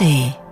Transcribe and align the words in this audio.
ARD. 0.00 0.47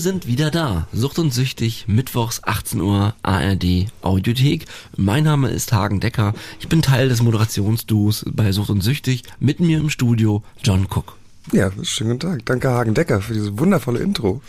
Wir 0.00 0.04
sind 0.04 0.26
wieder 0.26 0.50
da. 0.50 0.88
Sucht 0.94 1.18
und 1.18 1.30
süchtig, 1.30 1.84
mittwochs 1.86 2.42
18 2.42 2.80
Uhr, 2.80 3.12
ARD 3.22 3.88
Audiothek. 4.00 4.64
Mein 4.96 5.24
Name 5.24 5.50
ist 5.50 5.74
Hagen 5.74 6.00
Decker. 6.00 6.32
Ich 6.58 6.68
bin 6.68 6.80
Teil 6.80 7.10
des 7.10 7.20
Moderationsduos 7.20 8.24
bei 8.32 8.50
Sucht 8.50 8.70
und 8.70 8.80
süchtig. 8.80 9.24
Mit 9.40 9.60
mir 9.60 9.76
im 9.76 9.90
Studio 9.90 10.42
John 10.64 10.86
Cook. 10.90 11.19
Ja, 11.52 11.70
schönen 11.82 12.10
guten 12.10 12.20
Tag. 12.20 12.46
Danke 12.46 12.70
Hagen 12.70 12.94
Decker 12.94 13.20
für 13.20 13.34
diese 13.34 13.58
wundervolle 13.58 14.00
Intro. 14.00 14.40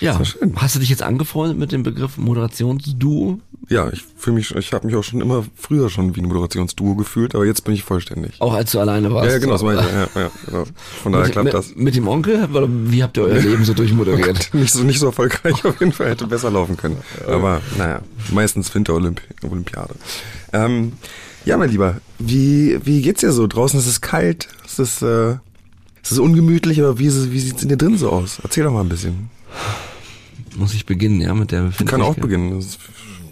Ja, 0.00 0.22
schön. 0.24 0.52
hast 0.56 0.74
du 0.74 0.78
dich 0.78 0.90
jetzt 0.90 1.02
angefreundet 1.02 1.58
mit 1.58 1.72
dem 1.72 1.82
Begriff 1.82 2.18
Moderationsduo? 2.18 3.40
Ja, 3.68 3.90
ich 3.90 4.04
fühle 4.16 4.36
mich, 4.36 4.54
ich 4.54 4.72
habe 4.72 4.86
mich 4.86 4.94
auch 4.94 5.02
schon 5.02 5.20
immer 5.20 5.44
früher 5.56 5.88
schon 5.88 6.14
wie 6.14 6.20
ein 6.20 6.26
Moderationsduo 6.26 6.94
gefühlt, 6.94 7.34
aber 7.34 7.46
jetzt 7.46 7.64
bin 7.64 7.74
ich 7.74 7.82
vollständig. 7.82 8.34
Auch 8.40 8.52
als 8.52 8.72
du 8.72 8.78
alleine 8.78 9.12
warst? 9.12 9.26
Ja, 9.26 9.32
ja, 9.32 9.38
genau, 9.38 9.52
das 9.54 9.62
meine 9.62 9.80
ich. 9.80 9.86
Ja, 9.86 10.20
ja, 10.22 10.30
genau. 10.44 10.64
Von 11.02 11.12
daher 11.12 11.24
mit, 11.24 11.32
klappt 11.32 11.44
mit, 11.46 11.54
das. 11.54 11.74
Mit 11.74 11.96
dem 11.96 12.08
Onkel? 12.08 12.46
Wie 12.90 13.02
habt 13.02 13.16
ihr 13.16 13.24
euer 13.24 13.40
Leben 13.40 13.64
so 13.64 13.74
durchmoderiert? 13.74 14.50
Nicht 14.54 14.72
so, 14.72 14.82
nicht 14.84 15.00
so 15.00 15.06
erfolgreich 15.06 15.64
auf 15.64 15.80
jeden 15.80 15.92
Fall, 15.92 16.10
hätte 16.10 16.26
besser 16.26 16.50
laufen 16.50 16.76
können. 16.76 16.98
Aber 17.26 17.60
naja, 17.78 18.02
meistens 18.30 18.72
Winter 18.74 18.94
Olymp 18.94 19.20
Olympiade. 19.42 19.94
Ähm, 20.52 20.92
ja, 21.44 21.56
mein 21.56 21.70
Lieber, 21.70 22.00
wie, 22.18 22.78
wie 22.84 23.02
geht's 23.02 23.20
dir 23.20 23.32
so? 23.32 23.46
Draußen 23.46 23.78
ist 23.78 23.86
es 23.86 24.00
kalt, 24.00 24.48
es 24.64 24.78
ist, 24.78 25.02
äh, 25.02 25.36
es 26.06 26.12
ist 26.12 26.18
ungemütlich, 26.18 26.80
aber 26.80 26.98
wie, 26.98 27.06
es, 27.06 27.30
wie 27.30 27.40
sieht's 27.40 27.62
in 27.62 27.68
dir 27.68 27.76
drin 27.76 27.98
so 27.98 28.10
aus? 28.10 28.38
Erzähl 28.42 28.64
doch 28.64 28.72
mal 28.72 28.80
ein 28.82 28.88
bisschen. 28.88 29.28
Muss 30.56 30.72
ich 30.74 30.86
beginnen, 30.86 31.20
ja, 31.20 31.34
mit 31.34 31.50
der 31.52 31.68
Ich 31.78 31.84
kann 31.86 32.00
auch 32.00 32.14
beginnen. 32.14 32.54
Das 32.54 32.78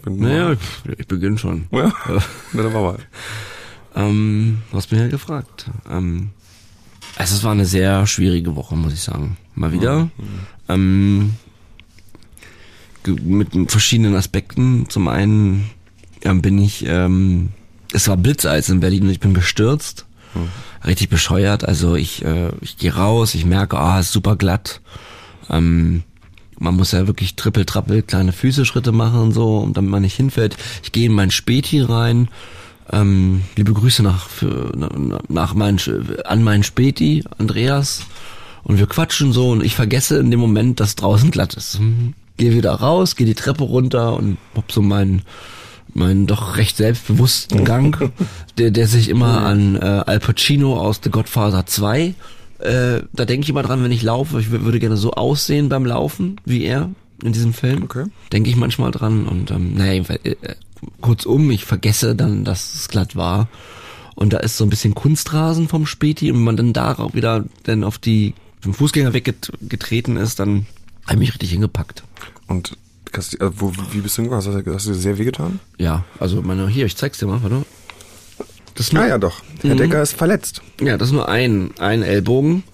Naja, 0.07 0.53
ich, 0.53 0.99
ich 0.99 1.07
beginne 1.07 1.39
schon. 1.39 1.67
Ja, 1.71 1.93
na, 2.53 2.63
dann 2.63 2.73
machen 2.73 2.85
wir. 2.85 2.99
Ähm, 3.97 4.59
du 4.71 4.77
hast 4.77 4.91
mich 4.91 5.01
ja 5.01 5.07
gefragt. 5.09 5.71
Ähm, 5.89 6.31
also 7.17 7.37
es 7.37 7.45
war 7.45 7.53
eine 7.53 7.65
sehr 7.65 8.07
schwierige 8.07 8.57
Woche, 8.57 8.77
muss 8.77 8.93
ich 8.93 9.01
sagen. 9.03 9.37
Mal 9.55 9.73
wieder. 9.73 10.11
Ähm, 10.69 11.35
ge- 13.05 13.21
mit 13.23 13.71
verschiedenen 13.71 14.17
Aspekten. 14.17 14.87
Zum 14.89 15.07
einen 15.09 15.71
ähm, 16.23 16.43
bin 16.43 16.59
ich, 16.59 16.85
ähm, 16.87 17.51
es 17.93 18.09
war 18.09 18.17
Blitzeis 18.17 18.69
in 18.69 18.81
Berlin 18.81 19.05
und 19.05 19.11
ich 19.11 19.21
bin 19.21 19.33
bestürzt. 20.35 20.87
Richtig 20.87 21.09
bescheuert. 21.09 21.65
Also 21.65 21.95
ich, 21.95 22.25
äh, 22.25 22.51
ich 22.61 22.77
gehe 22.77 22.95
raus, 22.95 23.35
ich 23.35 23.45
merke, 23.45 23.79
ah, 23.79 24.01
ist 24.01 24.13
super 24.13 24.37
glatt. 24.37 24.81
Ähm, 25.51 26.03
man 26.59 26.77
muss 26.77 26.93
ja 26.93 27.07
wirklich 27.07 27.37
trippel 27.37 27.65
trappel 27.65 28.03
kleine 28.03 28.33
Füße-Schritte 28.33 28.93
machen 28.93 29.21
und 29.21 29.33
so, 29.33 29.69
damit 29.73 29.91
man 29.91 30.03
nicht 30.03 30.17
hinfällt. 30.17 30.57
Ich 30.83 30.93
gehe 30.93 31.07
in 31.07 31.13
mein 31.13 31.31
Späti 31.31 31.81
rein. 31.81 32.29
Ähm, 32.93 33.43
liebe 33.57 33.73
Grüße 33.73 34.03
nach, 34.03 34.29
für, 34.29 34.73
na- 34.77 35.21
nach 35.29 35.55
mein, 35.55 35.81
an 36.25 36.43
meinen 36.43 36.63
Späti, 36.63 37.25
Andreas. 37.39 38.03
Und 38.63 38.79
wir 38.79 38.87
quatschen 38.87 39.33
so 39.33 39.51
und 39.51 39.65
ich 39.65 39.75
vergesse 39.75 40.19
in 40.19 40.31
dem 40.31 40.41
Moment, 40.41 40.81
dass 40.81 40.95
draußen 40.97 41.31
glatt 41.31 41.55
ist. 41.55 41.81
Gehe 42.37 42.53
wieder 42.55 42.73
raus, 42.73 43.17
gehe 43.17 43.27
die 43.27 43.35
Treppe 43.35 43.65
runter 43.65 44.15
und 44.17 44.39
hab 44.55 44.71
so 44.73 44.81
meinen 44.81 45.23
meinen 45.95 46.27
doch 46.27 46.57
recht 46.57 46.77
selbstbewussten 46.77 47.65
Gang, 47.65 48.11
der, 48.59 48.71
der 48.71 48.87
sich 48.87 49.09
immer 49.09 49.43
an 49.47 49.77
äh, 49.77 49.81
Al 50.07 50.21
Pacino 50.21 50.79
aus 50.79 51.01
The 51.03 51.11
Godfather 51.11 51.67
2, 51.67 52.15
äh, 52.59 53.03
da 53.13 53.25
denke 53.25 53.45
ich 53.45 53.51
immer 53.51 53.63
dran, 53.63 53.83
wenn 53.85 53.93
ich 53.93 54.03
laufe, 54.03 54.41
ich 54.41 54.47
wür- 54.47 54.65
würde 54.65 54.79
gerne 54.81 54.97
so 54.97 55.13
aussehen 55.13 55.69
beim 55.69 55.85
Laufen 55.87 56.41
wie 56.45 56.65
er 56.65 56.91
in 57.23 57.33
diesem 57.33 57.53
Film. 57.55 57.83
Okay. 57.85 58.07
Denke 58.33 58.51
ich 58.51 58.57
manchmal 58.57 58.91
dran 58.91 59.27
und 59.27 59.51
ähm, 59.51 59.75
naja, 59.75 60.03
äh, 60.25 60.35
kurzum, 61.01 61.51
ich 61.51 61.65
vergesse 61.65 62.15
dann, 62.15 62.45
dass 62.45 62.75
es 62.75 62.89
glatt 62.89 63.17
war. 63.17 63.49
Und 64.17 64.33
da 64.33 64.39
ist 64.39 64.57
so 64.57 64.65
ein 64.65 64.71
bisschen 64.71 64.95
Kunstrasen 64.95 65.69
vom 65.69 65.87
Späti 65.87 66.31
und 66.31 66.39
wenn 66.39 66.45
man 66.45 66.57
dann 66.57 66.73
darauf 66.73 67.15
wieder 67.15 67.45
dann 67.65 67.83
auf 67.83 67.99
die 67.99 68.35
vom 68.61 68.73
Fußgänger 68.75 69.13
weggetreten 69.13 70.17
ist, 70.17 70.39
dann 70.39 70.67
habe 71.05 71.15
ich 71.15 71.19
mich 71.19 71.33
richtig 71.35 71.51
hingepackt. 71.51 72.03
Und 72.47 72.77
hast, 73.19 73.35
du- 73.35 73.39
äh, 73.45 73.51
wo, 73.57 73.73
wie 73.93 73.99
bist 74.01 74.17
du 74.19 74.23
hingekommen? 74.23 74.45
Hast, 74.57 74.67
du- 74.67 74.75
hast 74.75 74.87
du 74.87 74.91
dir 74.93 74.99
sehr 74.99 75.19
wehgetan? 75.19 75.61
Ja, 75.79 76.05
also 76.21 76.43
meine, 76.43 76.69
hier, 76.69 76.87
ich 76.87 76.97
zeig's 76.97 77.19
dir 77.19 77.27
mal, 77.27 77.43
warte. 77.43 77.65
Das 78.75 78.87
ist 78.87 78.93
nur, 78.93 79.03
Ah 79.03 79.07
ja, 79.09 79.19
doch. 79.19 79.43
Herr 79.63 79.75
Mhm. 79.75 79.79
Decker 79.79 80.03
ist 80.03 80.15
verletzt. 80.17 80.61
ja, 80.81 80.97
das 80.97 81.09
ist 81.09 81.13
nur 81.15 81.29
ein, 81.29 81.71
ein 81.79 82.03
Ellbogen. 82.03 82.65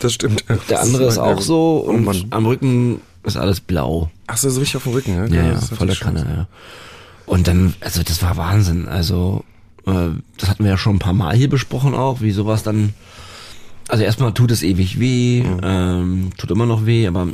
Das 0.00 0.12
stimmt. 0.12 0.44
Der 0.70 0.80
andere 0.80 1.06
ist 1.06 1.18
auch 1.18 1.40
so 1.40 1.84
Oh 1.84 1.90
und 1.90 2.04
Mann. 2.04 2.26
am 2.30 2.46
Rücken 2.46 3.00
ist 3.24 3.36
alles 3.36 3.60
blau. 3.60 4.10
Ach 4.28 4.36
so, 4.36 4.48
so 4.48 4.60
richtig 4.60 4.76
auf 4.76 4.84
dem 4.84 4.92
Rücken, 4.92 5.14
ja? 5.16 5.26
Ja, 5.26 5.46
ja, 5.48 5.52
ist 5.58 5.74
voller 5.74 5.96
Kanne, 5.96 6.20
ja. 6.20 6.46
Und 7.26 7.48
dann, 7.48 7.74
also 7.80 8.02
das 8.04 8.22
war 8.22 8.36
Wahnsinn. 8.36 8.86
Also, 8.86 9.44
äh, 9.86 10.10
das 10.38 10.48
hatten 10.48 10.62
wir 10.62 10.70
ja 10.70 10.78
schon 10.78 10.96
ein 10.96 11.00
paar 11.00 11.12
Mal 11.14 11.34
hier 11.34 11.48
besprochen 11.50 11.94
auch, 11.94 12.20
wie 12.20 12.30
sowas 12.30 12.62
dann. 12.62 12.94
Also 13.88 14.04
erstmal 14.04 14.32
tut 14.34 14.50
es 14.52 14.62
ewig 14.62 15.00
weh, 15.00 15.42
ähm, 15.62 16.30
tut 16.36 16.50
immer 16.52 16.66
noch 16.66 16.86
weh, 16.86 17.06
aber 17.08 17.28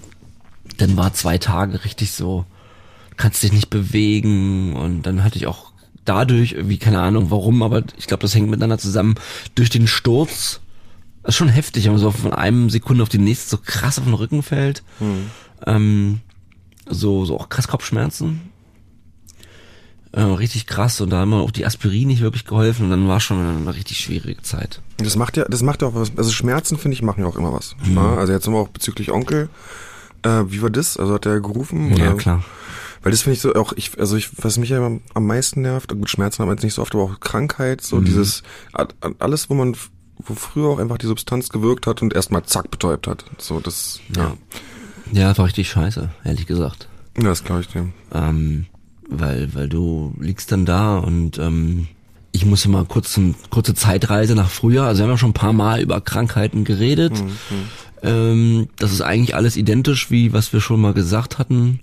dann 0.79 0.97
war 0.97 1.13
zwei 1.13 1.37
Tage 1.37 1.85
richtig 1.85 2.13
so, 2.13 2.45
kannst 3.17 3.43
dich 3.43 3.53
nicht 3.53 3.71
bewegen 3.71 4.75
und 4.75 5.03
dann 5.03 5.23
hatte 5.23 5.37
ich 5.37 5.47
auch 5.47 5.73
dadurch, 6.05 6.53
irgendwie, 6.53 6.79
keine 6.79 7.01
Ahnung 7.01 7.31
warum, 7.31 7.63
aber 7.63 7.83
ich 7.97 8.07
glaube, 8.07 8.23
das 8.23 8.35
hängt 8.35 8.51
miteinander 8.51 8.79
zusammen, 8.79 9.15
durch 9.55 9.71
den 9.71 9.87
Sturz, 9.87 10.61
das 11.23 11.31
ist 11.31 11.37
schon 11.37 11.49
heftig, 11.49 11.85
wenn 11.85 11.93
man 11.93 12.01
so 12.01 12.11
von 12.11 12.35
einem 12.35 12.69
Sekunde 12.71 13.03
auf 13.03 13.09
die 13.09 13.19
nächste 13.19 13.51
so 13.51 13.59
krass 13.65 13.99
auf 13.99 14.05
den 14.05 14.15
Rücken 14.15 14.43
fällt, 14.43 14.83
ähm, 15.67 16.21
so, 16.89 17.25
so 17.25 17.39
auch 17.39 17.49
krass 17.49 17.69
Kopfschmerzen, 17.69 18.41
äh, 20.13 20.21
richtig 20.21 20.67
krass 20.67 21.01
und 21.01 21.11
da 21.11 21.21
haben 21.21 21.31
mir 21.31 21.41
auch 21.41 21.51
die 21.51 21.67
Aspirin 21.67 22.09
nicht 22.09 22.21
wirklich 22.21 22.45
geholfen 22.45 22.85
und 22.85 22.91
dann 22.91 23.09
war 23.09 23.21
schon 23.21 23.39
eine 23.39 23.75
richtig 23.75 23.99
schwierige 23.99 24.43
Zeit. 24.43 24.81
Das 24.99 25.17
macht 25.17 25.37
ja, 25.37 25.45
das 25.47 25.63
macht 25.63 25.83
ja 25.83 25.89
auch 25.89 25.95
was. 25.95 26.13
Also 26.17 26.31
Schmerzen, 26.31 26.79
finde 26.79 26.95
ich, 26.95 27.03
machen 27.03 27.23
ja 27.23 27.27
auch 27.27 27.37
immer 27.37 27.53
was. 27.53 27.75
Mhm. 27.85 27.97
Ja, 27.97 28.15
also 28.15 28.33
jetzt 28.33 28.47
haben 28.47 28.55
wir 28.55 28.61
auch 28.61 28.69
bezüglich 28.69 29.11
Onkel. 29.11 29.49
Äh, 30.23 30.45
wie 30.49 30.63
war 30.63 30.71
das? 30.71 30.97
Also 30.97 31.15
hat 31.15 31.27
er 31.27 31.41
gerufen? 31.41 31.93
oder? 31.93 32.15
klar. 32.15 32.45
Weil 33.05 33.13
das 33.13 33.23
finde 33.23 33.35
ich 33.35 33.41
so 33.43 33.55
auch, 33.55 33.73
ich, 33.75 33.97
also 34.01 34.17
ich, 34.17 34.31
was 34.43 34.57
mich 34.59 34.71
ja 34.71 34.79
am 34.85 35.27
meisten 35.27 35.61
nervt, 35.63 35.91
gut, 35.91 36.11
Schmerzen 36.11 36.41
haben 36.43 36.49
wir 36.49 36.55
jetzt 36.55 36.65
nicht 36.65 36.75
so 36.75 36.83
oft, 36.83 36.95
aber 36.95 37.05
auch 37.05 37.21
Krankheit, 37.21 37.81
so 37.83 37.97
Mhm. 38.01 38.07
dieses, 38.07 38.43
alles, 39.21 39.49
wo 39.51 39.55
man, 39.55 39.77
wo 40.19 40.35
früher 40.35 40.69
auch 40.71 40.79
einfach 40.79 40.99
die 40.99 41.07
Substanz 41.07 41.51
gewirkt 41.51 41.87
hat 41.87 42.03
und 42.03 42.15
erstmal 42.15 42.43
zack 42.45 42.71
betäubt 42.71 43.07
hat. 43.07 43.25
So, 43.39 43.61
das, 43.61 44.01
ja, 44.17 44.35
Ja, 45.13 45.37
war 45.39 45.45
richtig 45.47 45.69
scheiße, 45.69 46.11
ehrlich 46.25 46.47
gesagt. 46.47 46.89
ja 47.19 47.25
das 47.29 47.45
glaube 47.45 47.61
ich 47.61 47.69
dem. 47.69 47.93
ähm, 48.13 48.67
weil, 49.09 49.55
weil 49.55 49.69
du 49.69 50.15
liegst 50.19 50.51
dann 50.51 50.65
da 50.65 50.97
und 50.97 51.39
ähm, 51.39 51.89
ich 52.33 52.47
muss 52.47 52.67
mal 52.67 52.87
kurz 52.87 53.17
eine 53.19 53.35
kurze 53.51 53.75
Zeitreise 53.75 54.35
nach 54.35 54.49
früher. 54.51 54.85
Also 54.85 55.01
wir 55.01 55.05
haben 55.05 55.11
ja 55.13 55.19
schon 55.19 55.31
ein 55.31 55.35
paar 55.35 55.53
Mal 55.53 55.83
über 55.83 56.01
Krankheiten 56.01 56.65
geredet. 56.65 57.13
Ähm, 58.03 58.69
das 58.77 58.93
ist 58.93 59.03
eigentlich 59.03 59.35
alles 59.35 59.57
identisch, 59.57 60.11
wie 60.11 60.33
was 60.33 60.53
wir 60.53 60.61
schon 60.61 60.81
mal 60.81 60.95
gesagt 60.95 61.39
hatten. 61.39 61.81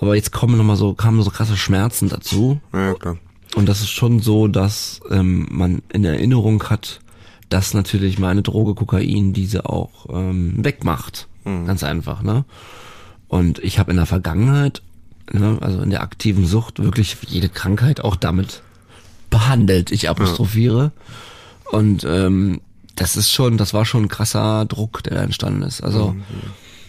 Aber 0.00 0.14
jetzt 0.14 0.32
kommen 0.32 0.56
noch 0.56 0.64
mal 0.64 0.76
so, 0.76 0.94
kamen 0.94 1.22
so 1.22 1.30
krasse 1.30 1.56
Schmerzen 1.56 2.08
dazu. 2.08 2.60
Ja, 2.72 2.86
ja, 2.86 2.94
klar. 2.94 3.18
Und 3.54 3.66
das 3.66 3.80
ist 3.80 3.90
schon 3.90 4.20
so, 4.20 4.46
dass 4.46 5.00
ähm, 5.10 5.48
man 5.50 5.82
in 5.92 6.04
Erinnerung 6.04 6.62
hat, 6.64 7.00
dass 7.48 7.74
natürlich 7.74 8.18
meine 8.18 8.42
Droge 8.42 8.74
Kokain 8.74 9.32
diese 9.32 9.66
auch 9.66 10.06
ähm, 10.10 10.54
wegmacht. 10.62 11.26
Ganz 11.66 11.82
einfach, 11.82 12.22
ne? 12.22 12.44
Und 13.26 13.58
ich 13.60 13.78
habe 13.78 13.90
in 13.90 13.96
der 13.96 14.06
Vergangenheit, 14.06 14.82
ne, 15.32 15.56
also 15.60 15.80
in 15.80 15.88
der 15.88 16.02
aktiven 16.02 16.46
Sucht, 16.46 16.82
wirklich 16.82 17.16
jede 17.26 17.48
Krankheit 17.48 18.02
auch 18.02 18.16
damit 18.16 18.62
behandelt. 19.30 19.90
Ich 19.90 20.10
apostrophiere. 20.10 20.92
Und 21.70 22.04
ähm, 22.04 22.60
das 22.96 23.16
ist 23.16 23.32
schon, 23.32 23.56
das 23.56 23.72
war 23.72 23.84
schon 23.84 24.04
ein 24.04 24.08
krasser 24.08 24.66
Druck, 24.66 25.02
der 25.04 25.14
da 25.14 25.22
entstanden 25.22 25.62
ist. 25.62 25.82
Also 25.82 26.16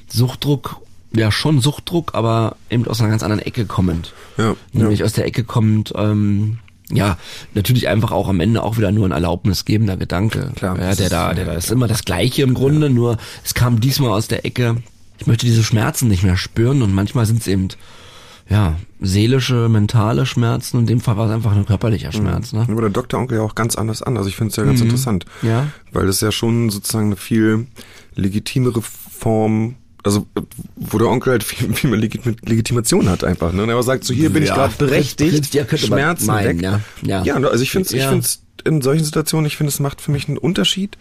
Suchtdruck, 0.07 0.81
ja 1.13 1.31
schon 1.31 1.59
Suchtdruck, 1.59 2.13
aber 2.13 2.55
eben 2.69 2.87
aus 2.87 2.99
einer 2.99 3.09
ganz 3.09 3.23
anderen 3.23 3.41
Ecke 3.41 3.65
kommend 3.65 4.13
Ja, 4.37 4.55
nämlich 4.73 4.99
ja. 4.99 5.05
aus 5.05 5.13
der 5.13 5.25
Ecke 5.25 5.43
kommt, 5.43 5.93
ähm, 5.95 6.59
ja, 6.91 7.17
natürlich 7.53 7.87
einfach 7.87 8.11
auch 8.11 8.27
am 8.27 8.39
Ende 8.39 8.63
auch 8.63 8.77
wieder 8.77 8.91
nur 8.91 9.07
ein 9.07 9.11
erlaubnisgebender 9.11 9.97
Gedanke. 9.97 10.51
Klar, 10.55 10.77
ja, 10.77 10.89
das 10.89 10.97
der 10.97 11.09
da, 11.09 11.33
der 11.33 11.45
da 11.45 11.53
ist 11.53 11.71
immer 11.71 11.87
das 11.87 12.03
Gleiche 12.03 12.43
im 12.43 12.53
Grunde, 12.53 12.89
nur 12.89 13.17
es 13.43 13.53
kam 13.53 13.79
diesmal 13.79 14.11
aus 14.11 14.27
der 14.27 14.45
Ecke, 14.45 14.77
ich 15.19 15.27
möchte 15.27 15.45
diese 15.45 15.63
Schmerzen 15.63 16.07
nicht 16.07 16.23
mehr 16.23 16.37
spüren 16.37 16.81
und 16.81 16.93
manchmal 16.93 17.25
sind 17.25 17.41
es 17.41 17.47
eben, 17.47 17.67
ja, 18.49 18.77
seelische, 18.99 19.69
mentale 19.69 20.25
Schmerzen. 20.25 20.79
In 20.79 20.85
dem 20.87 21.01
Fall 21.01 21.17
war 21.17 21.27
es 21.27 21.31
einfach 21.31 21.55
ein 21.55 21.65
körperlicher 21.65 22.11
Schmerz. 22.11 22.51
Ne? 22.51 22.65
Aber 22.67 22.81
der 22.81 22.89
Dr. 22.89 23.19
Onkel 23.19 23.37
ja 23.37 23.43
auch 23.43 23.53
ganz 23.53 23.75
anders 23.75 24.01
an. 24.01 24.17
Also 24.17 24.27
ich 24.27 24.35
finde 24.35 24.51
es 24.51 24.55
ja 24.55 24.63
ganz 24.63 24.81
interessant. 24.81 25.25
Ja. 25.41 25.67
Weil 25.91 26.07
es 26.07 26.21
ja 26.21 26.31
schon 26.31 26.69
sozusagen 26.69 27.07
eine 27.07 27.15
viel 27.15 27.67
legitimere 28.15 28.81
Form, 28.81 29.75
also 30.03 30.25
wo 30.75 30.97
der 30.97 31.07
Onkel 31.07 31.31
halt 31.33 31.43
viel, 31.43 31.73
viel 31.73 31.89
mehr 31.89 31.99
Legit 31.99 32.23
Legitimation 32.47 33.09
hat 33.09 33.23
einfach. 33.23 33.51
Ne? 33.53 33.63
Und 33.63 33.69
er 33.69 33.77
auch 33.77 33.81
sagt, 33.81 34.03
so 34.05 34.13
hier 34.13 34.29
bin 34.31 34.43
ich 34.43 34.49
Ja, 34.49 34.55
gerade 34.55 34.75
berechtigt, 34.77 35.53
ja, 35.53 35.65
Schmerzen 35.77 36.27
meinen, 36.27 36.57
weg. 36.57 36.61
ja. 36.61 36.81
Ja. 37.01 37.23
ja, 37.23 37.35
also 37.35 37.61
ich 37.63 37.71
finde 37.71 37.87
es 37.87 37.93
ich 37.93 38.01
Ja. 38.01 38.09
find's 38.09 38.43
in 38.65 38.81
solchen 38.81 39.03
Situationen, 39.05 39.45
ich 39.45 39.57
finde, 39.57 39.69
es 39.69 39.79
macht 39.79 40.01
für 40.01 40.11
mich 40.11 40.27
einen 40.27 40.37
Unterschied. 40.37 40.97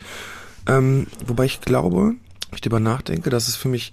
Ähm, 0.66 1.06
wobei 1.26 1.44
ich 1.44 1.60
glaube, 1.60 2.14
wenn 2.50 2.54
ich 2.54 2.60
darüber 2.60 2.80
nachdenke, 2.80 3.30
dass 3.30 3.48
es 3.48 3.56
für 3.56 3.68
mich 3.68 3.92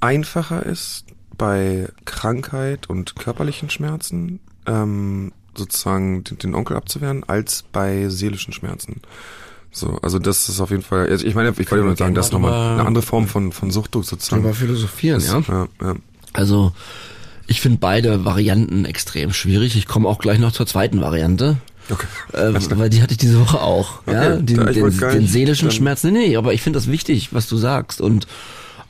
einfacher 0.00 0.64
ist, 0.66 1.04
bei 1.36 1.88
Krankheit 2.04 2.88
und 2.88 3.16
körperlichen 3.16 3.70
Schmerzen 3.70 4.40
ähm, 4.66 5.32
sozusagen 5.56 6.24
den, 6.24 6.38
den 6.38 6.54
Onkel 6.54 6.76
abzuwehren, 6.76 7.24
als 7.24 7.64
bei 7.72 8.08
seelischen 8.08 8.52
Schmerzen. 8.52 9.00
So, 9.76 9.98
also 10.02 10.20
das 10.20 10.48
ist 10.48 10.60
auf 10.60 10.70
jeden 10.70 10.82
Fall, 10.84 11.08
also 11.08 11.26
ich 11.26 11.34
meine, 11.34 11.50
ich 11.50 11.68
wollte 11.70 11.84
nur 11.84 11.96
sagen, 11.96 12.14
das 12.14 12.26
ist 12.26 12.32
mal 12.32 12.38
nochmal 12.38 12.72
eine 12.78 12.86
andere 12.86 13.02
Form 13.02 13.26
von, 13.26 13.50
von 13.50 13.72
Suchtdruck 13.72 14.04
sozusagen. 14.04 14.42
Drüber 14.42 14.54
philosophieren, 14.54 15.20
ja. 15.20 15.42
ja, 15.48 15.66
ja. 15.82 15.94
Also 16.32 16.72
ich 17.48 17.60
finde 17.60 17.78
beide 17.78 18.24
Varianten 18.24 18.84
extrem 18.84 19.32
schwierig. 19.32 19.76
Ich 19.76 19.86
komme 19.86 20.08
auch 20.08 20.18
gleich 20.18 20.38
noch 20.38 20.52
zur 20.52 20.66
zweiten 20.66 21.00
Variante. 21.00 21.56
Okay. 21.90 22.06
Äh, 22.32 22.54
weil 22.78 22.88
die 22.88 23.02
hatte 23.02 23.12
ich 23.12 23.18
diese 23.18 23.40
Woche 23.40 23.60
auch. 23.60 24.00
ja, 24.06 24.34
Okay, 24.34 24.42
den, 24.44 24.56
da- 24.58 24.68
ich 24.68 24.74
den, 24.76 24.90
den 24.98 25.18
nicht- 25.22 25.32
seelischen 25.32 25.68
dann- 25.68 25.76
Schmerz. 25.76 26.04
Nee, 26.04 26.12
nee, 26.12 26.36
aber 26.36 26.54
ich 26.54 26.62
finde 26.62 26.78
das 26.78 26.86
wichtig, 26.88 27.34
was 27.34 27.48
du 27.48 27.56
sagst. 27.56 28.00
Und 28.00 28.28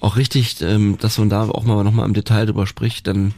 auch 0.01 0.17
richtig, 0.17 0.61
ähm, 0.61 0.99
dass 1.01 1.17
man 1.19 1.31
da 1.31 1.49
auch 1.49 1.65
mal 1.65 1.83
nochmal 1.83 2.07
im 2.07 2.13
Detail 2.15 2.45
drüber 2.45 2.67
spricht, 2.67 3.07
denn 3.07 3.33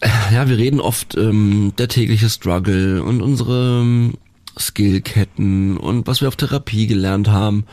äh, 0.00 0.08
ja, 0.34 0.48
wir 0.48 0.58
reden 0.58 0.80
oft 0.80 1.16
ähm, 1.16 1.72
der 1.78 1.88
tägliche 1.88 2.28
Struggle 2.28 3.02
und 3.02 3.22
unsere 3.22 3.80
ähm, 3.82 4.14
Skillketten 4.58 5.76
und 5.76 6.06
was 6.06 6.20
wir 6.20 6.28
auf 6.28 6.36
Therapie 6.36 6.86
gelernt 6.86 7.28
haben. 7.28 7.64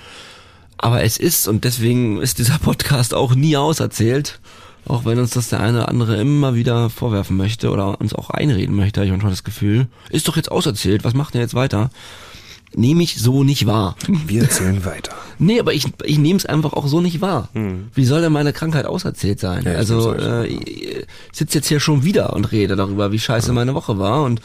Aber 0.77 1.03
es 1.03 1.18
ist, 1.18 1.47
und 1.47 1.63
deswegen 1.63 2.21
ist 2.21 2.39
dieser 2.39 2.59
Podcast 2.59 3.13
auch 3.13 3.35
nie 3.35 3.56
auserzählt, 3.56 4.39
auch 4.85 5.06
wenn 5.06 5.19
uns 5.19 5.31
das 5.31 5.50
der 5.50 5.62
eine 5.62 5.77
oder 5.80 5.89
andere 5.89 6.18
immer 6.18 6.56
wieder 6.56 6.89
vorwerfen 6.89 7.38
möchte 7.38 7.71
oder 7.71 8.01
uns 8.01 8.13
auch 8.13 8.30
einreden 8.30 8.75
möchte, 8.75 9.00
habe 9.00 9.06
ich 9.06 9.12
manchmal 9.12 9.31
das 9.31 9.45
Gefühl, 9.45 9.88
ist 10.09 10.27
doch 10.27 10.35
jetzt 10.35 10.51
auserzählt, 10.51 11.06
was 11.06 11.13
macht 11.13 11.33
denn 11.33 11.41
jetzt 11.41 11.53
weiter? 11.53 11.89
Nehme 12.75 13.04
ich 13.04 13.16
so 13.18 13.44
nicht 13.44 13.66
wahr. 13.66 13.96
Wir 14.28 14.44
erzählen 14.44 14.84
weiter. 14.86 15.14
Nee, 15.40 15.60
aber 15.60 15.74
ich, 15.74 15.86
ich 16.04 16.20
nehme 16.20 16.38
es 16.38 16.46
einfach 16.46 16.74
auch 16.74 16.88
so 16.88 17.02
nicht 17.02 17.20
wahr. 17.20 17.50
Wie 17.94 18.06
soll 18.06 18.22
denn 18.22 18.31
meine 18.31 18.54
Krankheit 18.54 18.86
auserzählt 18.86 19.40
sein? 19.40 19.66
Hm. 19.66 19.72
Ja, 19.74 19.78
also 19.80 20.14
äh, 20.14 20.46
ich 20.46 21.06
sitze 21.34 21.58
jetzt 21.58 21.68
hier 21.68 21.80
schon 21.80 22.04
wieder 22.04 22.34
und 22.34 22.52
rede 22.52 22.75
darüber, 22.75 23.12
wie 23.12 23.20
scheiße 23.20 23.52
meine 23.52 23.74
Woche 23.74 23.98
war 23.98 24.24
und 24.24 24.42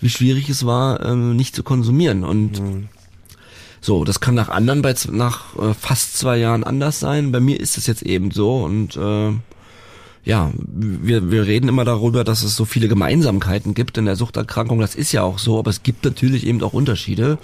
wie 0.00 0.08
schwierig 0.08 0.48
es 0.48 0.64
war, 0.64 1.04
ähm, 1.04 1.36
nicht 1.36 1.54
zu 1.54 1.62
konsumieren. 1.62 2.24
Und 2.24 2.58
Hm. 2.58 2.88
so, 3.82 4.04
das 4.04 4.20
kann 4.20 4.34
nach 4.34 4.48
anderen 4.48 4.80
bei 4.82 4.94
nach 5.12 5.56
äh, 5.56 5.74
fast 5.74 6.16
zwei 6.16 6.38
Jahren 6.38 6.64
anders 6.64 6.98
sein. 7.00 7.32
Bei 7.32 7.38
mir 7.38 7.60
ist 7.60 7.76
es 7.76 7.86
jetzt 7.86 8.02
eben 8.02 8.30
so 8.30 8.64
und 8.64 8.96
äh, 8.96 9.32
ja, 10.24 10.52
wir, 10.54 11.30
wir 11.30 11.46
reden 11.46 11.68
immer 11.68 11.84
darüber, 11.84 12.24
dass 12.24 12.42
es 12.42 12.54
so 12.54 12.64
viele 12.64 12.88
Gemeinsamkeiten 12.88 13.74
gibt 13.74 13.96
in 13.98 14.04
der 14.04 14.16
Suchterkrankung. 14.16 14.78
Das 14.78 14.94
ist 14.94 15.12
ja 15.12 15.22
auch 15.22 15.38
so, 15.38 15.58
aber 15.58 15.70
es 15.70 15.82
gibt 15.82 16.04
natürlich 16.04 16.46
eben 16.46 16.62
auch 16.62 16.72
Unterschiede. 16.74 17.38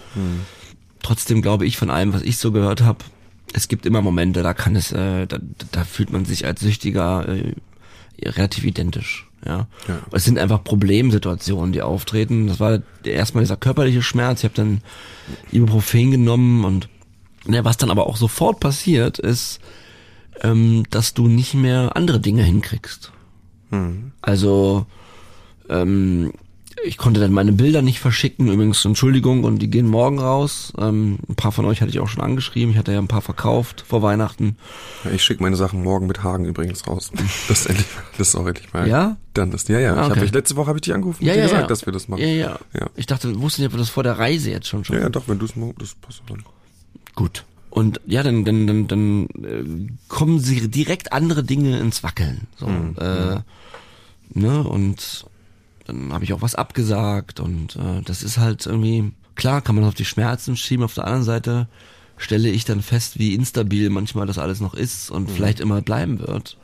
Trotzdem 1.03 1.41
glaube 1.41 1.67
ich 1.67 1.77
von 1.79 1.91
allem, 1.91 2.13
was 2.13 2.23
ich 2.23 2.39
so 2.39 2.53
gehört 2.53 2.83
habe, 2.83 2.99
es 3.53 3.69
gibt 3.69 3.87
immer 3.87 4.03
Momente, 4.03 4.43
da 4.43 4.55
kann 4.55 4.77
es, 4.77 4.93
äh, 4.93 5.27
da, 5.27 5.39
da 5.73 5.85
fühlt 5.85 6.13
man 6.13 6.25
sich 6.25 6.47
als 6.47 6.61
Süchtiger 6.61 7.27
äh, 7.29 7.55
relativ 8.23 8.65
identisch. 8.65 9.27
Ja. 9.45 9.67
Ja. 9.87 10.01
Es 10.11 10.25
sind 10.25 10.39
einfach 10.39 10.65
Problemsituationen, 10.65 11.73
die 11.73 11.83
auftreten. 11.83 12.49
Das 12.49 12.59
war 12.61 12.81
erstmal 13.05 13.45
dieser 13.45 13.57
körperliche 13.57 14.03
Schmerz. 14.03 14.41
Ich 14.41 14.45
habe 14.45 14.55
dann 14.55 14.83
Ibuprofen 15.53 16.11
genommen 16.11 16.65
und 16.65 16.89
ne, 17.47 17.65
was 17.65 17.77
dann 17.77 17.91
aber 17.91 18.07
auch 18.07 18.17
sofort 18.17 18.61
passiert, 18.61 19.19
ist, 19.19 19.61
ähm, 20.43 20.85
dass 20.91 21.15
du 21.15 21.29
nicht 21.29 21.55
mehr 21.55 21.97
andere 21.97 22.21
Dinge 22.21 22.43
hinkriegst. 22.43 23.13
Also 24.23 24.87
ähm, 25.69 26.33
ich 26.85 26.99
konnte 26.99 27.21
dann 27.21 27.33
meine 27.33 27.53
Bilder 27.53 27.83
nicht 27.83 27.99
verschicken. 27.99 28.49
Übrigens, 28.49 28.85
Entschuldigung, 28.85 29.45
und 29.45 29.59
die 29.59 29.69
gehen 29.69 29.89
morgen 29.89 30.19
raus. 30.19 30.73
Ähm, 30.79 31.19
ein 31.29 31.35
paar 31.35 31.51
von 31.53 31.65
euch 31.65 31.81
hatte 31.81 31.91
ich 31.91 31.99
auch 32.01 32.09
schon 32.09 32.23
angeschrieben. 32.23 32.71
Ich 32.73 32.79
hatte 32.79 32.93
ja 32.93 32.99
ein 32.99 33.09
paar 33.09 33.23
verkauft 33.23 33.85
vor 33.87 34.03
Weihnachten. 34.03 34.57
Ja, 35.05 35.11
ich 35.11 35.25
schicke 35.25 35.43
meine 35.43 35.57
Sachen 35.57 35.83
morgen 35.83 36.07
mit 36.07 36.23
Hagen 36.23 36.45
übrigens 36.45 36.87
raus. 36.87 37.11
Das 37.49 37.61
ist 37.61 37.67
endlich, 37.67 37.87
das 38.19 38.29
ist 38.29 38.37
auch 38.37 38.47
endlich 38.47 38.73
mal. 38.73 38.87
Ja? 38.89 39.17
Dann 39.35 39.53
ist, 39.53 39.69
ja, 39.69 39.81
ja. 39.81 39.95
Ah, 39.95 40.05
Ich 40.07 40.11
okay. 40.13 40.21
habe 40.21 40.31
letzte 40.39 40.57
Woche 40.57 40.69
habe 40.69 40.79
ich 40.79 40.83
dich 40.83 40.95
angerufen 40.95 41.25
Ja, 41.25 41.33
und 41.33 41.37
dir 41.37 41.41
ja, 41.41 41.47
gesagt, 41.47 41.63
ja. 41.63 41.67
dass 41.69 41.87
wir 41.87 41.93
das 41.93 42.09
machen. 42.09 42.21
Ja, 42.21 42.29
ja. 42.29 42.59
Ja. 42.79 42.87
Ich 42.95 43.07
dachte, 43.07 43.41
wusste 43.41 43.63
nicht, 43.63 43.69
ob 43.69 43.75
wir 43.75 43.79
das 43.79 43.89
vor 43.89 44.03
der 44.03 44.19
Reise 44.19 44.51
jetzt 44.51 44.69
schon 44.69 44.85
schon. 44.85 44.97
Ja, 44.97 45.03
ja, 45.03 45.09
doch, 45.09 45.25
wenn 45.27 45.39
du 45.39 45.47
es 45.47 45.55
das 45.79 45.95
passt 45.95 46.23
dann. 46.29 46.45
Gut. 47.15 47.45
Und 47.77 48.01
ja, 48.07 48.23
dann, 48.23 48.47
dann, 48.47 48.67
dann, 48.67 48.89
dann 48.89 49.27
äh, 49.45 49.93
kommen 50.09 50.41
sie 50.41 50.71
direkt 50.71 51.13
andere 51.13 51.45
Dinge 51.45 51.79
ins 51.79 52.03
Wackeln. 52.03 52.47
So, 52.57 52.67
äh, 52.67 53.41
ne, 54.33 54.65
und 54.65 55.27
dann 55.85 56.11
habe 56.15 56.25
ich 56.25 56.33
auch 56.33 56.41
was 56.41 56.55
abgesagt 56.55 57.39
und 57.39 57.77
äh, 57.77 58.01
das 58.03 58.23
ist 58.23 58.39
halt 58.39 58.65
irgendwie, 58.65 59.13
klar 59.35 59.61
kann 59.61 59.75
man 59.75 59.85
auf 59.85 59.93
die 59.95 60.07
Schmerzen 60.07 60.57
schieben, 60.57 60.87
auf 60.87 60.95
der 60.95 61.05
anderen 61.05 61.25
Seite 61.25 61.69
stelle 62.17 62.49
ich 62.49 62.65
dann 62.65 62.81
fest, 62.81 63.19
wie 63.19 63.35
instabil 63.35 63.91
manchmal 63.91 64.27
das 64.27 64.39
alles 64.39 64.61
noch 64.61 64.73
ist 64.73 65.11
und 65.11 65.31
vielleicht 65.31 65.61
immer 65.61 65.83
bleiben 65.83 66.19
wird. 66.19 66.57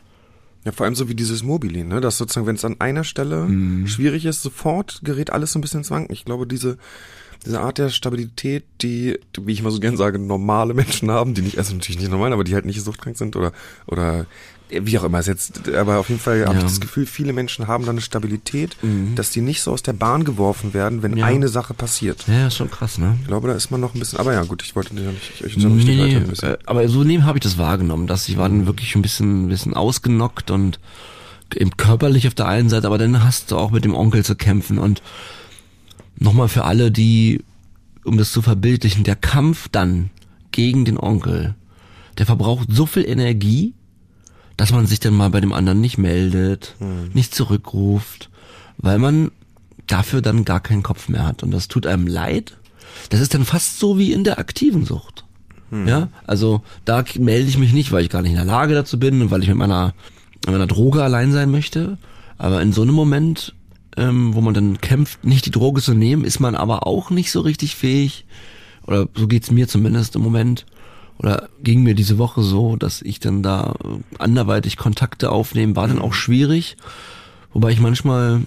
Ja, 0.65 0.73
vor 0.73 0.87
allem 0.87 0.94
so 0.94 1.11
wie 1.11 1.15
dieses 1.15 1.43
Mobilin, 1.43 1.88
ne? 1.88 2.00
Dass 2.00 2.17
sozusagen, 2.17 2.47
wenn 2.47 2.56
es 2.56 2.65
an 2.65 2.81
einer 2.81 3.05
Stelle 3.05 3.44
Mhm. 3.44 3.87
schwierig 3.87 4.25
ist, 4.25 4.41
sofort 4.41 5.00
gerät 5.05 5.29
alles 5.29 5.53
so 5.53 5.58
ein 5.58 5.62
bisschen 5.62 5.81
ins 5.81 5.91
Wanken. 5.91 6.15
Ich 6.15 6.25
glaube, 6.25 6.47
diese, 6.47 6.79
diese 7.44 7.61
Art 7.61 7.76
der 7.76 7.91
Stabilität, 7.91 8.65
die, 8.82 9.19
wie 9.40 9.52
ich 9.52 9.61
immer 9.61 9.70
so 9.70 9.81
gern 9.81 9.96
sage, 9.96 10.19
normale 10.19 10.75
Menschen 10.75 11.11
haben, 11.11 11.34
die 11.34 11.43
nicht, 11.43 11.58
also 11.58 11.75
natürlich 11.75 11.99
nicht 12.00 12.11
normal, 12.11 12.32
aber 12.32 12.44
die 12.44 12.55
halt 12.55 12.64
nicht 12.67 12.81
suchtkrank 12.82 13.17
sind 13.17 13.37
oder, 13.37 13.52
oder 13.87 14.26
wie 14.75 14.99
auch 14.99 15.05
immer 15.05 15.19
es 15.19 15.26
jetzt, 15.26 15.69
aber 15.69 15.99
auf 15.99 16.08
jeden 16.08 16.20
Fall 16.20 16.40
habe 16.46 16.55
ich 16.55 16.61
Ja. 16.62 16.62
das 16.62 16.81
Gefühl, 16.81 17.05
viele 17.05 17.34
Menschen 17.34 17.67
haben 17.69 17.84
dann 17.84 17.96
eine 17.96 18.00
Stabilität, 18.00 18.75
dass 19.17 19.31
die 19.31 19.43
nicht 19.43 19.61
so 19.61 19.70
aus 19.70 19.82
der 19.82 19.93
Bahn 19.93 20.25
geworfen 20.25 20.73
werden, 20.73 21.02
wenn 21.02 21.11
Mhm. 21.11 21.19
Ja. 21.19 21.26
eine 21.26 21.49
Sache 21.49 21.75
passiert. 21.75 22.25
Ja, 22.26 22.46
ist 22.46 22.56
schon 22.56 22.70
krass, 22.70 22.96
ne? 22.96 23.19
Ich 23.20 23.26
glaube, 23.29 23.49
da 23.49 23.55
ist 23.55 23.70
man 23.70 23.82
noch 23.82 23.94
ein 23.94 23.99
bisschen, 23.99 24.19
aber 24.19 24.32
ja, 24.32 24.43
gut, 24.44 24.62
ich 24.62 24.75
wollte 24.75 24.94
ja 24.94 25.11
nicht, 25.12 25.43
ich 25.44 25.56
Nee, 25.58 25.64
weiter 26.00 26.20
nee, 26.20 26.26
bisschen. 26.26 26.49
äh, 26.55 26.58
aber 26.64 26.88
so 26.88 27.05
nehmen 27.05 27.26
habe 27.26 27.37
ich 27.37 27.43
das 27.44 27.58
wahrgenommen, 27.58 28.06
dass 28.06 28.26
ich 28.31 28.38
war 28.38 28.49
dann 28.49 28.64
wirklich 28.67 28.94
ein 28.96 29.02
bisschen, 29.02 29.44
ein 29.44 29.49
bisschen 29.49 29.75
ausgenockt 29.75 30.50
und 30.50 30.81
eben 31.55 31.76
körperlich 31.76 32.26
auf 32.26 32.34
der 32.34 32.49
einen 32.49 32.70
Seite, 32.70 32.87
aber 32.87 32.96
dann 32.96 33.23
hast 33.23 33.50
du 33.50 33.58
auch 33.58 33.73
mit 33.73 33.84
dem 33.84 33.94
Onkel 33.94 34.25
zu 34.25 34.37
kämpfen 34.37 34.79
und 34.79 35.03
nochmal 36.17 36.48
für 36.48 36.65
alle, 36.65 36.91
die, 36.91 37.43
um 38.05 38.19
das 38.19 38.32
zu 38.32 38.43
verbildlichen, 38.43 39.05
der 39.05 39.17
Kampf 39.17 39.69
dann 39.71 40.11
gegen 40.51 40.85
den 40.85 40.99
Onkel, 40.99 41.55
der 42.19 42.27
verbraucht 42.27 42.69
so 42.71 42.87
viel 42.87 43.05
Energie, 43.09 43.75
dass 44.56 44.73
man 44.73 44.87
sich 44.87 45.01
dann 45.01 45.15
mal 45.15 45.31
bei 45.31 45.41
dem 45.41 45.53
anderen 45.53 45.81
nicht 45.81 45.99
meldet, 45.99 46.77
nicht 47.15 47.35
zurückruft, 47.35 48.31
weil 48.77 48.99
man 48.99 49.31
dafür 49.87 50.23
dann 50.23 50.44
gar 50.44 50.61
keinen 50.61 50.82
Kopf 50.82 51.09
mehr 51.09 51.27
hat. 51.27 51.43
Und 51.43 51.51
das 51.51 51.69
tut 51.69 51.87
einem 51.87 52.06
leid. 52.06 52.59
Das 53.09 53.21
ist 53.21 53.35
dann 53.35 53.44
fast 53.44 53.79
so 53.79 53.99
wie 53.99 54.13
in 54.13 54.25
der 54.25 54.39
aktiven 54.39 54.85
Sucht. 54.85 55.25
Ja, 55.89 56.09
also 56.27 56.63
da 56.85 57.03
melde 57.19 57.49
ich 57.49 57.56
mich 57.56 57.73
nicht, 57.73 57.93
weil 57.93 58.05
ich 58.05 58.11
gar 58.11 58.21
nicht 58.21 58.32
in 58.32 58.37
der 58.37 58.44
Lage 58.44 58.75
dazu 58.75 58.99
bin 58.99 59.23
und 59.23 59.31
weil 59.31 59.43
ich 59.43 59.49
mit 59.49 59.56
meiner, 59.56 59.94
mit 60.44 60.53
meiner 60.53 60.67
Droge 60.67 61.03
allein 61.03 61.32
sein 61.32 61.51
möchte. 61.51 61.97
Aber 62.37 62.61
in 62.61 62.75
so 62.75 62.82
einem 62.82 62.94
Moment, 62.94 63.55
ähm, 63.96 64.34
wo 64.34 64.41
man 64.41 64.55
dann 64.55 64.81
kämpft, 64.81 65.25
nicht 65.25 65.46
die 65.46 65.51
Droge 65.51 65.81
zu 65.82 65.94
nehmen, 65.94 66.25
ist 66.25 66.41
man 66.41 66.55
aber 66.55 66.87
auch 66.87 67.11
nicht 67.11 67.31
so 67.32 67.41
richtig 67.41 67.77
fähig. 67.77 68.25
Oder 68.87 69.08
so 69.15 69.27
geht's 69.29 69.51
mir 69.51 69.69
zumindest 69.69 70.17
im 70.17 70.22
Moment. 70.22 70.67
Oder 71.19 71.49
ging 71.63 71.82
mir 71.82 71.94
diese 71.94 72.19
Woche 72.19 72.43
so, 72.43 72.77
dass 72.77 73.01
ich 73.03 73.20
dann 73.20 73.43
da 73.43 73.75
äh, 73.84 73.99
anderweitig 74.19 74.77
Kontakte 74.77 75.31
aufnehmen, 75.31 75.77
war 75.77 75.87
dann 75.89 76.01
auch 76.01 76.15
schwierig. 76.15 76.77
Wobei 77.53 77.70
ich 77.70 77.81
manchmal 77.81 78.41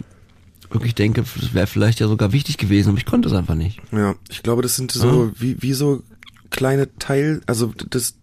wirklich 0.72 0.96
denke, 0.96 1.24
das 1.40 1.54
wäre 1.54 1.68
vielleicht 1.68 2.00
ja 2.00 2.08
sogar 2.08 2.32
wichtig 2.34 2.58
gewesen, 2.58 2.90
aber 2.90 2.98
ich 2.98 3.06
konnte 3.06 3.30
es 3.30 3.36
einfach 3.36 3.56
nicht. 3.56 3.80
Ja, 3.92 4.16
ich 4.30 4.44
glaube, 4.44 4.62
das 4.62 4.76
sind 4.76 4.92
so 4.92 5.32
wie 5.38 5.62
wie 5.62 5.74
so 5.74 6.02
kleine 6.50 6.94
Teil, 6.98 7.42
also 7.46 7.72
das 7.92 8.16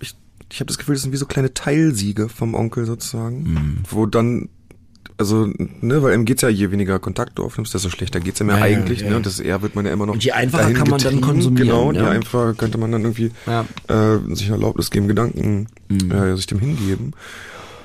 ich 0.00 0.14
ich 0.50 0.58
habe 0.60 0.66
das 0.66 0.78
Gefühl, 0.78 0.94
das 0.94 1.02
sind 1.02 1.12
wie 1.12 1.16
so 1.18 1.26
kleine 1.26 1.54
Teilsiege 1.54 2.28
vom 2.28 2.54
Onkel 2.54 2.86
sozusagen, 2.86 3.42
Mhm. 3.52 3.76
wo 3.88 4.06
dann 4.06 4.48
also 5.20 5.46
ne, 5.80 6.02
weil 6.02 6.14
ihm 6.14 6.24
geht's 6.24 6.42
ja 6.42 6.48
je 6.48 6.70
weniger 6.72 6.98
Kontakt 6.98 7.38
du 7.38 7.44
aufnimmst, 7.44 7.72
desto 7.74 7.88
schlechter 7.90 8.18
geht's 8.18 8.40
ja 8.40 8.46
mehr 8.46 8.58
Ja, 8.58 8.66
ja, 8.66 8.76
eigentlich, 8.78 9.00
ja, 9.00 9.04
ne? 9.06 9.10
ja. 9.12 9.16
Und 9.18 9.26
das 9.26 9.38
eher 9.38 9.62
wird 9.62 9.76
man 9.76 9.86
ja 9.86 9.92
immer 9.92 10.06
noch 10.06 10.14
Und 10.14 10.24
je 10.24 10.32
einfacher 10.32 10.72
kann 10.72 10.88
man 10.88 11.00
dann 11.00 11.20
konsumieren, 11.20 11.68
Genau, 11.68 11.92
ja. 11.92 12.02
je 12.02 12.08
einfacher 12.08 12.54
könnte 12.54 12.78
man 12.78 12.90
dann 12.90 13.02
irgendwie 13.02 13.30
Ja. 13.46 13.64
äh, 13.88 14.34
sich 14.34 14.48
Erlaubnis 14.48 14.90
geben, 14.90 15.06
Gedanken 15.06 15.68
Mhm. 15.88 16.10
äh, 16.10 16.34
sich 16.36 16.46
dem 16.46 16.58
hingeben. 16.58 17.12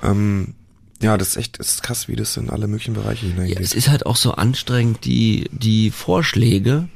Ähm, 0.02 0.54
ja, 1.02 1.18
das 1.18 1.30
ist 1.30 1.38
echt, 1.38 1.60
das 1.60 1.70
ist 1.70 1.84
krass, 1.84 2.08
wie 2.08 2.16
das 2.16 2.38
in 2.38 2.50
alle 2.50 2.68
möglichen 2.68 2.94
Bereiche 2.94 3.26
Ja, 3.28 3.34
hineingeht. 3.34 3.60
es 3.60 3.74
ist 3.74 3.90
halt 3.90 4.06
auch 4.06 4.16
so 4.16 4.32
anstrengend, 4.34 5.04
die, 5.06 5.50
die 5.52 5.92
Vorschläge, 5.92 6.88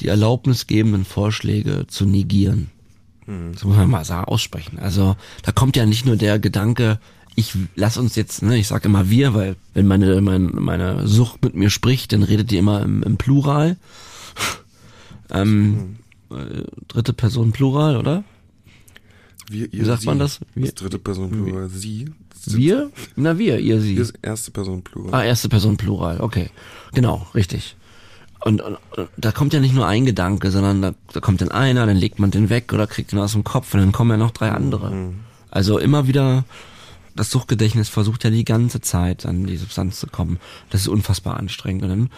die 0.00 0.08
erlaubnisgebenden 0.08 1.04
Vorschläge 1.04 1.86
zu 1.86 2.06
negieren. 2.06 2.70
Das 3.52 3.64
muss 3.64 3.76
man 3.76 3.90
mal 3.90 4.04
sagen, 4.04 4.24
aussprechen. 4.26 4.78
Also 4.78 5.16
da 5.42 5.50
kommt 5.50 5.76
ja 5.76 5.84
nicht 5.84 6.06
nur 6.06 6.14
der 6.16 6.38
Gedanke, 6.38 7.00
ich 7.36 7.54
lass 7.76 7.96
uns 7.98 8.16
jetzt, 8.16 8.42
ne, 8.42 8.56
ich 8.58 8.66
sag 8.66 8.84
immer 8.84 9.08
wir, 9.10 9.34
weil 9.34 9.56
wenn 9.74 9.86
meine, 9.86 10.20
meine, 10.20 10.38
meine 10.48 11.06
Sucht 11.06 11.44
mit 11.44 11.54
mir 11.54 11.70
spricht, 11.70 12.12
dann 12.12 12.22
redet 12.22 12.50
die 12.50 12.56
immer 12.56 12.82
im, 12.82 13.02
im 13.02 13.16
Plural. 13.18 13.76
ähm, 15.30 15.96
äh, 16.30 16.64
dritte 16.88 17.12
Person 17.12 17.52
Plural, 17.52 17.96
oder? 17.96 18.24
Wir, 19.48 19.72
ihr, 19.72 19.82
Wie 19.82 19.84
sagt 19.84 20.00
sie. 20.02 20.06
man 20.06 20.18
das? 20.18 20.40
Wir- 20.54 20.66
Das 20.66 20.74
dritte 20.74 20.98
Person 20.98 21.30
Plural. 21.30 21.68
Sie. 21.68 22.10
Wir? 22.46 22.90
Na 23.16 23.38
wir, 23.38 23.58
ihr, 23.58 23.80
sie. 23.80 23.94
Ist 23.96 24.14
erste 24.22 24.50
Person 24.50 24.82
Plural. 24.82 25.12
Ah, 25.14 25.24
erste 25.24 25.48
Person 25.48 25.76
Plural, 25.76 26.20
okay. 26.20 26.50
Genau, 26.94 27.26
richtig. 27.34 27.76
Und, 28.44 28.60
und, 28.62 28.76
und 28.96 29.08
da 29.16 29.32
kommt 29.32 29.52
ja 29.52 29.58
nicht 29.60 29.74
nur 29.74 29.86
ein 29.86 30.06
Gedanke, 30.06 30.50
sondern 30.52 30.80
da, 30.82 30.94
da 31.12 31.20
kommt 31.20 31.40
dann 31.40 31.50
einer, 31.50 31.86
dann 31.86 31.96
legt 31.96 32.18
man 32.20 32.30
den 32.30 32.48
weg 32.48 32.72
oder 32.72 32.86
kriegt 32.86 33.12
ihn 33.12 33.18
aus 33.18 33.32
dem 33.32 33.42
Kopf 33.44 33.74
und 33.74 33.80
dann 33.80 33.90
kommen 33.92 34.12
ja 34.12 34.16
noch 34.16 34.30
drei 34.30 34.50
andere. 34.52 35.12
Also 35.50 35.78
immer 35.78 36.06
wieder, 36.06 36.44
das 37.16 37.30
Suchtgedächtnis 37.30 37.88
versucht 37.88 38.24
ja 38.24 38.30
die 38.30 38.44
ganze 38.44 38.80
Zeit 38.80 39.26
an 39.26 39.46
die 39.46 39.56
Substanz 39.56 39.98
zu 40.00 40.06
kommen. 40.06 40.38
Das 40.70 40.82
ist 40.82 40.88
unfassbar 40.88 41.36
anstrengend. 41.36 41.82
Und 41.84 41.88
dann 41.88 42.10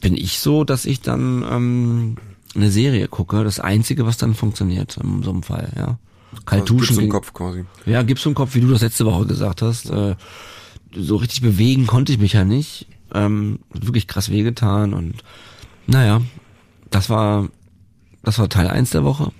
bin 0.00 0.16
ich 0.16 0.38
so, 0.38 0.64
dass 0.64 0.84
ich 0.84 1.00
dann 1.00 1.44
ähm, 1.50 2.16
eine 2.54 2.70
Serie 2.70 3.08
gucke, 3.08 3.42
das 3.44 3.60
Einzige, 3.60 4.06
was 4.06 4.16
dann 4.18 4.34
funktioniert 4.34 4.96
in 4.98 5.22
so 5.22 5.30
einem 5.30 5.42
Fall, 5.42 5.72
ja. 5.76 5.98
Kalt 6.44 6.62
Also 6.62 6.74
Gibt's 6.74 6.88
duschen. 6.88 7.04
im 7.04 7.10
Kopf 7.10 7.32
quasi. 7.32 7.64
ja, 7.86 8.02
gib's 8.02 8.26
im 8.26 8.34
Kopf, 8.34 8.54
wie 8.54 8.60
du 8.60 8.68
das 8.68 8.82
letzte 8.82 9.06
Woche 9.06 9.26
gesagt 9.26 9.62
hast. 9.62 9.88
Äh, 9.90 10.16
so 10.94 11.16
richtig 11.16 11.40
bewegen 11.40 11.86
konnte 11.86 12.12
ich 12.12 12.18
mich 12.18 12.34
ja 12.34 12.44
nicht. 12.44 12.86
Ähm, 13.14 13.60
wirklich 13.72 14.06
krass 14.06 14.30
wehgetan 14.30 14.92
und 14.92 15.14
naja, 15.86 16.20
das 16.90 17.08
war 17.08 17.48
das 18.22 18.38
war 18.40 18.48
Teil 18.48 18.66
1 18.66 18.90
der 18.90 19.04
Woche. 19.04 19.30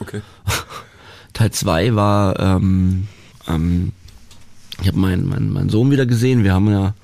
Okay. 0.00 0.22
Teil 1.34 1.50
2 1.52 1.94
war, 1.94 2.40
ähm, 2.40 3.06
ähm, 3.48 3.92
ich 4.80 4.88
habe 4.88 4.98
meinen 4.98 5.28
mein, 5.28 5.50
mein 5.50 5.68
Sohn 5.68 5.90
wieder 5.90 6.06
gesehen. 6.06 6.44
Wir 6.44 6.54
haben 6.54 6.70
ja, 6.70 6.94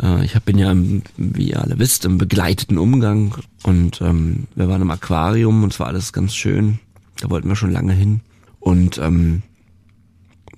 äh, 0.00 0.24
ich 0.24 0.34
hab 0.34 0.44
bin 0.44 0.58
ja, 0.58 0.70
im, 0.70 1.02
wie 1.16 1.50
ihr 1.50 1.60
alle 1.60 1.78
wisst, 1.78 2.04
im 2.04 2.18
begleiteten 2.18 2.78
Umgang 2.78 3.34
und 3.62 4.00
ähm, 4.00 4.46
wir 4.54 4.68
waren 4.68 4.82
im 4.82 4.90
Aquarium 4.90 5.62
und 5.62 5.72
es 5.72 5.80
war 5.80 5.88
alles 5.88 6.12
ganz 6.12 6.34
schön. 6.34 6.78
Da 7.20 7.30
wollten 7.30 7.48
wir 7.48 7.56
schon 7.56 7.72
lange 7.72 7.92
hin. 7.92 8.20
Und 8.58 8.98
ähm, 8.98 9.42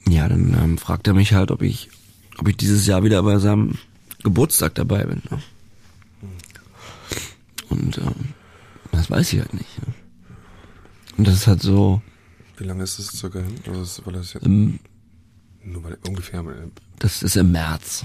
ja, 0.08 0.28
dann 0.28 0.56
ähm, 0.62 0.78
fragt 0.78 1.06
er 1.06 1.14
mich 1.14 1.32
halt, 1.32 1.50
ob 1.50 1.62
ich, 1.62 1.90
ob 2.38 2.48
ich 2.48 2.56
dieses 2.56 2.86
Jahr 2.86 3.04
wieder 3.04 3.22
bei 3.22 3.38
seinem 3.38 3.78
Geburtstag 4.22 4.74
dabei 4.74 5.04
bin. 5.04 5.22
Ne? 5.30 5.38
Und 7.68 7.98
ähm, 7.98 8.34
das 8.92 9.10
weiß 9.10 9.32
ich 9.32 9.40
halt 9.40 9.54
nicht. 9.54 9.86
Ne? 9.86 9.94
Und 11.16 11.28
das 11.28 11.34
ist 11.34 11.46
halt 11.46 11.62
so, 11.62 12.02
Wie 12.56 12.64
lange 12.64 12.84
ist 12.84 12.98
es 12.98 13.08
circa 13.08 13.40
hin? 13.40 13.56
Also 13.66 13.80
das, 13.80 14.06
weil 14.06 14.14
das 14.14 14.32
jetzt 14.32 14.46
ähm, 14.46 14.78
nur 15.62 15.84
weil 15.84 15.98
ungefähr 16.06 16.42
mal. 16.42 16.70
das 16.98 17.22
ist 17.22 17.36
im 17.36 17.52
März. 17.52 18.04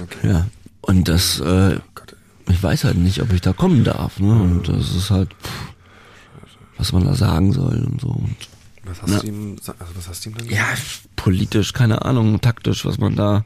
Okay. 0.00 0.28
Ja. 0.28 0.46
Und 0.80 1.08
das, 1.08 1.40
äh, 1.40 1.78
Gott, 1.94 2.16
ich 2.48 2.62
weiß 2.62 2.84
halt 2.84 2.96
nicht, 2.96 3.20
ob 3.20 3.32
ich 3.32 3.40
da 3.40 3.52
kommen 3.52 3.84
darf. 3.84 4.20
Ne? 4.20 4.32
Und 4.32 4.68
das 4.68 4.94
ist 4.94 5.10
halt, 5.10 5.30
pff, 5.34 5.72
was 6.76 6.92
man 6.92 7.04
da 7.04 7.14
sagen 7.14 7.52
soll 7.52 7.84
und 7.84 8.00
so. 8.00 8.08
Und 8.08 8.36
was 8.88 9.02
hast 9.02 9.10
Na. 9.10 9.18
du 9.20 9.26
ihm, 9.26 9.56
also 9.78 9.96
was 9.96 10.08
hast 10.08 10.24
du 10.24 10.30
ihm 10.30 10.36
dann 10.36 10.48
ja, 10.48 10.64
politisch, 11.16 11.72
keine 11.72 12.04
Ahnung, 12.04 12.40
taktisch, 12.40 12.84
was 12.84 12.98
man 12.98 13.16
da. 13.16 13.44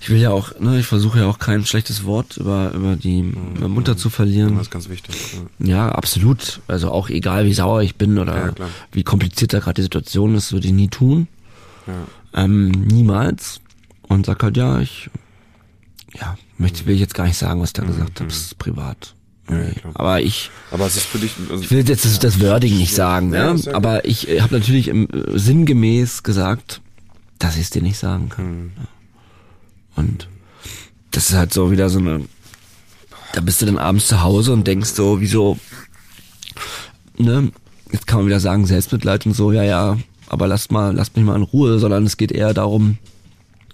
Ich 0.00 0.10
will 0.10 0.18
ja 0.18 0.30
auch, 0.30 0.58
ne, 0.60 0.78
ich 0.78 0.86
versuche 0.86 1.20
ja 1.20 1.26
auch 1.26 1.38
kein 1.38 1.64
schlechtes 1.64 2.04
Wort 2.04 2.36
über 2.36 2.72
über 2.72 2.96
die 2.96 3.20
über 3.20 3.68
Mutter 3.68 3.96
zu 3.96 4.10
verlieren. 4.10 4.56
Das 4.56 4.66
ist 4.66 4.70
ganz 4.70 4.88
wichtig. 4.88 5.16
Ja. 5.58 5.66
Ja, 5.66 5.88
absolut. 5.88 6.60
Also 6.68 6.90
auch 6.90 7.08
egal, 7.08 7.46
wie 7.46 7.54
sauer 7.54 7.82
ich 7.82 7.96
bin 7.96 8.18
oder 8.18 8.54
Ja, 8.58 8.68
wie 8.92 9.04
kompliziert 9.04 9.52
da 9.52 9.60
gerade 9.60 9.74
die 9.74 9.82
Situation 9.82 10.34
ist, 10.34 10.52
würde 10.52 10.66
ich 10.66 10.74
nie 10.74 10.88
tun. 10.88 11.28
Ja. 11.86 12.44
Ähm, 12.44 12.70
niemals. 12.70 13.60
Und 14.02 14.26
sag 14.26 14.42
halt, 14.42 14.56
ja, 14.56 14.80
ich, 14.80 15.10
ja, 16.14 16.36
möchte, 16.58 16.86
will 16.86 16.94
ich 16.94 17.00
jetzt 17.00 17.14
gar 17.14 17.26
nicht 17.26 17.38
sagen, 17.38 17.60
was 17.60 17.70
ich 17.70 17.74
da 17.74 17.82
gesagt 17.82 18.20
habe, 18.20 18.28
das 18.28 18.38
ist 18.38 18.58
privat. 18.58 19.14
Mhm. 19.48 19.72
Ja. 19.84 19.90
Aber 19.94 20.20
ich, 20.20 20.50
Aber 20.70 20.86
es 20.86 20.96
ist 20.96 21.06
für 21.06 21.18
dich. 21.18 21.32
Also, 21.50 21.62
ich 21.62 21.70
will 21.70 21.88
jetzt 21.88 22.04
das, 22.04 22.18
das 22.18 22.40
Wording 22.40 22.76
nicht 22.76 22.94
sagen, 22.94 23.30
gut. 23.30 23.68
aber 23.68 24.04
ich 24.04 24.28
äh, 24.28 24.40
habe 24.40 24.54
natürlich 24.54 24.88
im, 24.88 25.08
äh, 25.10 25.38
sinngemäß 25.38 26.22
gesagt, 26.22 26.80
dass 27.38 27.56
ich 27.56 27.62
es 27.62 27.70
dir 27.70 27.82
nicht 27.82 27.98
sagen 27.98 28.28
kann. 28.28 28.44
Hm. 28.44 28.72
Ja. 28.76 28.88
Und 29.96 30.28
das 31.10 31.30
ist 31.30 31.36
halt 31.36 31.54
so 31.54 31.70
wieder 31.70 31.88
so 31.88 31.98
eine, 31.98 32.22
da 33.32 33.40
bist 33.40 33.62
du 33.62 33.66
dann 33.66 33.78
abends 33.78 34.06
zu 34.06 34.22
Hause 34.22 34.52
und 34.52 34.66
denkst 34.66 34.90
so, 34.90 35.20
wieso, 35.20 35.58
ne, 37.16 37.50
jetzt 37.92 38.06
kann 38.06 38.18
man 38.18 38.26
wieder 38.26 38.40
sagen, 38.40 38.66
Selbstmitleid 38.66 39.26
und 39.26 39.34
so, 39.34 39.52
ja, 39.52 39.62
ja, 39.62 39.98
aber 40.28 40.46
lasst 40.46 40.72
mal, 40.72 40.94
lasst 40.94 41.16
mich 41.16 41.24
mal 41.24 41.36
in 41.36 41.42
Ruhe, 41.42 41.78
sondern 41.78 42.04
es 42.04 42.16
geht 42.16 42.32
eher 42.32 42.52
darum, 42.52 42.98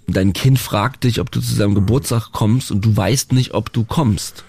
dein 0.07 0.33
Kind 0.33 0.59
fragt 0.59 1.03
dich, 1.03 1.19
ob 1.19 1.31
du 1.31 1.41
zu 1.41 1.53
seinem 1.53 1.75
Geburtstag 1.75 2.31
kommst 2.31 2.71
und 2.71 2.85
du 2.85 2.95
weißt 2.95 3.33
nicht, 3.33 3.53
ob 3.53 3.73
du 3.73 3.83
kommst. 3.83 4.43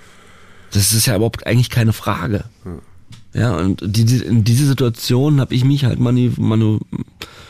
Das 0.74 0.92
ist 0.92 1.06
ja 1.06 1.14
überhaupt 1.14 1.46
eigentlich 1.46 1.70
keine 1.70 1.92
Frage. 1.92 2.44
Ja, 3.32 3.56
und 3.56 3.80
die, 3.84 4.04
die, 4.04 4.18
in 4.18 4.44
diese 4.44 4.66
Situation 4.66 5.40
habe 5.40 5.54
ich 5.54 5.64
mich 5.64 5.84
halt 5.84 6.00
manu, 6.00 6.32
manu 6.36 6.80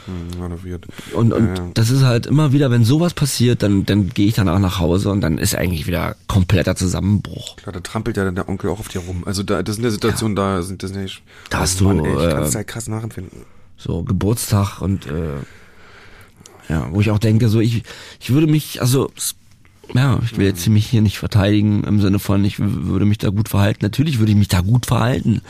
hm, 0.06 0.38
manövriert. 0.38 0.86
und, 1.14 1.32
und 1.32 1.46
Ja, 1.46 1.54
ja. 1.54 1.70
das 1.72 1.88
ist 1.88 2.02
halt 2.02 2.26
immer 2.26 2.52
wieder, 2.52 2.70
wenn 2.70 2.84
sowas 2.84 3.14
passiert, 3.14 3.62
dann, 3.62 3.86
dann 3.86 4.10
gehe 4.10 4.26
ich 4.26 4.34
danach 4.34 4.58
nach 4.58 4.78
Hause 4.78 5.10
und 5.10 5.22
dann 5.22 5.38
ist 5.38 5.54
eigentlich 5.54 5.86
wieder 5.86 6.16
kompletter 6.26 6.76
Zusammenbruch. 6.76 7.56
Klar, 7.56 7.72
da 7.72 7.80
trampelt 7.80 8.18
ja 8.18 8.24
dann 8.24 8.34
der 8.34 8.48
Onkel 8.48 8.68
auch 8.68 8.80
auf 8.80 8.88
dir 8.88 9.00
rum. 9.00 9.24
Also 9.24 9.42
da, 9.42 9.62
das 9.62 9.76
sind 9.76 9.84
ja 9.84 9.90
Situationen, 9.90 10.36
da 10.36 10.62
sind 10.62 10.82
das 10.82 10.92
nicht. 10.92 11.22
Da 11.48 11.60
hast 11.60 11.80
oh 11.80 11.88
du, 11.90 11.94
Mann, 11.94 12.04
ey, 12.04 12.12
ich 12.12 12.30
kann 12.30 12.42
äh, 12.42 12.46
es 12.46 12.54
halt 12.54 12.66
krass 12.66 12.88
nachempfinden. 12.88 13.40
So 13.78 14.02
Geburtstag 14.02 14.82
und 14.82 15.06
äh, 15.06 15.36
ja, 16.68 16.88
wo 16.90 17.00
ich 17.00 17.10
auch 17.10 17.18
denke, 17.18 17.48
so 17.48 17.60
ich, 17.60 17.82
ich 18.20 18.32
würde 18.32 18.46
mich, 18.46 18.80
also 18.80 19.10
ja, 19.92 20.18
ich 20.24 20.36
will 20.36 20.46
jetzt 20.46 20.66
mich 20.68 20.86
hier 20.86 21.02
nicht 21.02 21.18
verteidigen 21.18 21.84
im 21.84 22.00
Sinne 22.00 22.18
von, 22.18 22.44
ich 22.44 22.58
würde 22.58 23.04
mich 23.04 23.18
da 23.18 23.30
gut 23.30 23.48
verhalten. 23.48 23.80
Natürlich 23.82 24.18
würde 24.18 24.32
ich 24.32 24.38
mich 24.38 24.48
da 24.48 24.60
gut 24.60 24.86
verhalten. 24.86 25.42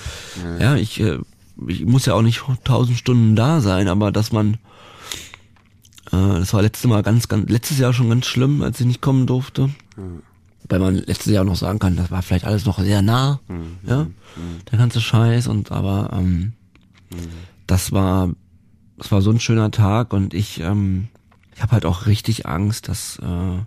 Ja, 0.60 0.76
ich, 0.76 1.00
äh, 1.00 1.18
ich 1.66 1.84
muss 1.84 2.06
ja 2.06 2.14
auch 2.14 2.22
nicht 2.22 2.42
tausend 2.64 2.98
Stunden 2.98 3.36
da 3.36 3.60
sein, 3.60 3.88
aber 3.88 4.10
dass 4.12 4.32
man, 4.32 4.54
äh, 6.10 6.40
das 6.40 6.52
war 6.52 6.62
letztes 6.62 6.88
Mal 6.88 7.02
ganz, 7.02 7.28
ganz, 7.28 7.48
letztes 7.48 7.78
Jahr 7.78 7.92
schon 7.92 8.08
ganz 8.08 8.26
schlimm, 8.26 8.62
als 8.62 8.80
ich 8.80 8.86
nicht 8.86 9.00
kommen 9.00 9.26
durfte. 9.26 9.70
Weil 10.68 10.78
man 10.80 10.94
letztes 10.96 11.32
Jahr 11.32 11.44
noch 11.44 11.56
sagen 11.56 11.78
kann, 11.78 11.94
das 11.96 12.10
war 12.10 12.22
vielleicht 12.22 12.46
alles 12.46 12.64
noch 12.64 12.78
sehr 12.78 13.02
nah, 13.02 13.40
ja, 13.86 14.06
der 14.70 14.78
ganze 14.78 15.00
Scheiß 15.00 15.46
und 15.46 15.70
aber 15.70 16.10
ähm, 16.14 16.54
das 17.66 17.92
war 17.92 18.30
das 18.96 19.12
war 19.12 19.20
so 19.20 19.30
ein 19.30 19.40
schöner 19.40 19.70
Tag 19.70 20.14
und 20.14 20.32
ich 20.32 20.60
ähm, 20.60 21.08
ich 21.54 21.62
habe 21.62 21.72
halt 21.72 21.84
auch 21.84 22.06
richtig 22.06 22.46
Angst, 22.46 22.88
dass 22.88 23.18
äh, 23.18 23.58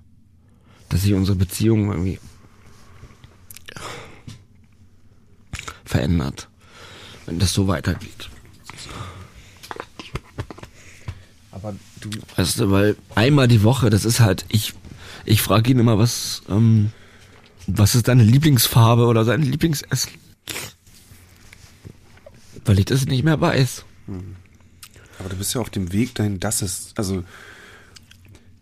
dass 0.89 1.01
sich 1.01 1.13
unsere 1.13 1.37
Beziehung 1.37 1.91
irgendwie 1.91 2.19
verändert, 5.85 6.49
wenn 7.25 7.39
das 7.39 7.53
so 7.53 7.67
weitergeht. 7.67 8.29
Aber 11.51 11.73
du, 12.01 12.09
Weißt 12.35 12.59
du, 12.59 12.71
weil 12.71 12.95
einmal 13.15 13.47
die 13.47 13.63
Woche, 13.63 13.89
das 13.89 14.05
ist 14.05 14.19
halt, 14.19 14.45
ich, 14.49 14.73
ich 15.25 15.41
frage 15.41 15.71
ihn 15.71 15.79
immer, 15.79 15.97
was, 15.97 16.43
ähm, 16.49 16.91
was 17.65 17.95
ist 17.95 18.07
deine 18.07 18.23
Lieblingsfarbe 18.23 19.05
oder 19.05 19.25
sein 19.25 19.41
Lieblingsessen? 19.41 20.11
Weil 22.65 22.79
ich 22.79 22.85
das 22.85 23.05
nicht 23.05 23.23
mehr 23.23 23.41
weiß. 23.41 23.85
aber 25.19 25.29
du 25.29 25.35
bist 25.35 25.55
ja 25.55 25.61
auf 25.61 25.69
dem 25.69 25.91
Weg 25.93 26.15
dahin, 26.15 26.39
dass 26.39 26.61
es, 26.61 26.91
also 26.95 27.23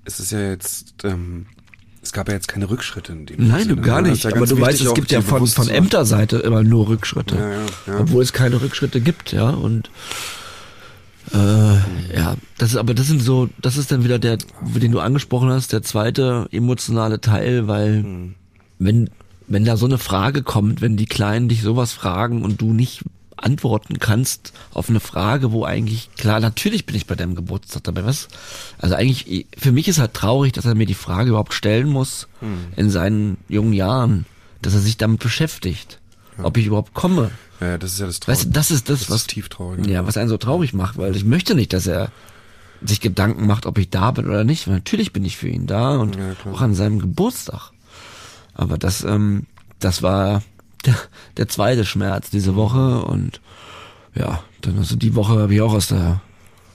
es 0.06 0.20
ist 0.20 0.32
ja 0.32 0.50
jetzt, 0.50 0.94
ähm, 1.04 1.48
es 2.06 2.14
gab 2.14 2.28
ja 2.28 2.36
jetzt 2.36 2.48
keine 2.48 2.70
Rückschritte 2.70 3.12
in 3.14 3.26
dem 3.26 3.48
Nein, 3.48 3.64
du 3.64 3.70
Sinne, 3.76 3.82
gar 3.82 4.02
ne? 4.02 4.10
Nicht. 4.12 4.24
ja 4.24 4.36
Aber 4.36 4.46
du 4.46 4.60
weißt, 4.60 4.80
es 4.80 4.94
gibt 4.94 5.12
ja 5.12 5.22
von, 5.22 5.46
von 5.48 5.68
Ämterseite 5.68 6.38
immer 6.38 6.64
nur 6.64 6.88
Rückschritte. 6.88 7.36
Ja, 7.36 7.52
ja, 7.52 7.66
ja. 7.88 8.00
Obwohl 8.00 8.22
es 8.22 8.32
keine 8.32 8.62
Rückschritte 8.62 9.02
gibt, 9.02 9.32
ja. 9.32 9.50
Und 9.50 9.90
äh, 11.34 11.38
ja, 12.16 12.36
das 12.60 12.70
ist, 12.70 12.76
aber 12.78 12.94
das 12.94 13.08
sind 13.08 13.24
so, 13.24 13.50
das 13.60 13.78
ist 13.78 13.92
dann 13.92 14.04
wieder 14.04 14.20
der, 14.20 14.38
den 14.62 14.92
du 14.92 15.00
angesprochen 15.00 15.50
hast, 15.50 15.74
der 15.74 15.82
zweite 15.82 16.48
emotionale 16.52 17.20
Teil, 17.22 17.68
weil 17.68 18.04
Hm. 18.04 18.36
wenn, 18.78 19.10
wenn 19.48 19.66
da 19.66 19.76
so 19.76 19.88
eine 19.88 19.98
Frage 19.98 20.44
kommt, 20.44 20.82
wenn 20.82 20.98
die 20.98 21.08
Kleinen 21.08 21.50
dich 21.50 21.64
sowas 21.64 21.92
fragen 21.92 22.44
und 22.44 22.62
du 22.62 22.72
nicht 22.72 23.02
antworten 23.46 24.00
kannst 24.00 24.54
auf 24.74 24.90
eine 24.90 25.00
Frage, 25.00 25.52
wo 25.52 25.64
eigentlich, 25.64 26.10
klar, 26.18 26.40
natürlich 26.40 26.86
bin 26.86 26.96
ich 26.96 27.06
bei 27.06 27.16
deinem 27.16 27.36
Geburtstag 27.36 27.84
dabei, 27.84 28.04
was? 28.04 28.28
Also 28.80 28.96
eigentlich, 28.96 29.46
für 29.58 29.72
mich 29.72 29.88
ist 29.88 30.00
halt 30.00 30.14
traurig, 30.16 30.52
dass 30.54 30.66
er 30.66 30.74
mir 30.76 30.88
die 30.88 30.96
Frage 30.96 31.30
überhaupt 31.30 31.54
stellen 31.54 31.88
muss 31.90 32.28
Hm. 32.40 32.58
in 32.76 32.90
seinen 32.90 33.38
jungen 33.48 33.74
Jahren, 33.74 34.26
dass 34.62 34.74
er 34.74 34.80
sich 34.80 34.98
damit 34.98 35.20
beschäftigt, 35.20 36.00
ob 36.42 36.58
ich 36.58 36.66
überhaupt 36.66 36.94
komme. 36.96 37.32
Ja, 37.62 37.68
ja, 37.68 37.78
das 37.78 37.94
ist 37.94 38.00
ja 38.00 38.08
das 38.08 38.20
Weißt 38.28 38.46
du, 38.46 38.50
das 38.50 38.72
ist 38.72 38.90
das, 38.90 39.02
das 39.02 39.10
was 39.12 39.22
ist 39.22 39.30
tief 39.30 39.48
traurig. 39.48 39.86
ja, 39.88 40.06
was 40.08 40.18
einen 40.18 40.28
so 40.30 40.38
traurig 40.38 40.74
macht, 40.74 40.98
weil 40.98 41.16
ich 41.16 41.24
möchte 41.24 41.54
nicht, 41.56 41.72
dass 41.72 41.88
er 41.88 42.12
sich 42.84 43.00
Gedanken 43.00 43.48
macht, 43.48 43.66
ob 43.68 43.78
ich 43.78 43.90
da 43.90 44.12
bin 44.12 44.26
oder 44.28 44.44
nicht. 44.44 44.68
Weil 44.68 44.76
natürlich 44.76 45.14
bin 45.14 45.24
ich 45.24 45.38
für 45.38 45.48
ihn 45.48 45.66
da 45.68 45.96
und 45.98 46.16
Ja, 46.18 46.36
auch 46.52 46.62
an 46.62 46.74
seinem 46.76 47.00
Geburtstag. 47.00 47.72
Aber 48.54 48.78
das, 48.78 49.04
ähm, 49.04 49.46
das 49.80 50.02
war 50.02 50.42
der, 50.86 50.96
der 51.38 51.48
zweite 51.48 51.86
Schmerz 51.86 52.30
diese 52.30 52.56
Woche 52.56 53.04
und 53.04 53.42
ja, 54.16 54.44
dann 54.62 54.78
also 54.78 54.96
die 54.96 55.16
Woche 55.16 55.40
habe 55.40 55.54
ich 55.54 55.62
auch 55.62 55.74
aus 55.74 55.88
der 55.88 56.22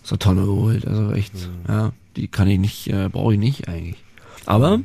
so 0.02 0.17
Tonne 0.17 0.45
geholt. 0.45 0.87
Also 0.87 1.12
echt, 1.12 1.33
ja, 1.69 1.93
die 2.17 2.29
kann 2.29 2.49
ich 2.49 2.59
nicht, 2.59 2.88
äh, 2.88 3.09
brauche 3.09 3.35
ich 3.35 3.38
nicht 3.38 3.69
eigentlich. 3.69 4.02
Aber 4.47 4.81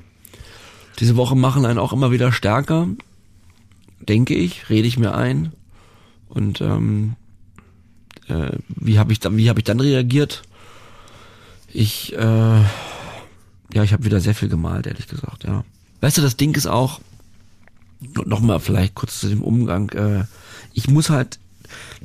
diese 0.99 1.15
Woche 1.15 1.35
machen 1.35 1.65
einen 1.65 1.79
auch 1.79 1.93
immer 1.93 2.11
wieder 2.11 2.31
stärker, 2.31 2.87
denke 3.99 4.35
ich, 4.35 4.69
rede 4.69 4.87
ich 4.87 4.97
mir 4.97 5.15
ein. 5.15 5.51
Und 6.29 6.61
ähm, 6.61 7.15
äh, 8.27 8.51
wie 8.67 8.99
habe 8.99 9.11
ich 9.11 9.19
dann, 9.19 9.37
wie 9.37 9.49
habe 9.49 9.59
ich 9.59 9.65
dann 9.65 9.79
reagiert? 9.79 10.43
Ich, 11.73 12.13
äh, 12.13 12.61
ja, 13.73 13.83
ich 13.83 13.93
habe 13.93 14.05
wieder 14.05 14.21
sehr 14.21 14.35
viel 14.35 14.49
gemalt, 14.49 14.87
ehrlich 14.87 15.07
gesagt, 15.07 15.43
ja. 15.43 15.63
Weißt 16.01 16.17
du, 16.17 16.21
das 16.21 16.37
Ding 16.37 16.55
ist 16.55 16.67
auch, 16.67 17.01
nochmal 18.25 18.59
vielleicht 18.59 18.95
kurz 18.95 19.19
zu 19.19 19.27
dem 19.27 19.41
Umgang, 19.41 19.89
äh, 19.91 20.25
ich 20.73 20.89
muss 20.89 21.09
halt, 21.09 21.39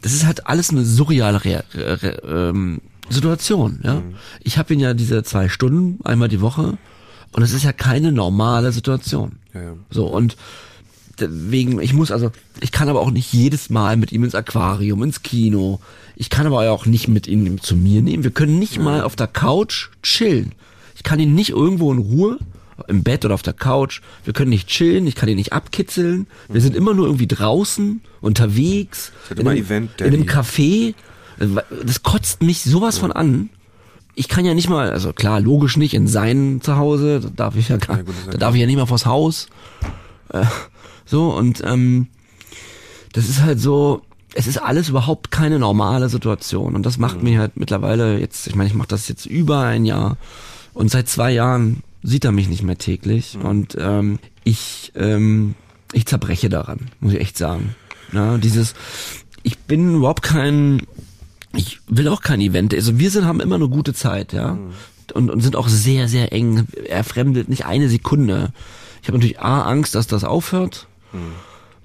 das 0.01 0.13
ist 0.13 0.27
halt 0.27 0.47
alles 0.47 0.71
eine 0.71 0.85
surreale 0.85 1.45
Re 1.45 1.65
Re 1.75 2.23
ähm, 2.27 2.81
Situation, 3.09 3.81
ja. 3.83 3.95
Mhm. 3.95 4.15
Ich 4.41 4.57
habe 4.57 4.73
ihn 4.73 4.81
ja 4.81 4.95
diese 4.95 5.23
zwei 5.25 5.49
Stunden, 5.49 5.99
einmal 6.05 6.29
die 6.29 6.41
Woche, 6.41 6.79
und 7.33 7.43
es 7.43 7.53
ist 7.53 7.65
ja 7.65 7.73
keine 7.73 8.13
normale 8.13 8.73
Situation. 8.73 9.39
Ja, 9.55 9.63
ja. 9.63 9.73
So, 9.91 10.07
und 10.07 10.37
wegen, 11.19 11.81
ich 11.81 11.93
muss 11.93 12.11
also, 12.11 12.31
ich 12.61 12.73
kann 12.73 12.89
aber 12.89 13.01
auch 13.01 13.11
nicht 13.11 13.33
jedes 13.33 13.69
Mal 13.69 13.97
mit 13.97 14.13
ihm 14.13 14.25
ins 14.25 14.35
Aquarium, 14.35 15.03
ins 15.03 15.23
Kino. 15.23 15.81
Ich 16.17 16.31
kann 16.31 16.47
aber 16.47 16.71
auch 16.71 16.87
nicht 16.87 17.09
mit 17.09 17.27
ihm 17.27 17.61
zu 17.61 17.77
mir 17.77 18.01
nehmen. 18.03 18.25
Wir 18.25 18.31
können 18.31 18.59
nicht 18.59 18.79
mal 18.79 19.03
auf 19.03 19.17
der 19.17 19.27
Couch 19.27 19.91
chillen. 20.03 20.53
Ich 20.97 21.03
kann 21.03 21.21
ihn 21.21 21.35
nicht 21.35 21.51
irgendwo 21.51 21.93
in 21.93 21.99
Ruhe 21.99 22.39
im 22.89 23.03
Bett 23.03 23.25
oder 23.25 23.35
auf 23.35 23.43
der 23.43 23.53
Couch. 23.53 24.01
Wir 24.25 24.33
können 24.33 24.51
nicht 24.51 24.69
chillen. 24.69 25.07
Ich 25.07 25.15
kann 25.15 25.29
ihn 25.29 25.37
nicht 25.37 25.53
abkitzeln. 25.53 26.27
Wir 26.49 26.61
sind 26.61 26.75
immer 26.77 26.95
nur 26.95 27.07
irgendwie 27.07 27.27
draußen, 27.27 28.01
unterwegs. 28.21 29.13
In 29.31 29.39
immer 29.39 29.51
einem, 29.51 29.65
Event 29.65 30.01
in 30.01 30.07
einem. 30.15 30.23
Café. 30.25 30.95
Das 31.85 32.03
kotzt 32.03 32.43
mich 32.43 32.63
sowas 32.63 32.99
von 32.99 33.13
an. 33.13 33.51
Ich 34.15 34.29
kann 34.29 34.45
ja 34.45 34.53
nicht 34.55 34.69
mal, 34.69 34.91
also 34.91 35.13
klar, 35.13 35.41
logisch 35.41 35.77
nicht 35.77 35.95
in 35.95 36.07
sein 36.07 36.61
Zuhause, 36.63 37.21
da 37.21 37.29
darf 37.35 37.57
ich 37.57 37.69
ja 37.69 37.77
gar, 37.79 37.99
Ja, 37.99 38.03
ja 38.03 38.33
da 38.33 38.39
darf 38.39 38.55
ich 38.55 38.61
ja 38.61 38.67
nicht 38.67 38.77
mal 38.77 38.87
vors 38.87 39.07
Haus. 39.07 39.49
Äh, 40.31 40.45
so, 41.07 41.31
und 41.31 41.63
ähm, 41.65 42.09
das 43.13 43.29
ist 43.29 43.41
halt 43.41 43.61
so, 43.61 44.03
es 44.35 44.47
ist 44.47 44.59
alles 44.59 44.89
überhaupt 44.91 45.31
keine 45.31 45.59
normale 45.59 46.09
Situation. 46.09 46.75
Und 46.75 46.85
das 46.85 46.99
macht 46.99 47.19
Mhm. 47.19 47.25
mich 47.25 47.39
halt 47.39 47.57
mittlerweile 47.57 48.19
jetzt, 48.19 48.47
ich 48.47 48.55
meine, 48.55 48.69
ich 48.69 48.75
mache 48.75 48.89
das 48.89 49.09
jetzt 49.09 49.27
über 49.27 49.61
ein 49.63 49.85
Jahr 49.85 50.19
und 50.75 50.91
seit 50.91 51.09
zwei 51.09 51.33
Jahren 51.33 51.83
sieht 52.03 52.25
er 52.25 52.33
mich 52.33 52.49
nicht 52.49 52.63
mehr 52.63 52.79
täglich. 52.79 53.37
Mhm. 53.37 53.45
Und 53.45 53.77
ähm, 53.79 54.19
ich, 54.45 54.93
ähm, 54.95 55.55
ich 55.93 56.07
zerbreche 56.07 56.49
daran, 56.49 56.91
muss 57.01 57.13
ich 57.13 57.21
echt 57.21 57.39
sagen. 57.39 57.75
Ja, 58.13 58.39
dieses, 58.39 58.75
ich 59.43 59.59
bin 59.59 59.97
überhaupt 59.97 60.23
kein, 60.23 60.83
ich 61.55 61.81
will 61.87 62.09
auch 62.09 62.23
kein 62.23 62.41
Event. 62.41 62.75
Also 62.75 62.99
wir 62.99 63.11
sind, 63.11 63.25
haben 63.25 63.41
immer 63.41 63.57
eine 63.57 63.69
gute 63.69 63.95
Zeit, 63.95 64.33
ja. 64.33 64.59
Und, 65.15 65.31
und 65.31 65.41
sind 65.41 65.57
auch 65.57 65.69
sehr, 65.69 66.09
sehr 66.09 66.33
eng. 66.33 66.67
Er 66.89 67.03
fremdet 67.03 67.49
nicht 67.49 67.67
eine 67.67 67.89
Sekunde. 67.89 68.53
Ich 69.03 69.09
habe 69.09 69.19
natürlich 69.19 69.41
A, 69.41 69.63
Angst, 69.63 69.95
dass 69.97 70.07
das 70.07 70.23
aufhört, 70.23 70.87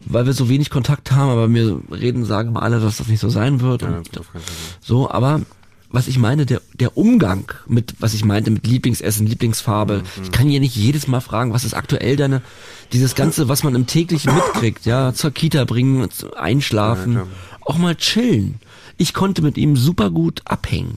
weil 0.05 0.27
wir 0.27 0.33
so 0.33 0.47
wenig 0.47 0.69
Kontakt 0.69 1.11
haben, 1.11 1.29
aber 1.29 1.47
mir 1.47 1.79
reden, 1.91 2.25
sagen 2.25 2.53
mal 2.53 2.59
alle, 2.59 2.79
dass 2.79 2.97
das 2.97 3.07
nicht 3.07 3.19
so 3.19 3.29
sein 3.29 3.61
wird. 3.61 3.81
Ja, 3.81 4.01
so, 4.79 5.09
aber 5.09 5.41
was 5.95 6.07
ich 6.07 6.19
meine, 6.19 6.45
der, 6.45 6.61
der 6.73 6.97
Umgang 6.97 7.51
mit, 7.67 7.95
was 7.99 8.13
ich 8.13 8.23
meinte, 8.25 8.51
mit 8.51 8.67
Lieblingsessen, 8.67 9.25
Lieblingsfarbe. 9.25 10.03
Ich 10.21 10.31
kann 10.31 10.47
hier 10.47 10.59
nicht 10.59 10.75
jedes 10.75 11.07
Mal 11.07 11.21
fragen, 11.21 11.53
was 11.53 11.63
ist 11.63 11.73
aktuell 11.73 12.15
deine, 12.15 12.41
dieses 12.93 13.15
Ganze, 13.15 13.47
was 13.47 13.63
man 13.63 13.73
im 13.75 13.87
täglichen 13.87 14.35
mitkriegt, 14.35 14.85
ja, 14.85 15.13
zur 15.13 15.31
Kita 15.31 15.63
bringen, 15.65 16.07
einschlafen, 16.35 17.13
Ja, 17.13 17.27
auch 17.61 17.77
mal 17.77 17.95
chillen. 17.95 18.59
Ich 18.97 19.13
konnte 19.13 19.41
mit 19.41 19.57
ihm 19.57 19.75
super 19.75 20.11
gut 20.11 20.41
abhängen. 20.45 20.95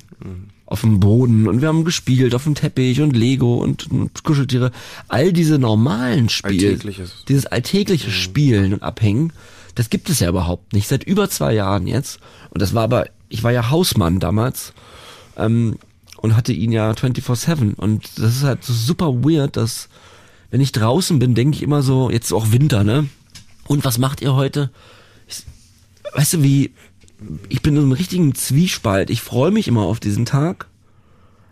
Auf 0.66 0.82
dem 0.82 1.00
Boden 1.00 1.48
und 1.48 1.62
wir 1.62 1.68
haben 1.68 1.84
gespielt 1.86 2.34
auf 2.34 2.44
dem 2.44 2.54
Teppich 2.54 3.00
und 3.00 3.16
Lego 3.16 3.56
und, 3.56 3.90
und 3.90 4.22
Kuscheltiere. 4.22 4.70
All 5.08 5.32
diese 5.32 5.58
normalen 5.58 6.28
Spiele, 6.28 6.68
Alltägliches. 6.72 7.24
dieses 7.26 7.46
alltägliche 7.46 8.10
Spielen 8.10 8.74
und 8.74 8.82
Abhängen, 8.82 9.32
das 9.76 9.88
gibt 9.88 10.10
es 10.10 10.20
ja 10.20 10.28
überhaupt 10.28 10.74
nicht. 10.74 10.86
Seit 10.88 11.04
über 11.04 11.30
zwei 11.30 11.54
Jahren 11.54 11.86
jetzt. 11.86 12.20
Und 12.50 12.60
das 12.60 12.74
war 12.74 12.82
aber, 12.84 13.06
ich 13.28 13.42
war 13.42 13.52
ja 13.52 13.70
Hausmann 13.70 14.20
damals 14.20 14.72
ähm, 15.36 15.78
und 16.18 16.36
hatte 16.36 16.52
ihn 16.52 16.72
ja 16.72 16.90
24-7. 16.92 17.74
Und 17.74 18.18
das 18.18 18.36
ist 18.36 18.42
halt 18.42 18.64
so 18.64 18.72
super 18.72 19.24
weird, 19.24 19.56
dass 19.56 19.88
wenn 20.50 20.60
ich 20.60 20.72
draußen 20.72 21.18
bin, 21.18 21.34
denke 21.34 21.56
ich 21.56 21.62
immer 21.62 21.82
so, 21.82 22.10
jetzt 22.10 22.26
ist 22.26 22.32
auch 22.32 22.52
Winter, 22.52 22.84
ne? 22.84 23.08
Und 23.66 23.84
was 23.84 23.98
macht 23.98 24.22
ihr 24.22 24.34
heute? 24.34 24.70
Ich, 25.26 25.44
weißt 26.14 26.34
du, 26.34 26.42
wie, 26.42 26.72
ich 27.48 27.60
bin 27.60 27.76
in 27.76 27.82
einem 27.82 27.92
richtigen 27.92 28.34
Zwiespalt. 28.34 29.10
Ich 29.10 29.20
freue 29.20 29.50
mich 29.50 29.68
immer 29.68 29.82
auf 29.82 30.00
diesen 30.00 30.24
Tag, 30.24 30.68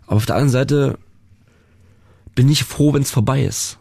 aber 0.07 0.17
auf 0.17 0.25
der 0.25 0.35
anderen 0.35 0.51
Seite 0.51 0.97
bin 2.33 2.49
ich 2.49 2.63
froh, 2.63 2.93
wenn 2.93 3.03
es 3.03 3.11
vorbei 3.11 3.43
ist. 3.43 3.77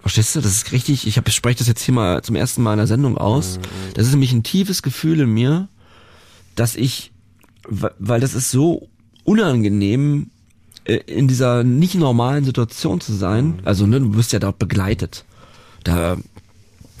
Verstehst 0.00 0.36
du? 0.36 0.40
Das 0.40 0.52
ist 0.52 0.72
richtig, 0.72 1.06
ich, 1.06 1.16
ich 1.16 1.34
spreche 1.34 1.58
das 1.58 1.66
jetzt 1.68 1.82
hier 1.82 1.94
mal 1.94 2.22
zum 2.22 2.36
ersten 2.36 2.62
Mal 2.62 2.74
in 2.74 2.78
der 2.78 2.86
Sendung 2.86 3.18
aus. 3.18 3.58
Das 3.94 4.06
ist 4.06 4.12
nämlich 4.12 4.32
ein 4.32 4.42
tiefes 4.42 4.82
Gefühl 4.82 5.20
in 5.20 5.30
mir, 5.30 5.68
dass 6.56 6.74
ich, 6.74 7.12
weil 7.68 8.20
das 8.20 8.34
ist 8.34 8.50
so 8.50 8.88
unangenehm, 9.24 10.30
äh, 10.84 10.96
in 11.06 11.28
dieser 11.28 11.64
nicht 11.64 11.94
normalen 11.94 12.44
Situation 12.44 13.00
zu 13.00 13.12
sein. 13.12 13.60
Also, 13.64 13.86
ne, 13.86 14.00
du 14.00 14.14
wirst 14.14 14.32
ja 14.32 14.38
dort 14.38 14.58
begleitet. 14.58 15.24
Da 15.84 16.16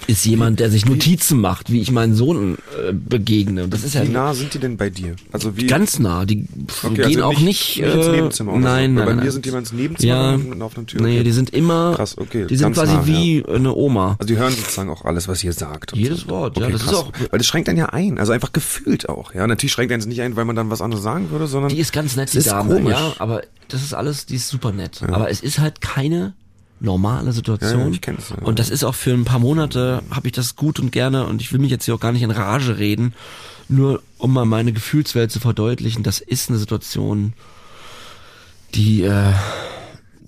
ist 0.06 0.24
jemand, 0.24 0.60
der 0.60 0.70
sich 0.70 0.86
Notizen 0.86 1.40
macht, 1.40 1.72
wie 1.72 1.80
ich 1.80 1.90
meinen 1.90 2.14
Sohn 2.14 2.58
äh, 2.88 2.92
begegne. 2.92 3.64
Und 3.64 3.72
das 3.72 3.82
ist 3.82 3.94
ja 3.94 4.04
Wie 4.06 4.10
nah 4.10 4.34
sind 4.34 4.54
die 4.54 4.58
denn 4.58 4.76
bei 4.76 4.90
dir? 4.90 5.16
Also 5.32 5.56
wie 5.56 5.66
ganz 5.66 5.98
nah. 5.98 6.24
Die 6.24 6.46
Okay, 6.82 6.94
gehen 6.94 7.04
also 7.06 7.24
auch 7.24 7.30
nicht- 7.32 7.42
nicht. 7.42 7.76
nicht 7.76 7.94
ins 7.94 8.06
äh, 8.06 8.12
Nebenzimmer 8.12 8.52
oder 8.52 8.60
so. 8.62 8.68
nein, 8.68 8.76
Weil 8.76 8.88
nein, 8.94 9.06
bei 9.06 9.14
nein. 9.14 9.24
mir 9.24 9.32
sind 9.32 9.44
die 9.44 9.48
ins 9.48 9.72
Nebenzimmer 9.72 10.12
ja, 10.14 10.34
und 10.34 10.48
mit 10.50 10.62
einer 10.62 10.86
Tür. 10.86 11.00
Nee, 11.02 11.14
Okay. 11.16 11.24
die 11.24 11.32
sind 11.32 11.50
immer. 11.50 11.94
Krass, 11.96 12.16
okay, 12.18 12.46
Die 12.46 12.56
sind 12.56 12.72
quasi 12.74 12.94
nah, 12.94 13.06
wie 13.06 13.44
eine 13.46 13.74
Oma. 13.74 14.16
Also 14.18 14.26
die 14.32 14.38
hören 14.38 14.52
sozusagen 14.54 14.90
auch 14.90 15.04
alles, 15.04 15.28
was 15.28 15.42
ihr 15.42 15.52
sagt. 15.52 15.96
Jedes 15.96 16.20
so. 16.20 16.28
Wort, 16.28 16.56
ja, 16.58 16.64
okay, 16.64 16.72
das 16.72 16.82
ist 16.82 16.88
krass. 16.88 16.96
auch- 16.98 17.12
Weil 17.30 17.38
das 17.38 17.46
schränkt 17.46 17.68
einen 17.68 17.78
ja 17.78 17.86
ein, 17.86 18.18
also 18.18 18.32
einfach 18.32 18.52
gefühlt 18.52 19.08
auch. 19.08 19.34
Ja, 19.34 19.46
natürlich 19.46 19.72
schränkt 19.72 19.92
einen 19.92 20.00
es 20.00 20.06
nicht 20.06 20.20
ein, 20.22 20.36
weil 20.36 20.44
man 20.44 20.54
dann 20.56 20.70
was 20.70 20.80
anderes 20.82 21.02
sagen 21.02 21.30
würde, 21.30 21.46
sondern 21.46 21.70
Die 21.70 21.78
ist 21.78 21.92
ganz 21.92 22.16
nett, 22.16 22.32
die 22.32 22.38
ist 22.38 22.46
Dame, 22.48 22.74
komisch. 22.76 22.92
ja, 22.92 23.12
aber 23.18 23.42
das 23.68 23.82
ist 23.82 23.94
alles, 23.94 24.26
die 24.26 24.36
ist 24.36 24.48
super 24.48 24.72
nett. 24.72 25.00
Aber 25.08 25.30
es 25.30 25.40
ist 25.40 25.58
halt 25.58 25.80
keine 25.80 26.34
normale 26.80 27.32
Situation. 27.32 27.80
Ja, 27.80 27.88
ich 27.88 28.00
kenn's, 28.00 28.30
ja. 28.30 28.36
Und 28.42 28.58
das 28.58 28.70
ist 28.70 28.84
auch 28.84 28.94
für 28.94 29.12
ein 29.12 29.24
paar 29.24 29.38
Monate, 29.38 30.02
habe 30.10 30.28
ich 30.28 30.32
das 30.32 30.56
gut 30.56 30.78
und 30.78 30.92
gerne 30.92 31.26
und 31.26 31.40
ich 31.40 31.52
will 31.52 31.60
mich 31.60 31.70
jetzt 31.70 31.84
hier 31.84 31.94
auch 31.94 32.00
gar 32.00 32.12
nicht 32.12 32.22
in 32.22 32.30
Rage 32.30 32.78
reden, 32.78 33.14
nur 33.68 34.02
um 34.18 34.32
mal 34.32 34.44
meine 34.44 34.72
Gefühlswelt 34.72 35.30
zu 35.30 35.40
verdeutlichen, 35.40 36.02
das 36.02 36.20
ist 36.20 36.50
eine 36.50 36.58
Situation, 36.58 37.32
die, 38.74 39.02
äh, 39.02 39.32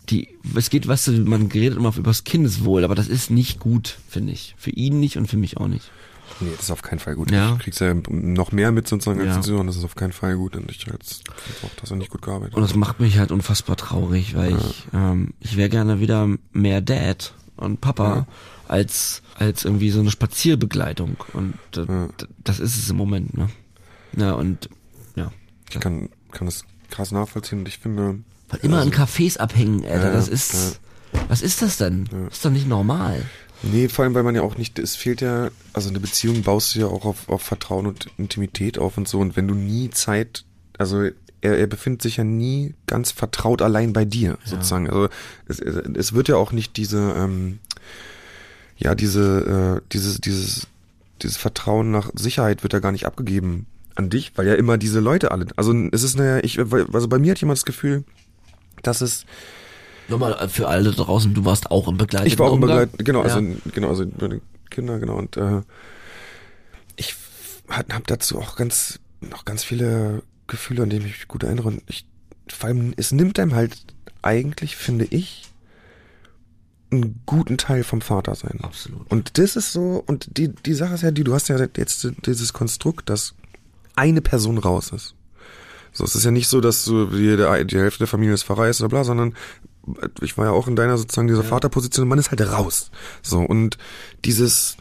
die, 0.09 0.29
es 0.55 0.71
geht, 0.71 0.89
weißt 0.89 1.09
du, 1.09 1.13
man 1.25 1.47
redet 1.47 1.79
immer 1.79 1.95
über 1.97 2.11
das 2.11 2.25
Kindeswohl, 2.25 2.85
aber 2.85 2.95
das 2.95 3.09
ist 3.09 3.31
nicht 3.31 3.61
gut, 3.61 3.99
finde 4.09 4.33
ich. 4.33 4.55
Für 4.57 4.71
ihn 4.71 5.01
nicht 5.01 5.17
und 5.17 5.27
für 5.27 5.37
mich 5.37 5.59
auch 5.59 5.69
nicht. 5.69 5.91
Nee, 6.41 6.51
das 6.55 6.65
ist 6.67 6.71
auf 6.71 6.83
keinen 6.83 6.99
Fall 7.01 7.15
gut. 7.17 7.31
Ja. 7.31 7.55
Ich 7.55 7.59
krieg's 7.65 7.79
ja 7.81 7.95
noch 8.09 8.53
mehr 8.53 8.71
mit 8.73 8.87
sozusagen 8.87 9.21
als 9.21 9.37
Ja. 9.37 9.41
Zuhörer, 9.43 9.65
das 9.65 9.77
ist 9.77 9.85
auf 9.85 9.97
keinen 9.97 10.13
Fall 10.13 10.37
gut 10.37 10.55
und 10.57 10.71
ich 10.71 10.85
jetzt 10.87 11.25
find 11.29 11.65
auch, 11.65 11.81
dass 11.81 11.91
er 11.91 11.97
nicht 11.97 12.11
gut 12.11 12.23
gearbeitet 12.23 12.55
Und 12.55 12.63
das 12.63 12.75
macht 12.75 13.01
mich 13.01 13.19
halt 13.19 13.33
unfassbar 13.33 13.77
traurig, 13.77 14.37
weil 14.37 14.57
ich, 14.57 14.87
ähm, 14.95 15.35
ich 15.41 15.57
wäre 15.57 15.69
gerne 15.69 16.01
wieder 16.01 16.29
mehr 16.53 16.81
Dad 16.81 17.35
und 17.57 17.81
Papa 17.81 18.27
als, 18.69 19.23
als 19.35 19.65
irgendwie 19.65 19.91
so 19.91 20.01
eine 20.01 20.11
Spazierbegleitung. 20.11 21.17
Und 21.33 21.55
äh, 21.77 21.81
Ja. 21.91 22.09
das 22.45 22.61
ist 22.61 22.77
es 22.79 22.89
im 22.91 22.97
Moment, 22.97 23.37
ne? 23.37 23.49
Ja, 24.17 24.33
und 24.33 24.69
ja. 25.17 25.33
Ich 25.71 25.81
kann, 25.81 26.09
kann 26.31 26.47
das 26.47 26.65
krass 26.91 27.11
nachvollziehen 27.13 27.61
und 27.61 27.69
ich 27.69 27.79
finde, 27.79 28.21
Weil 28.49 28.61
immer 28.63 28.83
in 28.83 28.91
Cafés 28.93 29.39
abhängen, 29.39 29.85
Alter, 29.85 30.07
Ja, 30.09 30.13
das 30.13 30.29
ist, 30.29 30.81
was 31.29 31.43
ist 31.43 31.63
das 31.63 31.79
denn? 31.79 32.05
Das 32.11 32.35
ist 32.35 32.45
doch 32.45 32.51
nicht 32.51 32.69
normal. 32.69 33.23
Nee, 33.63 33.89
vor 33.89 34.05
allem, 34.05 34.15
weil 34.15 34.23
man 34.23 34.35
ja 34.35 34.43
auch 34.43 34.57
nicht, 34.57 34.79
es 34.79 34.95
fehlt 34.95 35.21
ja, 35.21 35.51
also 35.73 35.89
eine 35.89 36.01
Beziehung 36.01 36.43
baust 36.43 36.75
du 36.75 36.81
ja 36.81 36.87
auch 36.87 37.05
auf, 37.05 37.29
auf 37.29 37.43
Vertrauen 37.43 37.87
und 37.87 38.09
Intimität 38.17 38.79
auf 38.79 38.97
und 38.97 39.09
so. 39.09 39.19
Und 39.19 39.37
wenn 39.37 39.49
du 39.49 39.55
nie 39.55 39.91
Zeit, 39.91 40.45
also 40.79 41.09
er, 41.41 41.59
er 41.59 41.67
befindet 41.67 42.03
sich 42.03 42.17
ja 42.17 42.25
nie 42.25 42.75
ganz 42.87 43.11
vertraut 43.11 43.63
allein 43.63 43.93
bei 43.93 44.05
dir, 44.05 44.39
sozusagen. 44.45 44.89
Also 44.89 45.09
es, 45.47 45.61
es 45.61 46.13
wird 46.13 46.29
ja 46.29 46.37
auch 46.37 46.53
nicht 46.53 46.77
diese, 46.77 47.15
ähm, 47.17 47.59
ja, 48.77 48.95
diese, 48.95 49.81
äh, 49.81 49.89
dieses, 49.93 50.21
dieses, 50.21 50.67
dieses 51.23 51.37
Vertrauen 51.37 51.91
nach 51.91 52.11
Sicherheit 52.15 52.63
wird 52.63 52.73
ja 52.73 52.79
gar 52.79 52.93
nicht 52.93 53.07
abgegeben 53.07 53.67
an 53.97 54.11
dich, 54.11 54.33
weil 54.37 54.47
ja 54.47 54.55
immer 54.55 54.79
diese 54.79 55.01
Leute 55.01 55.33
alle, 55.33 55.47
also 55.57 55.75
es 55.91 56.05
ist 56.05 56.17
naja, 56.17 56.39
ich, 56.45 56.61
also 56.61 57.09
bei 57.09 57.19
mir 57.19 57.33
hat 57.33 57.41
jemand 57.41 57.59
das 57.59 57.65
Gefühl, 57.65 58.05
dass 58.83 59.01
es, 59.01 59.27
Nochmal 60.09 60.49
für 60.49 60.69
alle 60.69 60.91
draußen, 60.91 61.35
du 61.35 61.45
warst 61.45 61.71
auch 61.71 61.89
im 61.89 61.97
Begleiteten 61.97 62.33
ich 62.33 62.39
war 62.39 62.51
auch 62.51 62.55
im? 62.55 62.61
Begleit, 62.61 62.91
genau, 62.99 63.23
also 63.23 63.41
Ja. 63.41 63.57
genau, 63.73 63.89
also 63.91 64.07
Kinder, 64.71 64.99
genau 64.99 65.17
und 65.17 65.37
äh, 65.37 65.63
ich 66.97 67.15
habe 67.69 68.03
dazu 68.07 68.39
auch 68.39 68.57
ganz 68.57 69.01
noch 69.21 69.45
ganz 69.45 69.65
viele 69.65 70.23
Gefühle, 70.47 70.83
an 70.83 70.91
die 70.91 70.97
ich 70.97 71.03
mich 71.03 71.29
gut 71.29 71.43
erinnere 71.43 71.69
und 71.69 71.83
ich 71.89 72.07
vor 72.51 72.69
allem 72.69 72.95
es 72.97 73.13
nimmt 73.13 73.39
einem 73.39 73.55
halt 73.55 73.77
eigentlich 74.23 74.77
finde 74.77 75.05
ich 75.05 75.45
einen 76.91 77.21
guten 77.27 77.59
Teil 77.59 77.85
vom 77.85 78.01
Vater 78.01 78.35
sein. 78.35 78.61
Absolut. 78.63 79.11
Und 79.11 79.37
das 79.37 79.57
ist 79.57 79.73
so 79.73 80.03
und 80.07 80.39
die 80.39 80.49
die 80.49 80.75
Sache 80.75 80.95
ist 80.95 81.03
ja 81.03 81.11
die, 81.11 81.25
du 81.25 81.35
hast 81.35 81.49
ja 81.49 81.59
jetzt 81.77 82.09
dieses 82.25 82.53
Konstrukt, 82.55 83.11
dass 83.11 83.35
eine 83.95 84.23
Person 84.23 84.57
raus 84.59 84.91
ist. 84.93 85.15
So, 85.93 86.05
es 86.05 86.15
ist 86.15 86.25
ja 86.25 86.31
nicht 86.31 86.49
so, 86.49 86.61
dass 86.61 86.85
du 86.85 87.07
die, 87.07 87.37
die 87.67 87.79
Hälfte 87.79 87.99
der 87.99 88.07
Familie 88.07 88.35
ist 88.35 88.45
verreist 88.45 88.81
oder 88.81 88.89
bla, 88.89 89.05
sondern 89.05 89.35
ich 90.21 90.37
war 90.39 90.47
ja 90.47 90.51
auch 90.53 90.69
in 90.69 90.77
deiner 90.77 90.99
sozusagen 90.99 91.29
dieser 91.29 91.43
ja. 91.43 91.49
Vaterposition 91.49 92.09
man 92.09 92.19
ist 92.19 92.31
halt 92.31 92.41
raus. 92.41 92.91
So, 93.23 93.41
und 93.41 93.79
dieses, 94.25 94.77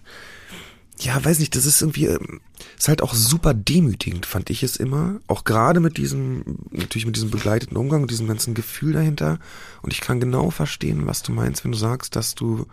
ja, 0.99 1.23
weiß 1.23 1.39
nicht, 1.39 1.55
das 1.55 1.65
ist 1.65 1.81
irgendwie, 1.81 2.05
ähm, 2.05 2.41
ist 2.77 2.87
halt 2.87 3.01
auch 3.01 3.13
super 3.13 3.53
demütigend, 3.53 4.25
fand 4.25 4.49
ich 4.49 4.63
es 4.63 4.77
immer. 4.77 5.19
Auch 5.27 5.43
gerade 5.43 5.79
mit 5.79 5.97
diesem, 5.97 6.43
natürlich 6.71 7.05
mit 7.05 7.15
diesem 7.15 7.29
begleiteten 7.29 7.77
Umgang 7.77 8.01
und 8.01 8.11
diesem 8.11 8.27
ganzen 8.27 8.53
Gefühl 8.53 8.93
dahinter. 8.93 9.39
Und 9.81 9.93
ich 9.93 10.01
kann 10.01 10.19
genau 10.19 10.49
verstehen, 10.49 11.05
was 11.05 11.23
du 11.23 11.31
meinst, 11.31 11.63
wenn 11.63 11.71
du 11.71 11.77
sagst, 11.77 12.15
dass 12.15 12.35
du 12.35 12.65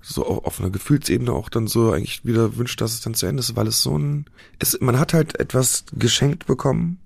so 0.00 0.24
auf 0.24 0.60
einer 0.60 0.70
Gefühlsebene 0.70 1.32
auch 1.32 1.48
dann 1.48 1.66
so 1.66 1.92
eigentlich 1.92 2.24
wieder 2.24 2.56
wünscht, 2.56 2.80
dass 2.80 2.94
es 2.94 3.00
dann 3.00 3.14
zu 3.14 3.26
Ende 3.26 3.40
ist, 3.40 3.56
weil 3.56 3.66
es 3.66 3.82
so 3.82 3.98
ein, 3.98 4.26
es, 4.58 4.78
man 4.80 4.98
hat 4.98 5.12
halt 5.12 5.40
etwas 5.40 5.84
geschenkt 5.92 6.46
bekommen 6.46 6.98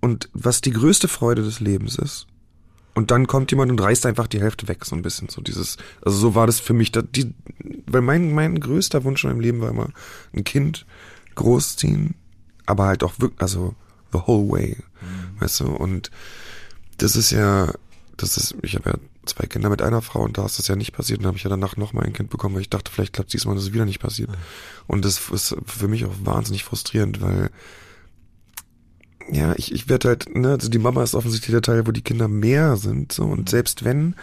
und 0.00 0.28
was 0.32 0.60
die 0.60 0.72
größte 0.72 1.08
Freude 1.08 1.42
des 1.42 1.60
Lebens 1.60 1.96
ist. 1.96 2.26
Und 2.94 3.10
dann 3.10 3.26
kommt 3.26 3.50
jemand 3.50 3.70
und 3.70 3.80
reißt 3.80 4.04
einfach 4.06 4.26
die 4.26 4.40
Hälfte 4.40 4.68
weg, 4.68 4.84
so 4.84 4.96
ein 4.96 5.02
bisschen. 5.02 5.28
So 5.28 5.40
dieses, 5.40 5.76
also 6.02 6.18
so 6.18 6.34
war 6.34 6.46
das 6.46 6.60
für 6.60 6.74
mich. 6.74 6.92
Da, 6.92 7.02
die, 7.02 7.34
weil 7.86 8.00
mein, 8.02 8.32
mein 8.32 8.58
größter 8.58 9.04
Wunsch 9.04 9.24
in 9.24 9.30
meinem 9.30 9.40
Leben 9.40 9.60
war 9.60 9.70
immer, 9.70 9.90
ein 10.34 10.44
Kind 10.44 10.86
großziehen, 11.36 12.14
aber 12.66 12.86
halt 12.86 13.04
auch 13.04 13.14
wirklich, 13.18 13.40
also 13.40 13.74
the 14.12 14.18
whole 14.26 14.50
way. 14.50 14.76
Mhm. 15.00 15.40
Weißt 15.40 15.60
du? 15.60 15.66
Und 15.66 16.10
das 16.98 17.16
ist 17.16 17.30
ja, 17.30 17.72
das 18.16 18.36
ist, 18.36 18.56
ich 18.62 18.74
habe 18.74 18.90
ja 18.90 18.96
zwei 19.24 19.46
Kinder 19.46 19.70
mit 19.70 19.82
einer 19.82 20.02
Frau 20.02 20.22
und 20.22 20.36
da 20.36 20.46
ist 20.46 20.58
das 20.58 20.68
ja 20.68 20.76
nicht 20.76 20.92
passiert. 20.92 21.20
Und 21.20 21.26
habe 21.26 21.36
ich 21.36 21.44
ja 21.44 21.50
danach 21.50 21.76
noch 21.76 21.92
mal 21.92 22.04
ein 22.04 22.12
Kind 22.12 22.30
bekommen, 22.30 22.56
weil 22.56 22.62
ich 22.62 22.70
dachte, 22.70 22.90
vielleicht 22.90 23.12
klappt 23.12 23.32
diesmal, 23.32 23.54
dass 23.54 23.64
es 23.64 23.72
wieder 23.72 23.86
nicht 23.86 24.00
passiert. 24.00 24.30
Mhm. 24.30 24.36
Und 24.88 25.04
das 25.04 25.30
ist 25.30 25.56
für 25.64 25.88
mich 25.88 26.04
auch 26.04 26.14
wahnsinnig 26.24 26.64
frustrierend, 26.64 27.20
weil 27.20 27.50
ja, 29.32 29.54
ich, 29.56 29.72
ich 29.72 29.88
werde 29.88 30.08
halt, 30.08 30.34
ne, 30.34 30.50
also 30.50 30.68
die 30.68 30.78
Mama 30.78 31.02
ist 31.02 31.14
offensichtlich 31.14 31.52
der 31.52 31.62
Teil, 31.62 31.86
wo 31.86 31.92
die 31.92 32.02
Kinder 32.02 32.28
mehr 32.28 32.76
sind, 32.76 33.12
so, 33.12 33.24
und 33.24 33.48
selbst 33.48 33.84
wenn, 33.84 34.14